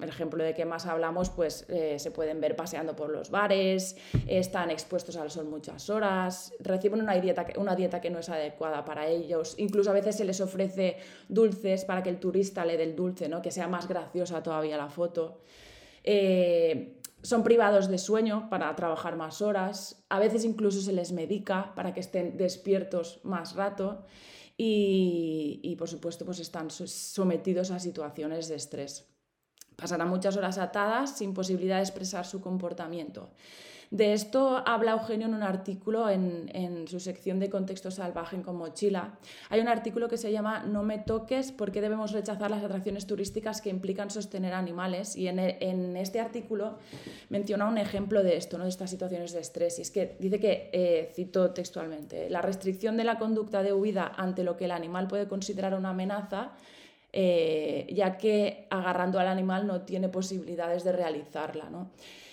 [0.00, 3.96] el ejemplo de que más hablamos, pues eh, se pueden ver paseando por los bares,
[4.28, 8.84] están expuestos al sol muchas horas, reciben una dieta, una dieta que no es adecuada
[8.84, 12.84] para ellos, incluso a veces se les ofrece dulces para que el turista le dé
[12.84, 13.42] el dulce, ¿no?
[13.42, 15.40] que sea más graciosa todavía la foto.
[16.04, 21.74] Eh, son privados de sueño para trabajar más horas, a veces incluso se les medica
[21.74, 24.04] para que estén despiertos más rato
[24.56, 29.08] y, y por supuesto pues están sometidos a situaciones de estrés.
[29.76, 33.30] Pasarán muchas horas atadas sin posibilidad de expresar su comportamiento.
[33.92, 39.18] De esto habla Eugenio en un artículo en, su sección de Contexto Salvaje con Mochila.
[39.50, 43.06] Hay un artículo que se llama No me toques, ¿por qué debemos rechazar las atracciones
[43.06, 45.14] turísticas que implican sostener animales?
[45.14, 45.38] Y en,
[45.98, 46.78] este artículo
[47.28, 49.78] menciona un ejemplo de esto, de estas situaciones de estrés.
[49.78, 54.10] Y es que dice que, eh, cito textualmente, la restricción de la conducta de huida
[54.16, 56.52] ante lo que el animal puede considerar una amenaza
[57.12, 61.68] eh, ya que agarrando al animal no tiene posibilidades de realizarla.
[61.68, 61.90] ¿no?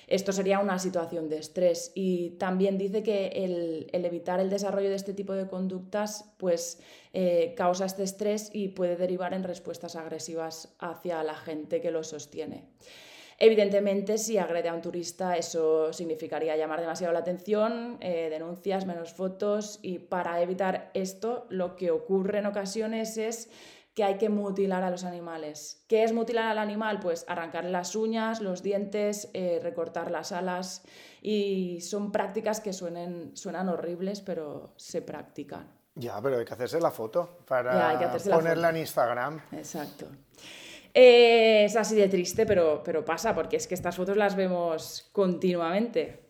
[0.09, 4.95] Esto sería una situación de estrés y también dice que el, evitar el desarrollo de
[4.95, 6.79] este tipo de conductas pues
[7.13, 12.03] eh, causa este estrés y puede derivar en respuestas agresivas hacia la gente que lo
[12.03, 12.63] sostiene.
[13.37, 19.13] Evidentemente, si agrede a un turista, eso significaría llamar demasiado la atención, eh, denuncias, menos
[19.13, 23.49] fotos y para evitar esto, lo que ocurre en ocasiones es
[23.93, 25.83] que hay que mutilar a los animales.
[25.87, 26.99] ¿Qué es mutilar al animal?
[26.99, 30.83] Pues arrancarle las uñas, los dientes, eh, recortar las alas
[31.21, 35.79] y son prácticas que suenen, suenan horribles, pero se practican.
[35.95, 39.41] Ya, pero hay que hacerse la foto para ponerla en Instagram.
[39.51, 40.05] Exacto.
[40.93, 45.09] Eh, es así de triste, pero, pero pasa, porque es que estas fotos las vemos
[45.11, 46.28] continuamente.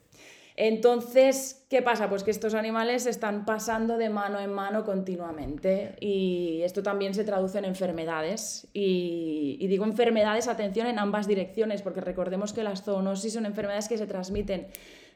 [0.61, 2.09] Entonces, ¿qué pasa?
[2.09, 7.23] Pues que estos animales están pasando de mano en mano continuamente y esto también se
[7.23, 8.67] traduce en enfermedades.
[8.73, 13.97] Y, digo enfermedades, atención, en ambas direcciones, porque recordemos que las zoonosis son enfermedades que
[13.97, 14.67] se transmiten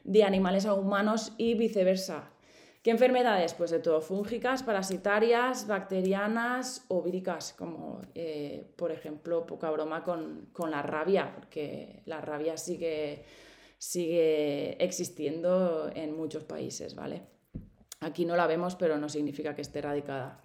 [0.04, 2.30] de animales a humanos y viceversa.
[2.82, 3.52] ¿Qué enfermedades?
[3.52, 10.48] Pues de todo, fúngicas, parasitarias, bacterianas o víricas, como eh, por ejemplo, poca broma con,
[10.54, 13.26] con la rabia, porque la rabia sigue
[13.84, 17.22] sigue existiendo en muchos países, ¿vale?
[18.00, 20.42] Aquí no la vemos, pero no significa que esté erradicada.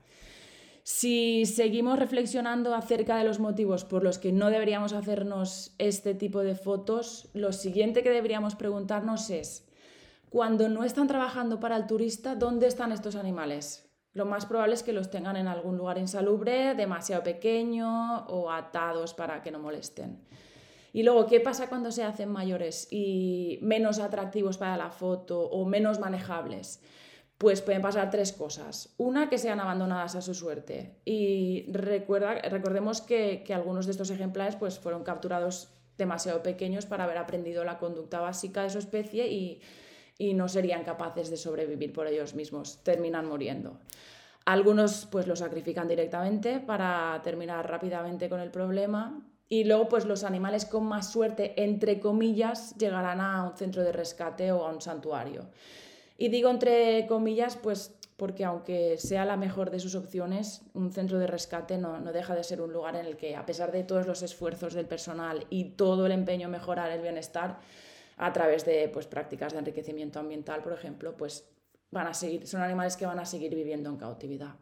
[0.84, 6.40] Si seguimos reflexionando acerca de los motivos por los que no deberíamos hacernos este tipo
[6.40, 9.66] de fotos, lo siguiente que deberíamos preguntarnos es,
[10.30, 13.90] cuando no están trabajando para el turista, ¿dónde están estos animales?
[14.12, 19.14] Lo más probable es que los tengan en algún lugar insalubre, demasiado pequeño o atados
[19.14, 20.28] para que no molesten.
[20.94, 25.66] Y luego, ¿qué pasa cuando se hacen mayores y menos atractivos para la foto o
[25.66, 26.82] menos manejables?
[27.38, 28.94] Pues pueden pasar tres cosas.
[28.98, 30.98] Una, que sean abandonadas a su suerte.
[31.06, 37.18] Y recuerda, recordemos que, algunos de estos ejemplares pues, fueron capturados demasiado pequeños para haber
[37.18, 39.62] aprendido la conducta básica de su especie y,
[40.18, 42.84] y no serían capaces de sobrevivir por ellos mismos.
[42.84, 43.80] Terminan muriendo.
[44.46, 50.24] Algunos pues lo sacrifican directamente para terminar rápidamente con el problema y luego, pues los
[50.24, 54.80] animales con más suerte, entre comillas, llegarán a un centro de rescate o a un
[54.82, 55.48] santuario.
[56.18, 61.18] Y digo entre comillas, pues porque aunque sea la mejor de sus opciones, un centro
[61.20, 63.84] de rescate no, no, deja de ser un lugar en el que, a pesar de
[63.84, 67.60] todos los esfuerzos del personal y todo el empeño en mejorar el bienestar,
[68.18, 71.46] a través de pues, prácticas de enriquecimiento ambiental, por ejemplo, pues
[71.90, 74.56] van a seguir, son animales que van a seguir viviendo en cautividad.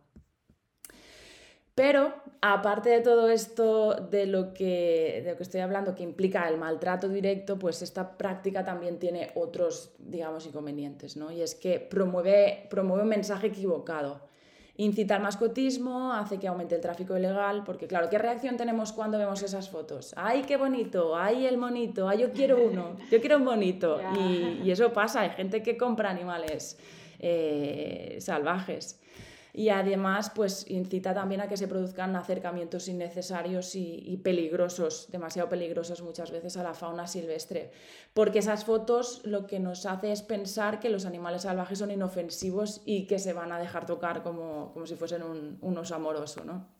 [1.77, 6.49] Pero aparte de todo esto de lo, que, de lo que estoy hablando, que implica
[6.49, 11.31] el maltrato directo, pues esta práctica también tiene otros, digamos, inconvenientes, ¿no?
[11.31, 14.21] Y es que promueve, promueve un mensaje equivocado.
[14.77, 19.19] Incita al mascotismo, hace que aumente el tráfico ilegal, porque claro, ¿qué reacción tenemos cuando
[19.19, 20.15] vemos esas fotos?
[20.17, 21.15] ¡Ay, qué bonito!
[21.15, 22.09] ¡Ay, el monito!
[22.09, 22.97] ¡Ay, yo quiero uno!
[23.11, 24.01] ¡Yo quiero un monito!
[24.63, 26.79] Y, eso pasa, hay gente que compra animales
[27.19, 28.99] eh, salvajes
[29.57, 36.03] y además pues incita también a que se produzcan acercamientos innecesarios y, peligrosos, demasiado peligrosos
[36.03, 37.71] muchas veces a la fauna silvestre,
[38.13, 42.83] porque esas fotos lo que nos hace es pensar que los animales salvajes son inofensivos
[42.85, 46.45] y que se van a dejar tocar como, como si fuesen un, un oso amoroso,
[46.45, 46.76] ¿no?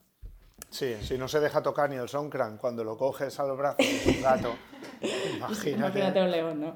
[0.69, 3.85] Sí, si no se deja tocar ni el Sonkran cuando lo coges a los brazos
[4.05, 4.55] un gato,
[5.37, 5.69] imagínate.
[5.69, 6.75] imagínate un león, ¿no?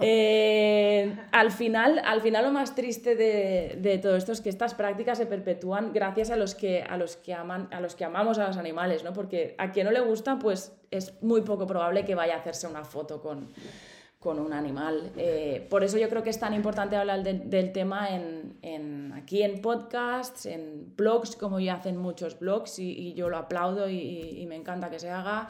[0.00, 4.74] Eh, al, final, al final lo más triste de, de, todo esto es que estas
[4.74, 8.38] prácticas se perpetúan gracias a los que, a los que, aman, a los que amamos
[8.38, 9.12] a los animales, ¿no?
[9.12, 12.66] Porque a quien no le gusta, pues es muy poco probable que vaya a hacerse
[12.66, 13.52] una foto con,
[14.22, 15.10] con un animal.
[15.16, 19.60] Eh, por eso yo creo que es tan importante hablar del tema en, aquí en
[19.60, 24.90] podcasts, en blogs, como ya hacen muchos blogs, y, yo lo aplaudo y, me encanta
[24.90, 25.48] que se haga.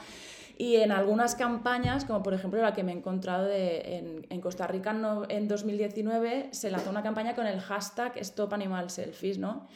[0.57, 4.67] Y en algunas campañas, como por ejemplo la que me he encontrado en, en, Costa
[4.67, 4.97] Rica
[5.29, 9.69] en 2019, se lanzó una campaña con el hashtag Stop Animal Selfies, ¿no?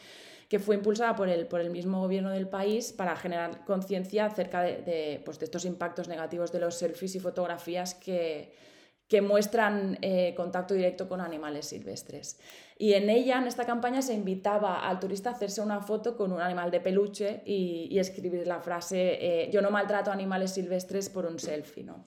[0.49, 4.61] que fue impulsada por el, por el mismo gobierno del país para generar conciencia acerca
[4.61, 8.53] de, de, pues, de estos impactos negativos de los selfies y fotografías que,
[9.07, 12.39] que muestran eh, contacto directo con animales silvestres.
[12.77, 16.31] Y en ella, en esta campaña, se invitaba al turista a hacerse una foto con
[16.31, 21.25] un animal de peluche y, escribir la frase eh, yo no maltrato animales silvestres por
[21.25, 21.83] un selfie.
[21.83, 22.05] ¿no?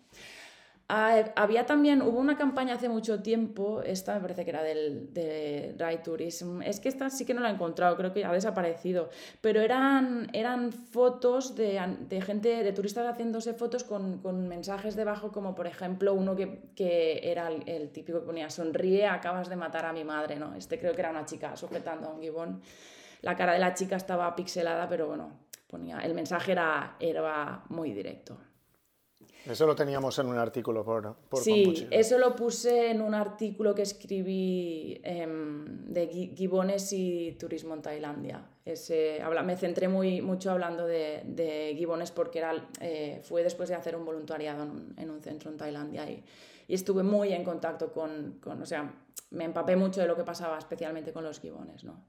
[0.91, 5.77] Había también, hubo una campaña hace mucho tiempo, esta me parece que era del, de
[5.79, 9.09] Right Tourism, es que esta sí que no la he encontrado, creo que ha desaparecido,
[9.41, 15.31] pero eran, eran fotos de, de gente, de turistas haciéndose fotos con, con, mensajes debajo,
[15.31, 19.87] como por ejemplo uno que, que era el, típico que ponía, sonríe, acabas de matar
[19.87, 20.57] a mi madre, ¿no?
[20.57, 22.63] Este creo que era una chica sujetando a un gibón.
[23.23, 25.31] La cara de la chica estaba pixelada, pero bueno,
[25.69, 28.39] ponía, el mensaje era, era muy directo.
[29.47, 33.75] Eso lo teníamos en un artículo por, por Sí, eso lo puse en un artículo
[33.75, 36.07] que escribí em, de
[36.37, 38.47] gibones y turismo en Tailandia.
[38.65, 43.69] Ese, habla, me centré muy, mucho hablando de, de gibones porque era, eh, fue después
[43.69, 46.23] de hacer un voluntariado en, en un centro en Tailandia y,
[46.69, 48.93] y, estuve muy en contacto con, con, o sea,
[49.31, 52.05] me empapé mucho de lo que pasaba especialmente con los gibones, ¿no?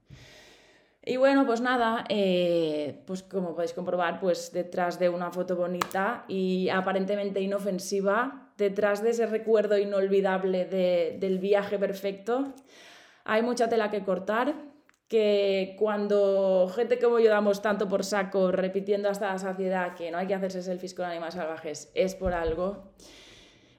[1.04, 6.24] Y bueno, pues nada, eh, pues como podéis comprobar, pues detrás de una foto bonita
[6.28, 12.54] y aparentemente inofensiva, detrás de ese recuerdo inolvidable del viaje perfecto,
[13.24, 14.54] hay mucha tela que cortar,
[15.08, 20.18] que cuando gente como yo damos tanto por saco, repitiendo hasta la saciedad que no
[20.18, 22.92] hay que hacerse selfies con animales salvajes, es por algo.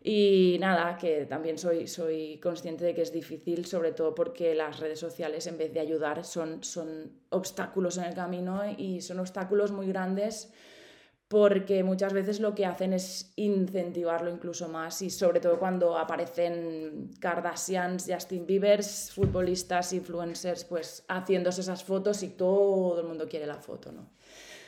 [0.06, 4.82] Y nada, que también soy, soy consciente de que es difícil, sobre todo porque las
[4.82, 9.72] redes sociales, en vez de ayudar, son, son obstáculos en el camino y son obstáculos
[9.72, 10.52] muy grandes
[11.34, 17.10] porque muchas veces lo que hacen es incentivarlo incluso más y sobre todo cuando aparecen
[17.20, 23.58] Kardashians, Justin Biebers, futbolistas, influencers, pues haciéndose esas fotos y todo el mundo quiere la
[23.58, 24.12] foto, ¿no?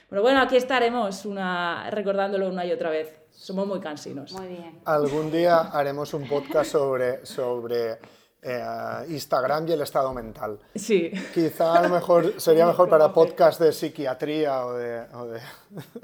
[0.10, 3.20] Pero bueno, aquí estaremos una, recordándolo una y otra vez.
[3.32, 4.32] Somos muy cansinos.
[4.34, 4.82] Muy bien.
[4.86, 7.98] Algún día haremos un podcast sobre, sobre
[8.42, 10.60] eh, Instagram y el estado mental.
[10.76, 11.12] Sí.
[11.34, 15.00] Quizá a lo mejor sería mejor para podcast de psiquiatría o de...
[15.14, 15.42] O de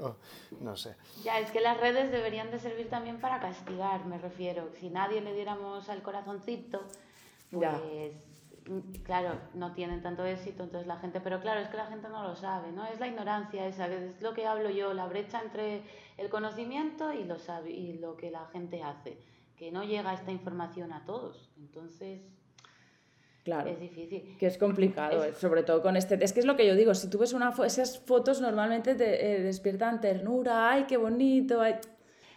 [0.60, 0.96] no sé.
[1.22, 4.68] Ya, es que las redes deberían de servir también para castigar, me refiero.
[4.80, 6.80] Si nadie le diéramos al corazoncito,
[7.50, 8.12] pues...
[9.04, 12.22] claro, no tienen tanto éxito, entonces la gente, pero claro, es que la gente no
[12.22, 12.86] lo sabe, ¿no?
[12.86, 15.82] Es la ignorancia esa, es lo que hablo yo, la brecha entre
[16.16, 17.36] el conocimiento y lo,
[17.66, 19.18] y lo que la gente hace,
[19.56, 22.22] que no llega esta información a todos, entonces...
[23.44, 23.68] Claro.
[23.68, 24.36] Es difícil.
[24.38, 26.22] Que es complicado, sobre todo con este.
[26.22, 29.34] Es que es lo que yo digo, si tú ves una esas fotos normalmente te
[29.34, 31.74] eh, despiertan ternura, ay, qué bonito, ay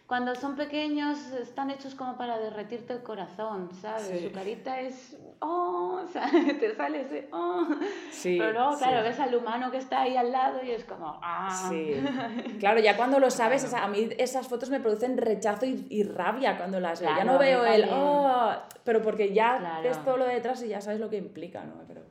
[0.07, 4.21] cuando son pequeños están hechos como para derretirte el corazón, ¿sabes?
[4.21, 6.29] Su carita es, oh, o sea,
[6.59, 7.65] te sale ese, oh.
[8.11, 11.19] Sí, Pero luego, claro, ves al humano que está ahí al lado y es como,
[11.23, 11.67] ah.
[11.69, 11.95] Sí.
[12.59, 16.79] Claro, ya cuando lo sabes, a mí esas fotos me producen rechazo y, rabia cuando
[16.79, 17.09] las veo.
[17.15, 18.53] ya no veo el, oh,
[18.83, 21.73] pero porque ya ves todo lo detrás y ya sabes lo que implica, ¿no?
[21.87, 22.01] Pero...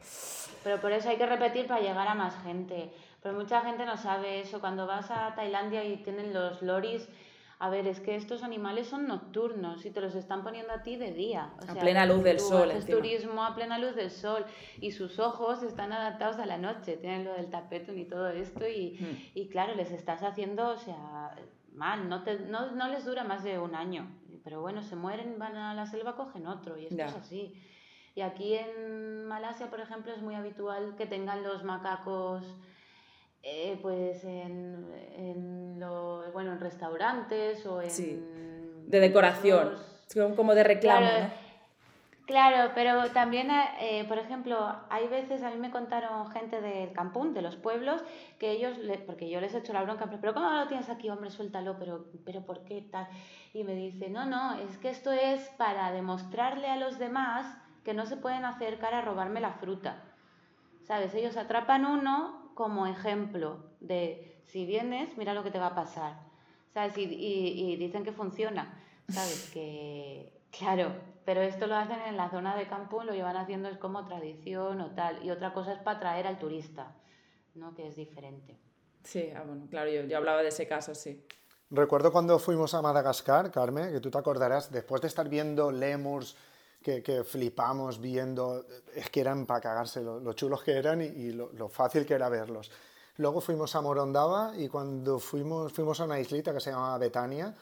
[0.64, 2.90] pero por eso hay que repetir para llegar a más gente.
[3.22, 4.60] Pero mucha gente no sabe eso.
[4.60, 7.08] Cuando vas a Tailandia y tienen los loris
[7.64, 10.96] a ver, es que estos animales son nocturnos y te los están poniendo a ti
[10.96, 11.50] de día.
[11.66, 12.70] a plena luz del sol.
[12.70, 14.44] Es turismo a plena luz del sol
[14.82, 18.68] y sus ojos están adaptados a la noche, tienen lo del tapetón y todo esto
[18.68, 19.30] y, hmm.
[19.34, 21.34] y claro, les estás haciendo, o sea,
[21.72, 24.10] mal, no, te, no, no, les dura más de un año.
[24.44, 27.54] Pero bueno, se mueren, van a la selva, cogen otro y esto es así.
[28.14, 32.44] Y aquí en Malasia, por ejemplo, es muy habitual que tengan los macacos
[33.44, 35.78] eh, pues en, en
[36.32, 37.90] bueno, en restaurantes o en...
[37.90, 38.20] Sí,
[38.86, 39.76] de decoración,
[40.36, 41.30] como de reclamo, claro,
[42.26, 43.50] Claro, pero también,
[43.80, 48.02] eh, por ejemplo, hay veces, a mí me contaron gente del Campún, de los pueblos,
[48.38, 51.30] que ellos, porque yo les he hecho la bronca, pero ¿cómo lo tienes aquí, hombre?
[51.30, 53.08] Suéltalo, pero, pero ¿por qué tal?
[53.52, 57.92] Y me dice, no, no, es que esto es para demostrarle a los demás que
[57.92, 60.02] no se pueden acercar a robarme la fruta.
[60.84, 61.14] ¿Sabes?
[61.14, 66.18] Ellos atrapan uno como ejemplo de si vienes, mira lo que te va a pasar.
[66.72, 66.96] ¿Sabes?
[66.98, 68.80] Y, y, dicen que funciona.
[69.08, 69.50] ¿Sabes?
[69.54, 70.92] Que, claro,
[71.24, 74.80] pero esto lo hacen en la zona de campo, lo llevan haciendo es como tradición
[74.80, 75.24] o tal.
[75.24, 76.94] Y otra cosa es para atraer al turista,
[77.54, 77.74] ¿no?
[77.74, 78.58] Que es diferente.
[79.04, 81.24] Sí, ah, bueno, claro, yo, yo hablaba de ese caso, sí.
[81.70, 86.36] Recuerdo cuando fuimos a Madagascar, Carmen, que tú te acordarás, después de estar viendo lemurs,
[86.84, 92.04] que, flipamos viendo, es que eran para cagarse lo, chulos que eran y, lo, fácil
[92.04, 92.70] que era verlos.
[93.16, 97.54] Luego fuimos a Morondava y cuando fuimos, fuimos a una islita que se llamaba Betania,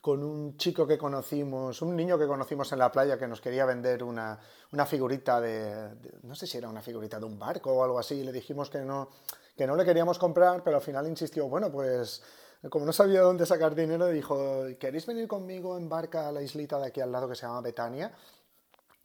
[0.00, 3.64] con un chico que conocimos, un niño que conocimos en la playa que nos quería
[3.66, 4.38] vender una,
[4.72, 5.90] una figurita de,
[6.22, 8.68] no sé si era una figurita de un barco o algo así, y le dijimos
[8.68, 9.10] que no,
[9.56, 12.22] que no le queríamos comprar, pero al final insistió, bueno, pues
[12.70, 16.78] como no sabía dónde sacar dinero, dijo, ¿queréis venir conmigo en barca a la islita
[16.78, 18.12] de aquí al lado que se llama Betania?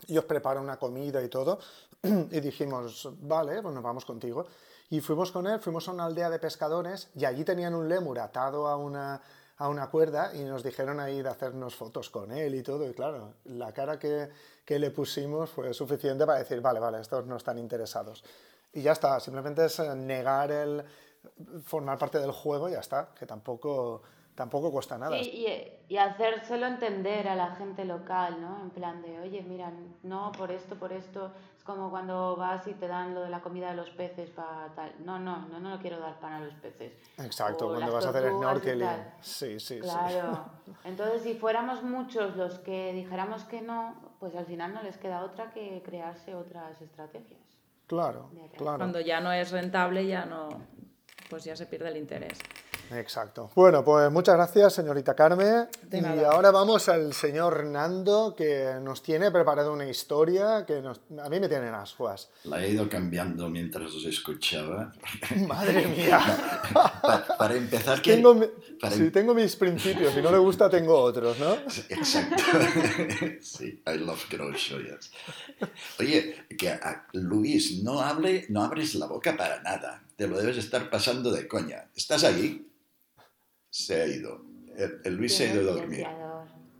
[0.08, 1.60] Y os preparo una comida y todo.
[2.04, 4.46] y dijimos, vale, pues nos vamos contigo.
[4.90, 8.20] Y fuimos con él, fuimos a una aldea de pescadores y allí tenían un lémur
[8.20, 9.22] atado a una,
[9.58, 12.90] a una cuerda y nos dijeron ahí de hacernos fotos con él y todo.
[12.90, 14.30] Y claro, la cara que,
[14.66, 18.24] que le pusimos fue suficiente para decir, vale, vale, estos no están interesados.
[18.74, 20.84] Y ya está, simplemente es negar el
[21.64, 24.02] formar parte del juego y ya está, que tampoco
[24.36, 25.18] tampoco cuesta nada.
[25.18, 25.46] y,
[25.88, 28.62] y, hacérselo entender a la gente local, ¿no?
[28.62, 29.72] En plan de, oye, mira,
[30.04, 31.32] no, por esto, por esto.
[31.58, 34.74] Es como cuando vas y te dan lo de la comida de los peces para
[34.74, 34.94] tal.
[35.06, 36.94] No, no, no, no lo quiero dar pan a los peces.
[37.18, 38.84] Exacto, cuando vas a hacer snorkel.
[39.20, 40.46] Sí, sí, claro.
[40.84, 45.24] Entonces, si fuéramos muchos los que dijéramos que no, pues al final no les queda
[45.24, 47.42] otra que crearse otras estrategias.
[47.86, 48.78] Claro, claro.
[48.78, 50.48] Cuando ya no es rentable, ya no,
[51.30, 52.40] pues ya se pierde el interés.
[52.94, 53.52] Exacto.
[53.56, 55.68] Bueno, pues muchas gracias, señorita Carmen.
[55.92, 61.40] y ahora vamos al señor Nando, que nos tiene preparado una historia que a mí
[61.40, 62.30] me tiene en ascuas.
[62.44, 64.92] La he ido cambiando mientras os escuchaba.
[65.48, 66.20] Madre mía.
[67.38, 68.16] para, empezar, que...
[68.16, 70.14] Tengo, em- tengo mis principios.
[70.14, 71.54] Si no le gusta, tengo otros, ¿no?
[71.90, 72.44] Exacto.
[73.42, 75.12] sí, I love groceries.
[76.00, 76.80] Oye, que
[77.14, 80.04] Luis, no, hable, no abres la boca para nada.
[80.16, 81.90] Te lo debes estar pasando de coña.
[81.96, 82.68] ¿Estás ahí?
[83.72, 84.46] Se ha ido.
[85.04, 86.06] El, Luis se ha ido a dormir.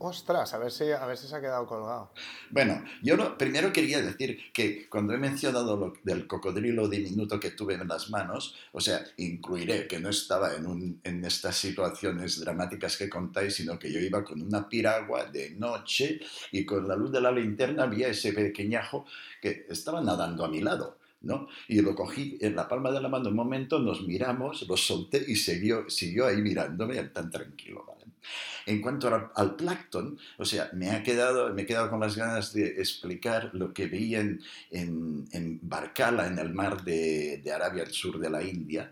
[0.04, 2.12] Ostras, a ver, si, a ver si se ha quedado colgado.
[2.50, 7.76] Bueno, yo primero quería decir que cuando he mencionado lo del cocodrilo diminuto que tuve
[7.76, 12.98] en las manos, o sea, incluiré que no estaba en, un, en estas situaciones dramáticas
[12.98, 16.20] que contáis, sino que yo iba con una piragua de noche
[16.52, 19.06] y con la luz de la linterna había ese pequeñajo
[19.40, 20.98] que estaba nadando a mi lado.
[21.22, 21.48] ¿No?
[21.68, 25.24] Y lo cogí en la palma de la mano un momento, nos miramos, lo solté
[25.28, 27.86] y siguió, siguió ahí mirándome tan tranquilo.
[28.66, 32.16] En cuanto al, al, plancton, o sea, me, ha quedado, me he quedado con las
[32.16, 37.84] ganas de explicar lo que vi en, en, en Barkala, en el mar de, Arabia,
[37.84, 38.92] al sur de la India,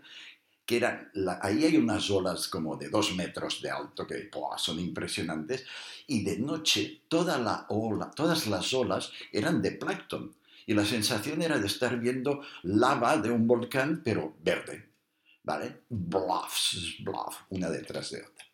[0.66, 1.10] que eran,
[1.42, 5.64] ahí hay unas olas como de dos metros de alto que son impresionantes,
[6.06, 10.34] y de noche toda la ola, todas las olas eran de plancton
[10.66, 14.90] y la sensación era de estar viendo lava de un volcán, pero verde.
[15.42, 15.84] ¿Vale?
[15.88, 18.44] Bluffs, bluff, una detrás de otra.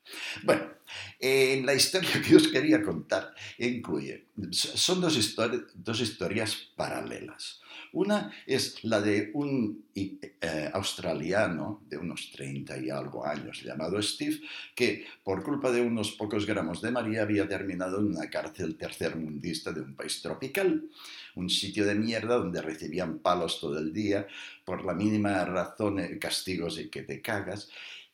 [0.44, 0.72] Bueno,
[1.18, 7.60] en la historia que os quería contar incluye, son dos historias paralelas.
[7.92, 14.40] Una es la de un eh, australiano de unos 30 y algo años llamado Steve,
[14.74, 19.72] que por culpa de unos pocos gramos de María había terminado en una cárcel tercermundista
[19.72, 20.88] de un país tropical,
[21.34, 24.26] un sitio de mierda donde recibían palos todo el día
[24.64, 27.68] por la mínima razón, eh, castigos y que te cagas.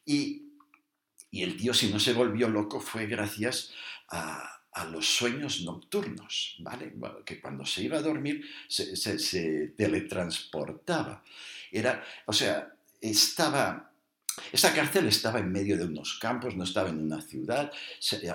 [0.05, 0.53] Y,
[1.31, 3.73] y el tío, si no se volvió loco, fue gracias
[4.09, 6.95] a, a los sueños nocturnos, ¿vale?
[7.25, 11.23] Que cuando se iba a dormir se, teletransportaba.
[11.71, 13.93] Era, o sea, estaba
[14.51, 17.71] esa cárcel estaba en medio de unos campos, no estaba en una ciudad,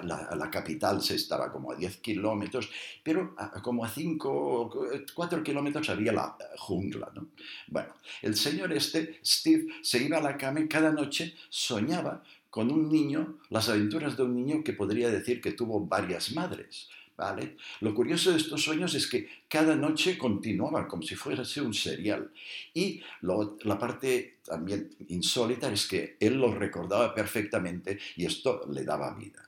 [0.03, 2.69] la, capital se estaba como a 10 kilómetros,
[3.03, 7.11] pero como a 5, 4 kilómetros había la jungla.
[7.15, 7.29] ¿no?
[7.67, 12.23] Bueno, el señor este, Steve, se iba a la cama y cada noche soñaba
[12.57, 16.89] con un niño, las aventuras de un niño que podría decir que tuvo varias madres.
[17.15, 17.55] ¿Vale?
[17.81, 22.31] Lo curioso de estos sueños es que cada noche continuaba como si fuese un serial.
[22.73, 29.13] Y la parte también insólita es que él lo recordaba perfectamente y esto le daba
[29.13, 29.46] vida.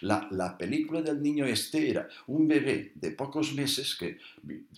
[0.00, 4.18] La, película del niño este era un bebé de pocos meses que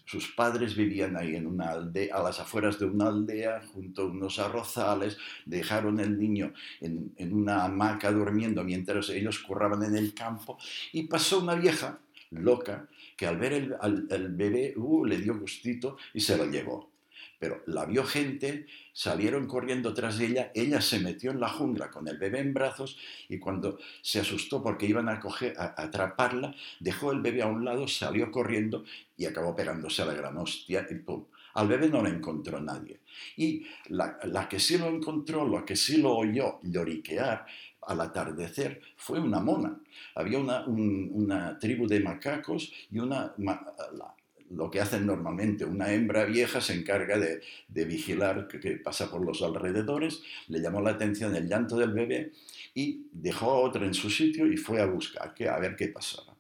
[0.05, 4.07] sus padres vivían ahí en una aldea, a las afueras de una aldea, junto a
[4.07, 5.17] unos arrozales,
[5.47, 10.59] dejaron el niño en, una hamaca durmiendo mientras ellos curraban en el campo
[10.93, 11.99] y pasó una vieja
[12.31, 16.92] loca que al ver el, al, bebé uh, le dio gustito y se lo llevó
[17.43, 22.07] pero la vio gente, salieron corriendo tras ella, ella se metió en la jungla con
[22.07, 22.97] el bebé en brazos
[23.29, 27.65] y cuando se asustó porque iban a, coger, a, atraparla, dejó el bebé a un
[27.65, 28.85] lado, salió corriendo
[29.17, 31.25] y acabó pegándose a la gran hostia y pum.
[31.55, 33.01] Al bebé no lo encontró nadie.
[33.37, 37.45] Y la, la que sí lo encontró, la que sí lo oyó lloriquear,
[37.89, 39.81] al atardecer fue una mona.
[40.15, 43.35] Había una, una tribu de macacos y una,
[44.55, 45.65] lo que hacen normalmente.
[45.65, 47.41] Una hembra vieja se encarga de,
[47.85, 52.33] vigilar que, pasa por los alrededores, le llamó la atención el llanto del bebé
[52.75, 55.89] y dejó a otra en su sitio y fue a buscar, que, a ver qué
[55.89, 56.32] pasaba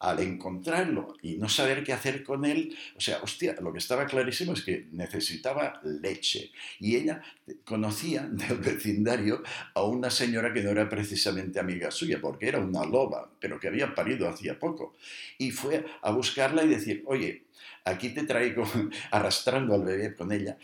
[0.00, 4.06] al encontrarlo y no saber qué hacer con él, o sea, hostia, lo que estaba
[4.06, 6.52] clarísimo es que necesitaba leche.
[6.78, 7.22] Y ella
[7.64, 9.42] conocía del vecindario
[9.74, 13.68] a una señora que no era precisamente amiga suya, porque era una loba, pero que
[13.68, 14.94] había parido hacía poco.
[15.36, 17.44] Y fue a buscarla y decir, oye,
[17.84, 18.64] aquí te traigo
[19.10, 20.56] arrastrando al bebé con ella,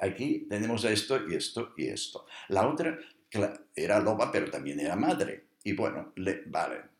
[0.00, 2.26] aquí tenemos esto y esto y esto.
[2.48, 2.98] La otra
[3.74, 5.44] era loba, pero también era madre.
[5.64, 6.91] Y bueno, le, vale,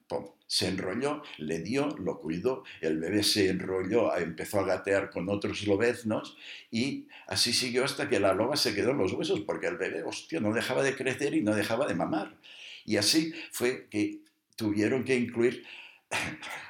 [0.53, 5.67] se enrolló, le dio, lo cuidó, el bebé se enrolló, empezó a gatear con otros
[5.67, 6.37] lobeznos
[6.71, 10.03] y así siguió hasta que la loba se quedó en los huesos, porque el bebé,
[10.03, 12.37] hostia, no dejaba de crecer y no dejaba de mamar.
[12.85, 14.19] Y así fue que
[14.55, 15.65] tuvieron que incluir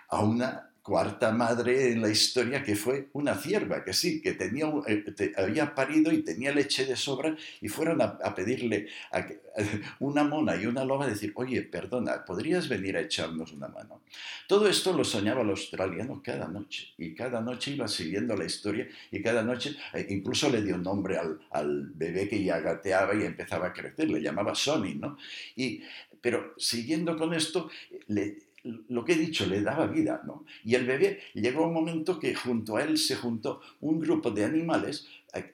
[0.09, 4.67] a una cuarta madre en la historia que fue una cierva, que sí, que tenía,
[4.89, 9.25] eh, había parido y tenía leche de sobra y fueron a, pedirle a,
[10.01, 14.03] una mona y una loba, decir, oye, perdona, ¿podrías venir a echarnos una mano?
[14.49, 18.89] Todo esto lo soñaba el australiano cada noche y cada noche iba siguiendo la historia
[19.13, 23.25] y cada noche eh, incluso le dio nombre al, al bebé que ya gateaba y
[23.25, 25.17] empezaba a crecer, le llamaba Sonny, ¿no?
[25.55, 25.81] Y,
[26.21, 27.71] pero siguiendo con esto,
[28.09, 30.45] le, lo que he dicho, le daba vida, ¿no?
[30.65, 34.45] Y el bebé llegó un momento que junto a él se juntó un grupo de
[34.45, 35.09] animales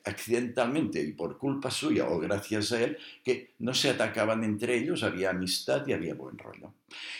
[0.05, 5.03] accidentalmente y por culpa suya o gracias a él, que no se atacaban entre ellos,
[5.03, 6.73] había amistad y había buen rollo.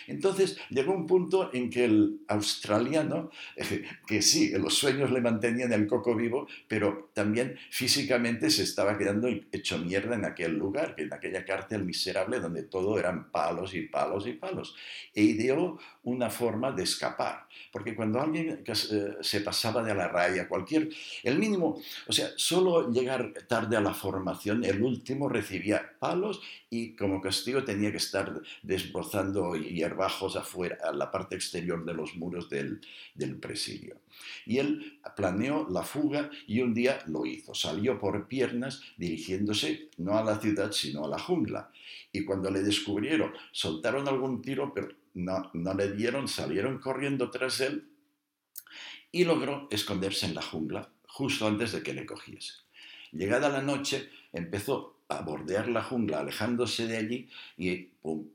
[0.07, 3.29] Entonces llegó un punto en que el australiano,
[4.07, 9.27] que sí, los sueños le mantenían el coco vivo, pero también físicamente se estaba quedando
[9.27, 14.25] hecho mierda en aquel lugar, en aquella cárcel miserable donde todo eran palos y palos
[14.27, 14.75] y palos.
[15.13, 20.47] E ideó una forma de escapar, porque cuando alguien eh, se pasaba de la raya,
[20.47, 20.89] cualquier,
[21.23, 26.95] el mínimo, o sea, solo llegar tarde a la formación, el último recibía palos y
[26.95, 32.49] como castigo tenía que estar desbrozando hierbajos afuera, a la parte exterior de los muros
[32.49, 32.81] del,
[33.39, 33.97] presidio.
[34.47, 37.53] Y él planeó la fuga y un día lo hizo.
[37.53, 41.69] Salió por piernas dirigiéndose no a la ciudad sino a la jungla.
[42.11, 47.91] Y cuando le descubrieron, soltaron algún tiro, pero no le dieron, salieron corriendo tras él
[49.11, 50.89] y logró esconderse en la jungla
[51.19, 52.53] justo antes de que le cogiese.
[53.11, 57.89] Llegada la noche, empezó a bordear la jungla, alejándose de allí, y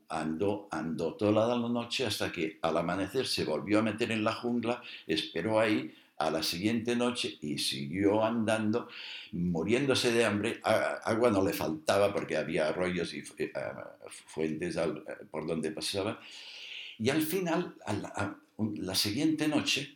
[0.09, 4.33] andó, andó toda la noche hasta que al amanecer se volvió a meter en la
[4.33, 8.87] jungla, esperó ahí a la siguiente noche y siguió andando,
[9.31, 10.61] muriéndose de hambre.
[10.63, 13.51] Agua no le faltaba porque había arroyos y eh,
[14.27, 14.77] fuentes
[15.31, 16.19] por donde pasaba.
[16.99, 17.75] Y al final,
[18.75, 19.94] la siguiente noche,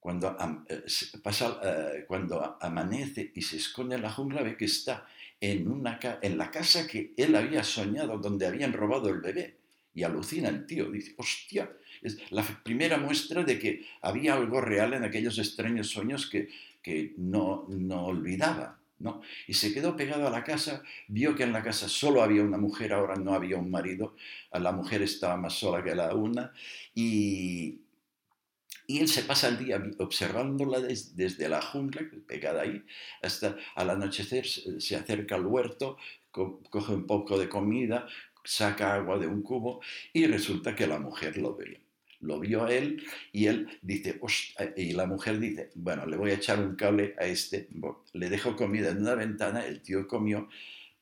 [0.00, 0.36] cuando,
[0.68, 0.84] eh,
[1.22, 5.06] pasa, eh, cuando amanece y se esconde en la jungla, ve que está
[5.40, 9.56] en, una, en la casa que él había soñado, donde habían robado el bebé.
[9.94, 11.70] Y alucina el tío, dice, hostia,
[12.02, 16.48] es la primera muestra de que había algo real en aquellos extraños sueños que,
[16.82, 18.78] que no, no olvidaba.
[19.00, 19.22] ¿no?
[19.46, 22.58] Y se quedó pegado a la casa, vio que en la casa solo había una
[22.58, 24.16] mujer, ahora no había un marido,
[24.52, 26.52] la mujer estaba más sola que la una,
[26.94, 27.80] y,
[28.90, 32.82] y él se pasa el día observándola desde la jungla, pegada ahí,
[33.22, 35.98] hasta al anochecer se acerca al huerto,
[36.30, 38.08] coge un poco de comida,
[38.42, 39.82] saca agua de un cubo
[40.14, 41.82] y resulta que la mujer lo ve.
[42.20, 44.18] Lo vio a él y él dice,
[44.74, 47.68] y la mujer dice, bueno, le voy a echar un cable a este,
[48.14, 50.48] le dejo comida en una ventana, el tío comió,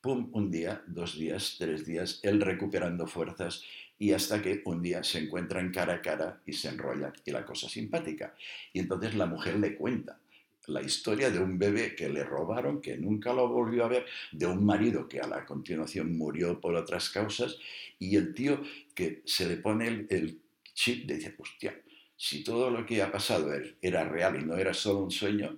[0.01, 3.63] pum, un día, dos días, tres días, él recuperando fuerzas
[3.99, 7.45] y hasta que un día se encuentran cara a cara y se enrollan y la
[7.45, 8.35] cosa simpática.
[8.73, 10.19] Y entonces la mujer le cuenta
[10.67, 14.45] la historia de un bebé que le robaron, que nunca lo volvió a ver, de
[14.45, 17.57] un marido que a la continuación murió por otras causas,
[17.99, 18.61] y el tío
[18.93, 20.41] que se le pone el,
[20.73, 21.81] chip de dice, hostia,
[22.15, 23.51] si todo lo que ha pasado
[23.81, 25.57] era real y no era solo un sueño,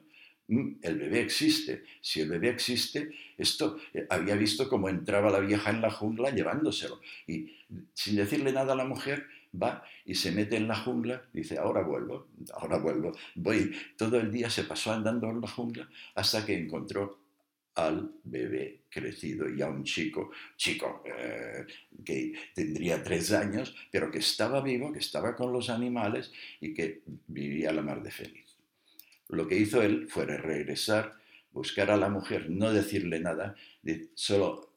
[0.49, 1.83] el bebé existe.
[2.01, 6.31] Si el bebé existe, esto eh, había visto cómo entraba la vieja en la jungla
[6.31, 6.99] llevándoselo.
[7.27, 7.55] Y
[7.93, 11.81] sin decirle nada a la mujer, va y se mete en la jungla, dice, ahora
[11.81, 13.11] vuelvo, ahora vuelvo.
[13.35, 17.19] Voy, todo el día se pasó andando en la jungla hasta que encontró
[17.75, 21.65] al bebé crecido y a un chico, chico eh,
[22.03, 27.03] que tendría tres años, pero que estaba vivo, que estaba con los animales y que
[27.27, 28.48] vivía la mar de feliz.
[29.29, 31.13] Lo que hizo él fue regresar,
[31.51, 33.55] buscar a la mujer, no decirle nada,
[34.13, 34.73] solo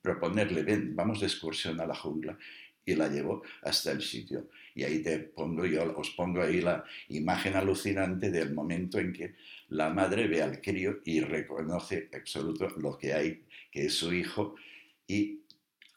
[0.00, 2.38] proponerle, ven, vamos de excursión a la jungla
[2.84, 4.48] y la llevo hasta el sitio.
[4.74, 9.34] Y ahí te pongo yo, os pongo ahí la imagen alucinante del momento en que
[9.70, 13.42] la madre ve al crío y reconoce absoluto lo que hay,
[13.72, 14.54] que es su hijo,
[15.08, 15.40] y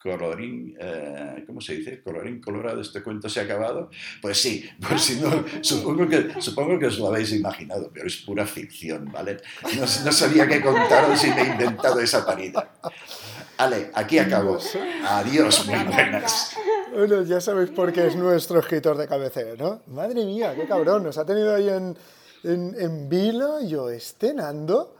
[0.02, 2.02] colorín, eh, ¿cómo se dice?
[2.02, 3.90] Colorín colorado, este cuento se ha acabado.
[4.22, 8.16] Pues sí, pues si no, supongo que, supongo que os lo habéis imaginado, pero es
[8.16, 9.36] pura ficción, ¿vale?
[9.76, 12.72] No, no sabía qué contaros si me he inventado esa parida.
[13.58, 14.58] Ale, aquí acabo.
[15.04, 16.56] Adiós, muy buenas.
[16.94, 19.82] Bueno, ya sabéis por qué es nuestro escritor de cabecera, ¿no?
[19.88, 21.96] Madre mía, qué cabrón, nos ha tenido ahí en,
[22.42, 24.96] en, en vilo, yo estenando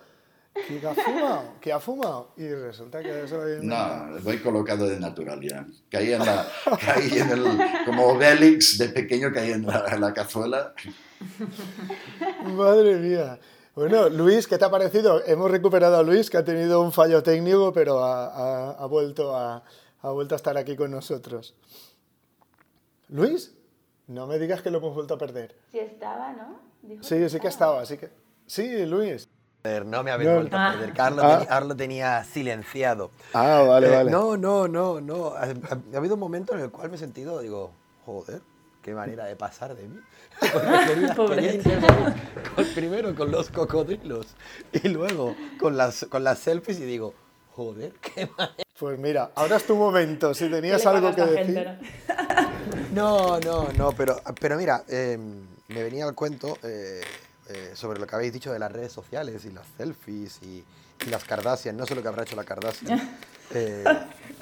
[0.68, 1.42] ¿Qué ha fumado?
[1.60, 2.32] ¿Qué ha fumado?
[2.36, 5.66] Y resulta que eso lo No, voy colocado de natural ya.
[5.90, 6.46] Caí en, la,
[6.84, 7.44] caí en el...
[7.84, 10.74] Como Obelix de pequeño caí en la, en la cazuela.
[12.44, 13.38] Madre mía.
[13.74, 15.24] Bueno, Luis, ¿qué te ha parecido?
[15.26, 19.34] Hemos recuperado a Luis, que ha tenido un fallo técnico, pero ha, ha, ha vuelto,
[19.36, 19.62] a,
[20.02, 21.54] ha vuelto a estar aquí con nosotros.
[23.08, 23.54] Luis,
[24.08, 25.56] no me digas que lo hemos vuelto a perder.
[25.70, 26.60] Sí estaba, ¿no?
[26.82, 28.10] Dijo sí, sí que estaba, sí que...
[28.46, 29.28] Sí, Luis.
[29.64, 30.92] No me habéis vuelto a perder.
[30.94, 31.32] Carlos, Ah.
[31.38, 33.10] tenía, Carlos tenía silenciado.
[33.34, 34.10] Ah, vale, Eh, vale.
[34.10, 35.28] No, no, no, no.
[35.34, 37.70] Ha, ha- ha habido un momento en el cual me he sentido, digo,
[38.06, 38.40] joder,
[38.82, 40.00] qué manera de pasar de mí.
[40.40, 41.34] Porque quería, Pobre.
[41.36, 42.14] quería intervenir
[42.54, 44.28] con- primero con los cocodrilos
[44.72, 47.12] y luego con las, con las selfies y digo,
[47.54, 48.54] joder, qué manera.
[48.78, 50.32] Pues mira, ahora es tu momento.
[50.32, 51.36] Si ¿Qué tenías algo que decir.
[51.54, 51.76] gente, no?
[52.94, 55.18] No, no, no, pero, pero mira, eh,
[55.68, 57.00] me venía al cuento eh,
[57.50, 60.64] eh, sobre lo que habéis dicho de las redes sociales y las selfies y,
[61.06, 61.76] y las Kardashian.
[61.76, 63.18] No sé lo que habrá hecho la Kardashian.
[63.52, 63.84] Eh,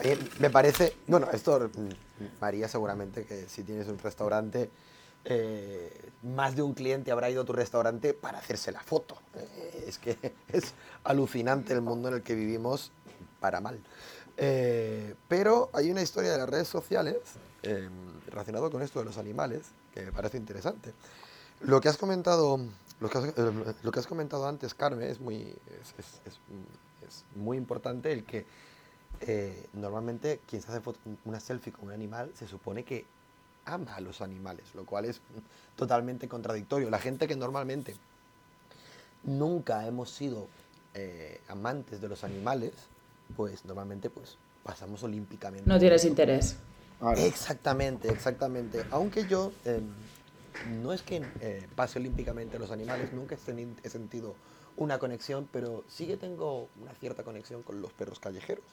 [0.02, 4.70] eh, me parece, bueno, esto mm, María seguramente que si tienes un restaurante,
[5.24, 9.16] eh, más de un cliente habrá ido a tu restaurante para hacerse la foto.
[9.86, 10.18] Es que
[10.52, 10.74] es
[11.04, 12.92] alucinante el mundo en el que vivimos
[13.40, 13.80] para mal.
[14.36, 17.16] Pero hay una historia de las redes sociales
[18.26, 19.62] relacionado con esto de los animales
[19.92, 20.92] que me parece interesante.
[21.60, 22.60] Lo que has comentado,
[23.00, 25.42] lo que has, eh, lo que has comentado antes, Carmen, es muy,
[25.80, 26.40] es, es- es-
[27.06, 28.44] es muy importante el que
[29.20, 33.04] eh, normalmente quien se hace foto- una selfie con un animal se supone que
[33.64, 35.20] ama a los animales, lo cual es
[35.76, 36.88] totalmente contradictorio.
[36.90, 37.94] La gente que normalmente
[39.24, 40.46] nunca hemos sido
[40.94, 42.72] eh, amantes de los animales,
[43.36, 45.68] pues normalmente pues pasamos olímpicamente.
[45.68, 46.56] No tienes interés.
[47.16, 48.84] Exactamente, exactamente.
[48.90, 49.80] Aunque yo eh,
[50.66, 54.34] no es que eh, pase olímpicamente a los animales, nunca he, sentido
[54.76, 58.64] una conexión, pero sí que tengo una cierta conexión con los perros callejeros.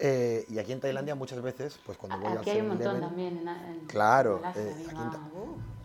[0.00, 2.96] Eh, y aquí en Tailandia muchas veces, pues cuando voy al Aquí hay un montón
[2.96, 3.38] 7-Eleven, también.
[3.38, 5.78] En, en Claro, eh, en.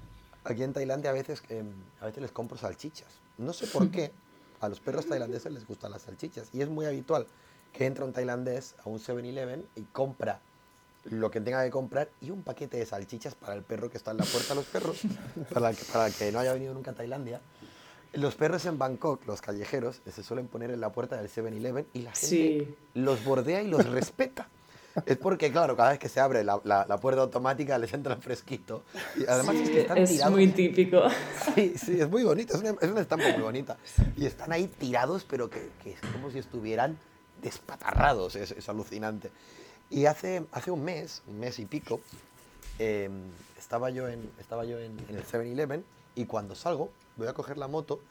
[0.45, 3.07] Aquí en Tailandia a veces, em, a veces les compro salchichas.
[3.37, 4.11] No sé por qué
[4.59, 6.49] a los perros tailandeses les gustan las salchichas.
[6.53, 7.27] Y es muy habitual
[7.73, 10.39] que entra un tailandés a un 7-Eleven y compra
[11.05, 14.11] lo que tenga que comprar y un paquete de salchichas para el perro que está
[14.11, 15.01] en la puerta de los perros,
[15.53, 17.41] para el que, para el que no haya venido nunca a Tailandia.
[18.13, 22.01] Los perros en Bangkok, los callejeros, se suelen poner en la puerta del 7-Eleven y
[22.03, 22.75] la gente Sí.
[22.93, 24.47] los bordea y los respeta.
[25.07, 28.15] Es porque, claro, cada vez que se abre la, la- la puerta automática les entra
[28.17, 28.83] fresquito.
[29.17, 30.31] Y además es que están Es tirados.
[30.33, 31.01] muy típico.
[31.55, 33.75] Sí, sí, es muy bonito, es una, es una estampa muy bonita.
[34.15, 36.95] Y están ahí tirados, pero que, que es como si estuvieran
[37.41, 39.31] despatarrados, es, es alucinante.
[39.93, 42.01] Y hace, hace un mes, un mes y pico,
[42.79, 43.11] eh,
[43.59, 47.67] estaba yo en, estaba yo en, el 7-Eleven y cuando salgo voy a coger la
[47.67, 48.01] moto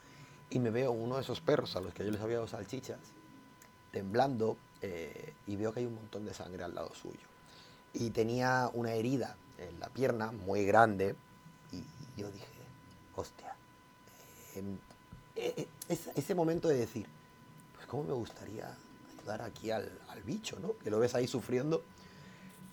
[0.49, 2.99] y me veo uno de esos perros a los que yo les había dado salchichas,
[3.91, 7.27] temblando eh, y veo que hay un montón de sangre al lado suyo.
[7.91, 11.17] Y tenía una herida en la pierna muy grande
[11.73, 11.83] y
[12.15, 12.47] yo dije,
[13.13, 13.57] hostia,
[14.55, 14.77] em,
[15.35, 17.07] eh, ese momento de decir,
[17.75, 18.73] pues cómo me gustaría
[19.23, 20.77] ayudar aquí al, al bicho, ¿no?
[20.77, 21.83] Que lo ves ahí sufriendo.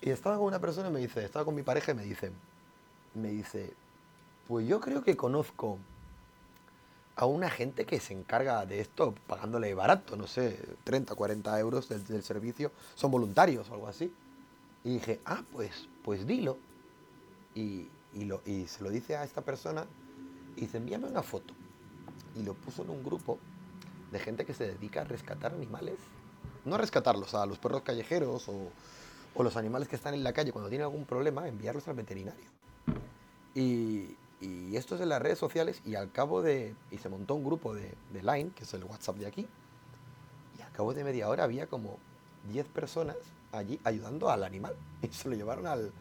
[0.01, 2.31] Y estaba con una persona y me dice, estaba con mi pareja y me dice,
[3.13, 3.73] me dice,
[4.47, 5.77] pues yo creo que conozco
[7.15, 11.89] a una gente que se encarga de esto pagándole barato, no sé, 30, 40 euros
[11.89, 14.11] del, del servicio, son voluntarios o algo así.
[14.83, 16.57] Y dije, ah, pues, pues dilo.
[17.53, 19.85] Y, y, lo, y se lo dice a esta persona
[20.55, 21.53] y dice, envíame una foto.
[22.35, 23.37] Y lo puso en un grupo
[24.11, 25.97] de gente que se dedica a rescatar animales.
[26.65, 28.69] No a rescatarlos, a los perros callejeros o,
[29.35, 32.45] o los animales que están en la calle cuando tienen algún problema, enviarlos al veterinario.
[33.55, 36.75] Y, y esto es en las redes sociales y al cabo de...
[36.91, 39.47] Y se montó un grupo de, de Line, que es el WhatsApp de aquí,
[40.57, 41.97] y al cabo de media hora había como
[42.51, 43.17] 10 personas
[43.51, 44.75] allí ayudando al animal.
[45.01, 45.91] Y se lo llevaron al...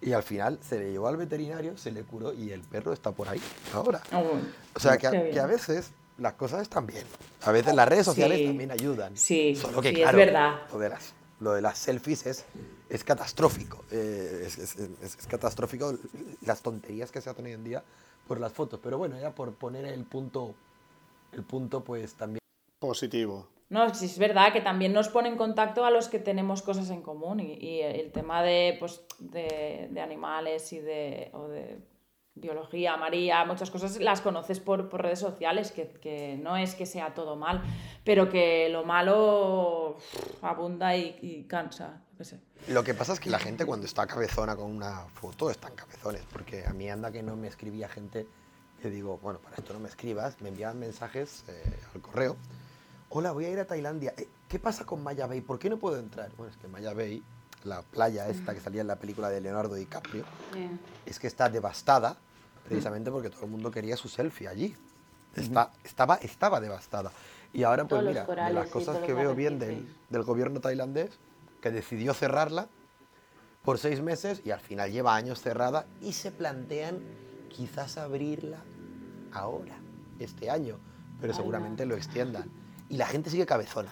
[0.00, 3.12] Y al final se le llevó al veterinario, se le curó y el perro está
[3.12, 3.40] por ahí
[3.72, 4.02] ahora.
[4.12, 4.36] Oh,
[4.74, 7.04] O sea, que a veces las cosas están bien.
[7.42, 8.46] A veces las redes sociales Sí.
[8.46, 9.16] también ayudan.
[9.16, 10.60] Sí, Solo que, sí, es claro, verdad.
[10.72, 12.44] lo de las, lo de las selfies es,
[12.88, 13.84] es catastrófico.
[13.90, 15.94] eh, es, es- es- es catastrófico
[16.42, 17.82] las tonterías que se hacen hoy en día
[18.28, 18.80] por las fotos.
[18.82, 20.54] Pero bueno, ya por poner el punto,
[21.32, 22.38] el punto pues también.
[22.78, 23.48] Positivo.
[23.70, 26.90] No, sí es verdad que también nos pone en contacto a los que tenemos cosas
[26.90, 31.78] en común y, y el tema de, pues, de, de animales y de, o de
[32.34, 36.86] biología, María, muchas cosas las conoces por, por redes sociales, que, que no es que
[36.86, 37.62] sea todo mal,
[38.04, 39.96] pero que lo malo
[40.42, 42.00] abunda y, y cansa.
[42.68, 46.22] Lo que pasa es que la gente cuando está cabezona con una foto están cabezones,
[46.32, 48.26] porque a mí anda que no me escribía gente
[48.80, 52.36] que digo, bueno, para esto no me escribas, me enviaban mensajes eh, al correo.
[53.08, 54.12] Hola, voy a ir a Tailandia.
[54.16, 55.40] Eh, ¿Qué pasa con Maya Bay?
[55.40, 56.30] ¿Por qué no puedo entrar?
[56.36, 57.22] Bueno, es que Maya Bay,
[57.64, 60.78] la playa esta que salía en la película de Leonardo DiCaprio, Bien.
[61.06, 62.16] es que está devastada
[62.66, 64.76] precisamente porque todo el mundo quería su selfie allí.
[65.34, 67.10] Está, estaba, estaba devastada.
[67.52, 71.10] Y ahora, pues mira, de las cosas que veo bien del, del gobierno tailandés,
[71.60, 72.68] que decidió cerrarla
[73.64, 77.00] por seis meses y al final lleva años cerrada y se plantean
[77.48, 78.58] quizás abrirla
[79.32, 79.76] ahora,
[80.18, 80.78] este año,
[81.20, 82.50] pero seguramente lo extiendan.
[82.88, 83.90] Y la gente sigue cabezona.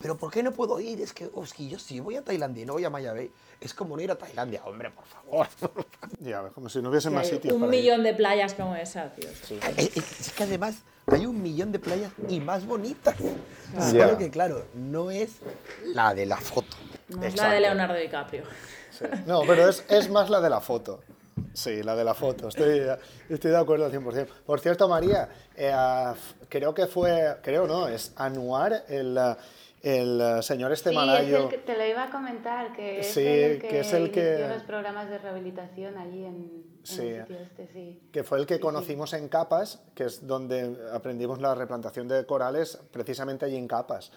[0.00, 1.00] ¿Pero por qué no puedo ir?
[1.00, 3.12] Es que, oh, es que yo si voy a Tailandia y no voy a Maya
[3.12, 3.30] Bay,
[3.60, 4.62] es como no ir a Tailandia.
[4.64, 5.46] Hombre, por favor.
[6.20, 7.82] Ya, como si no hubiese más sitios un para ir.
[7.82, 9.28] millón de playas como esa, tío.
[9.28, 10.76] Es, es- es que además
[11.06, 13.14] hay un millón de playas y más bonitas.
[13.90, 15.30] Solo que, claro, no es
[15.84, 16.76] la de la foto.
[17.08, 18.44] No es la de Leonardo DiCaprio.
[18.90, 19.04] Sí.
[19.26, 21.00] No, pero es, es más la de la foto.
[21.52, 22.48] Sí, la de la foto.
[22.48, 22.82] Estoy,
[23.28, 24.26] estoy de acuerdo al 100%.
[24.46, 25.72] Por cierto, María, eh,
[26.48, 29.36] creo que fue, creo no, es Anuar, el, eh,
[29.84, 31.44] el eh, señor este Sí, es malayo.
[31.44, 34.10] el que te lo iba a comentar, que es Sí, el que, que es el
[34.10, 37.02] que- los programas de rehabilitación allí en, en Sí.
[37.08, 38.08] el sitio este, sí.
[38.12, 42.78] que fue el que conocimos en Capas, que es donde aprendimos la replantación de corales,
[42.92, 44.10] precisamente allí en Capas.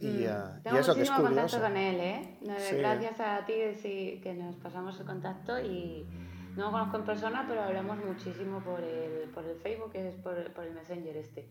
[0.00, 0.10] Y, Mm.
[0.20, 1.60] y Tengo eso que es muchísimo contacto curioso.
[1.60, 2.38] con él, ¿eh?
[2.72, 6.06] Gracias a ti que nos pasamos el contacto y
[6.56, 10.14] no lo conozco en persona, pero hablamos muchísimo por el, por el Facebook, que es
[10.16, 11.48] por, por el Messenger este.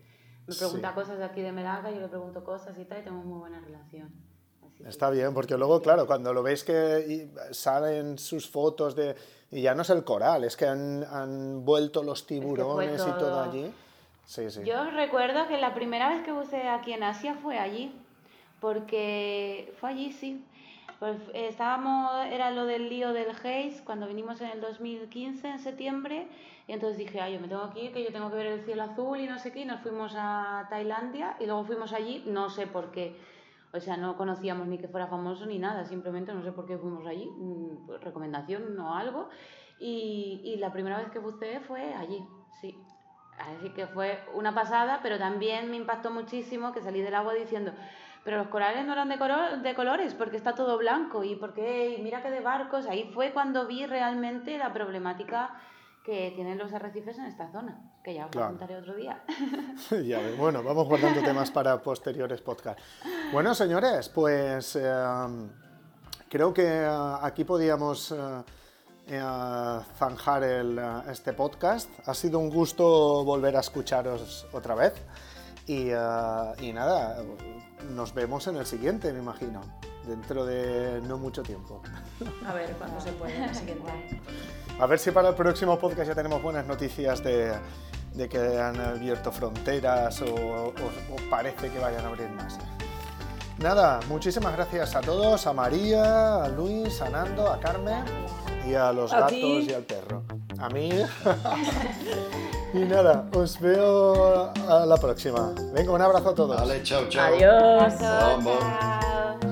[0.48, 0.96] Me pregunta Sí.
[0.96, 3.60] cosas de aquí de Melaga, yo le pregunto cosas y tal, y tenemos muy buena
[3.60, 4.10] relación.
[4.66, 8.96] Así que- Está bien, porque luego, claro, cuando lo veis que y- salen sus fotos
[8.96, 9.16] de...
[9.52, 13.18] Y ya no es el coral, es que han, han vuelto los tiburones y todo
[13.18, 13.44] todo.
[13.44, 13.72] allí.
[14.26, 14.62] Sí, sí.
[14.66, 17.94] Yo recuerdo que la primera vez que buceé aquí en Asia fue allí,
[18.60, 20.44] porque fue allí, sí.
[21.00, 25.60] Pues eh, estábamos, era lo del lío del Haze, cuando vinimos en el 2015, en
[25.60, 26.28] septiembre,
[26.68, 28.62] y entonces dije, ay, yo me tengo que ir, que yo tengo que ver el
[28.66, 32.24] cielo azul y no sé qué, y nos fuimos a Tailandia, y luego fuimos allí,
[32.28, 33.20] no sé por qué,
[33.74, 36.78] o sea, no conocíamos ni que fuera famoso ni nada, simplemente no sé por qué
[36.78, 39.30] fuimos allí, mm, recomendación o algo,
[39.80, 42.28] y, y la primera vez que buceé fue allí,
[42.62, 42.84] sí.
[43.38, 47.72] Así que fue una pasada, pero también me impactó muchísimo que salí del agua diciendo,
[48.24, 52.00] pero los corales no eran de, coro- de colores porque está todo blanco y porque
[52.02, 52.88] mira que de barcos.
[52.88, 55.52] Ahí fue cuando vi realmente la problemática
[56.08, 58.54] que tienen los arrecifes en esta zona, que ya os Claro.
[58.54, 59.22] lo contaré otro día.
[60.08, 62.82] Ya bueno, vamos guardando temas para posteriores podcasts.
[63.34, 65.06] Bueno, señores, pues eh,
[66.30, 66.90] creo que eh,
[67.22, 68.16] aquí podíamos eh,
[69.08, 70.80] eh, zanjar el,
[71.12, 71.90] este podcast.
[72.08, 74.94] Ha sido un gusto volver a escucharos otra vez.
[75.66, 75.98] Y, eh,
[76.62, 77.22] y nada,
[77.90, 79.60] nos vemos en el siguiente, me imagino,
[80.08, 81.82] dentro de no mucho tiempo.
[82.48, 83.92] A ver cuándo se puede siguiente.
[84.80, 87.52] A ver si para el próximo podcast ya tenemos buenas noticias de,
[88.14, 92.58] de que han abierto fronteras o, o- o parece que vayan a abrir más.
[93.60, 98.04] Nada, muchísimas gracias a todos, a María, a Luis, a Nando, a Carmen
[98.68, 99.68] y a los A gatos ti.
[99.70, 100.24] y al perro.
[100.60, 100.90] A mí.
[102.74, 105.54] y nada, os veo a la próxima.
[105.74, 106.56] Venga, un abrazo a todos.
[106.58, 107.34] Vale, chao, chao.
[107.34, 107.98] Adiós.
[108.00, 109.47] Chao.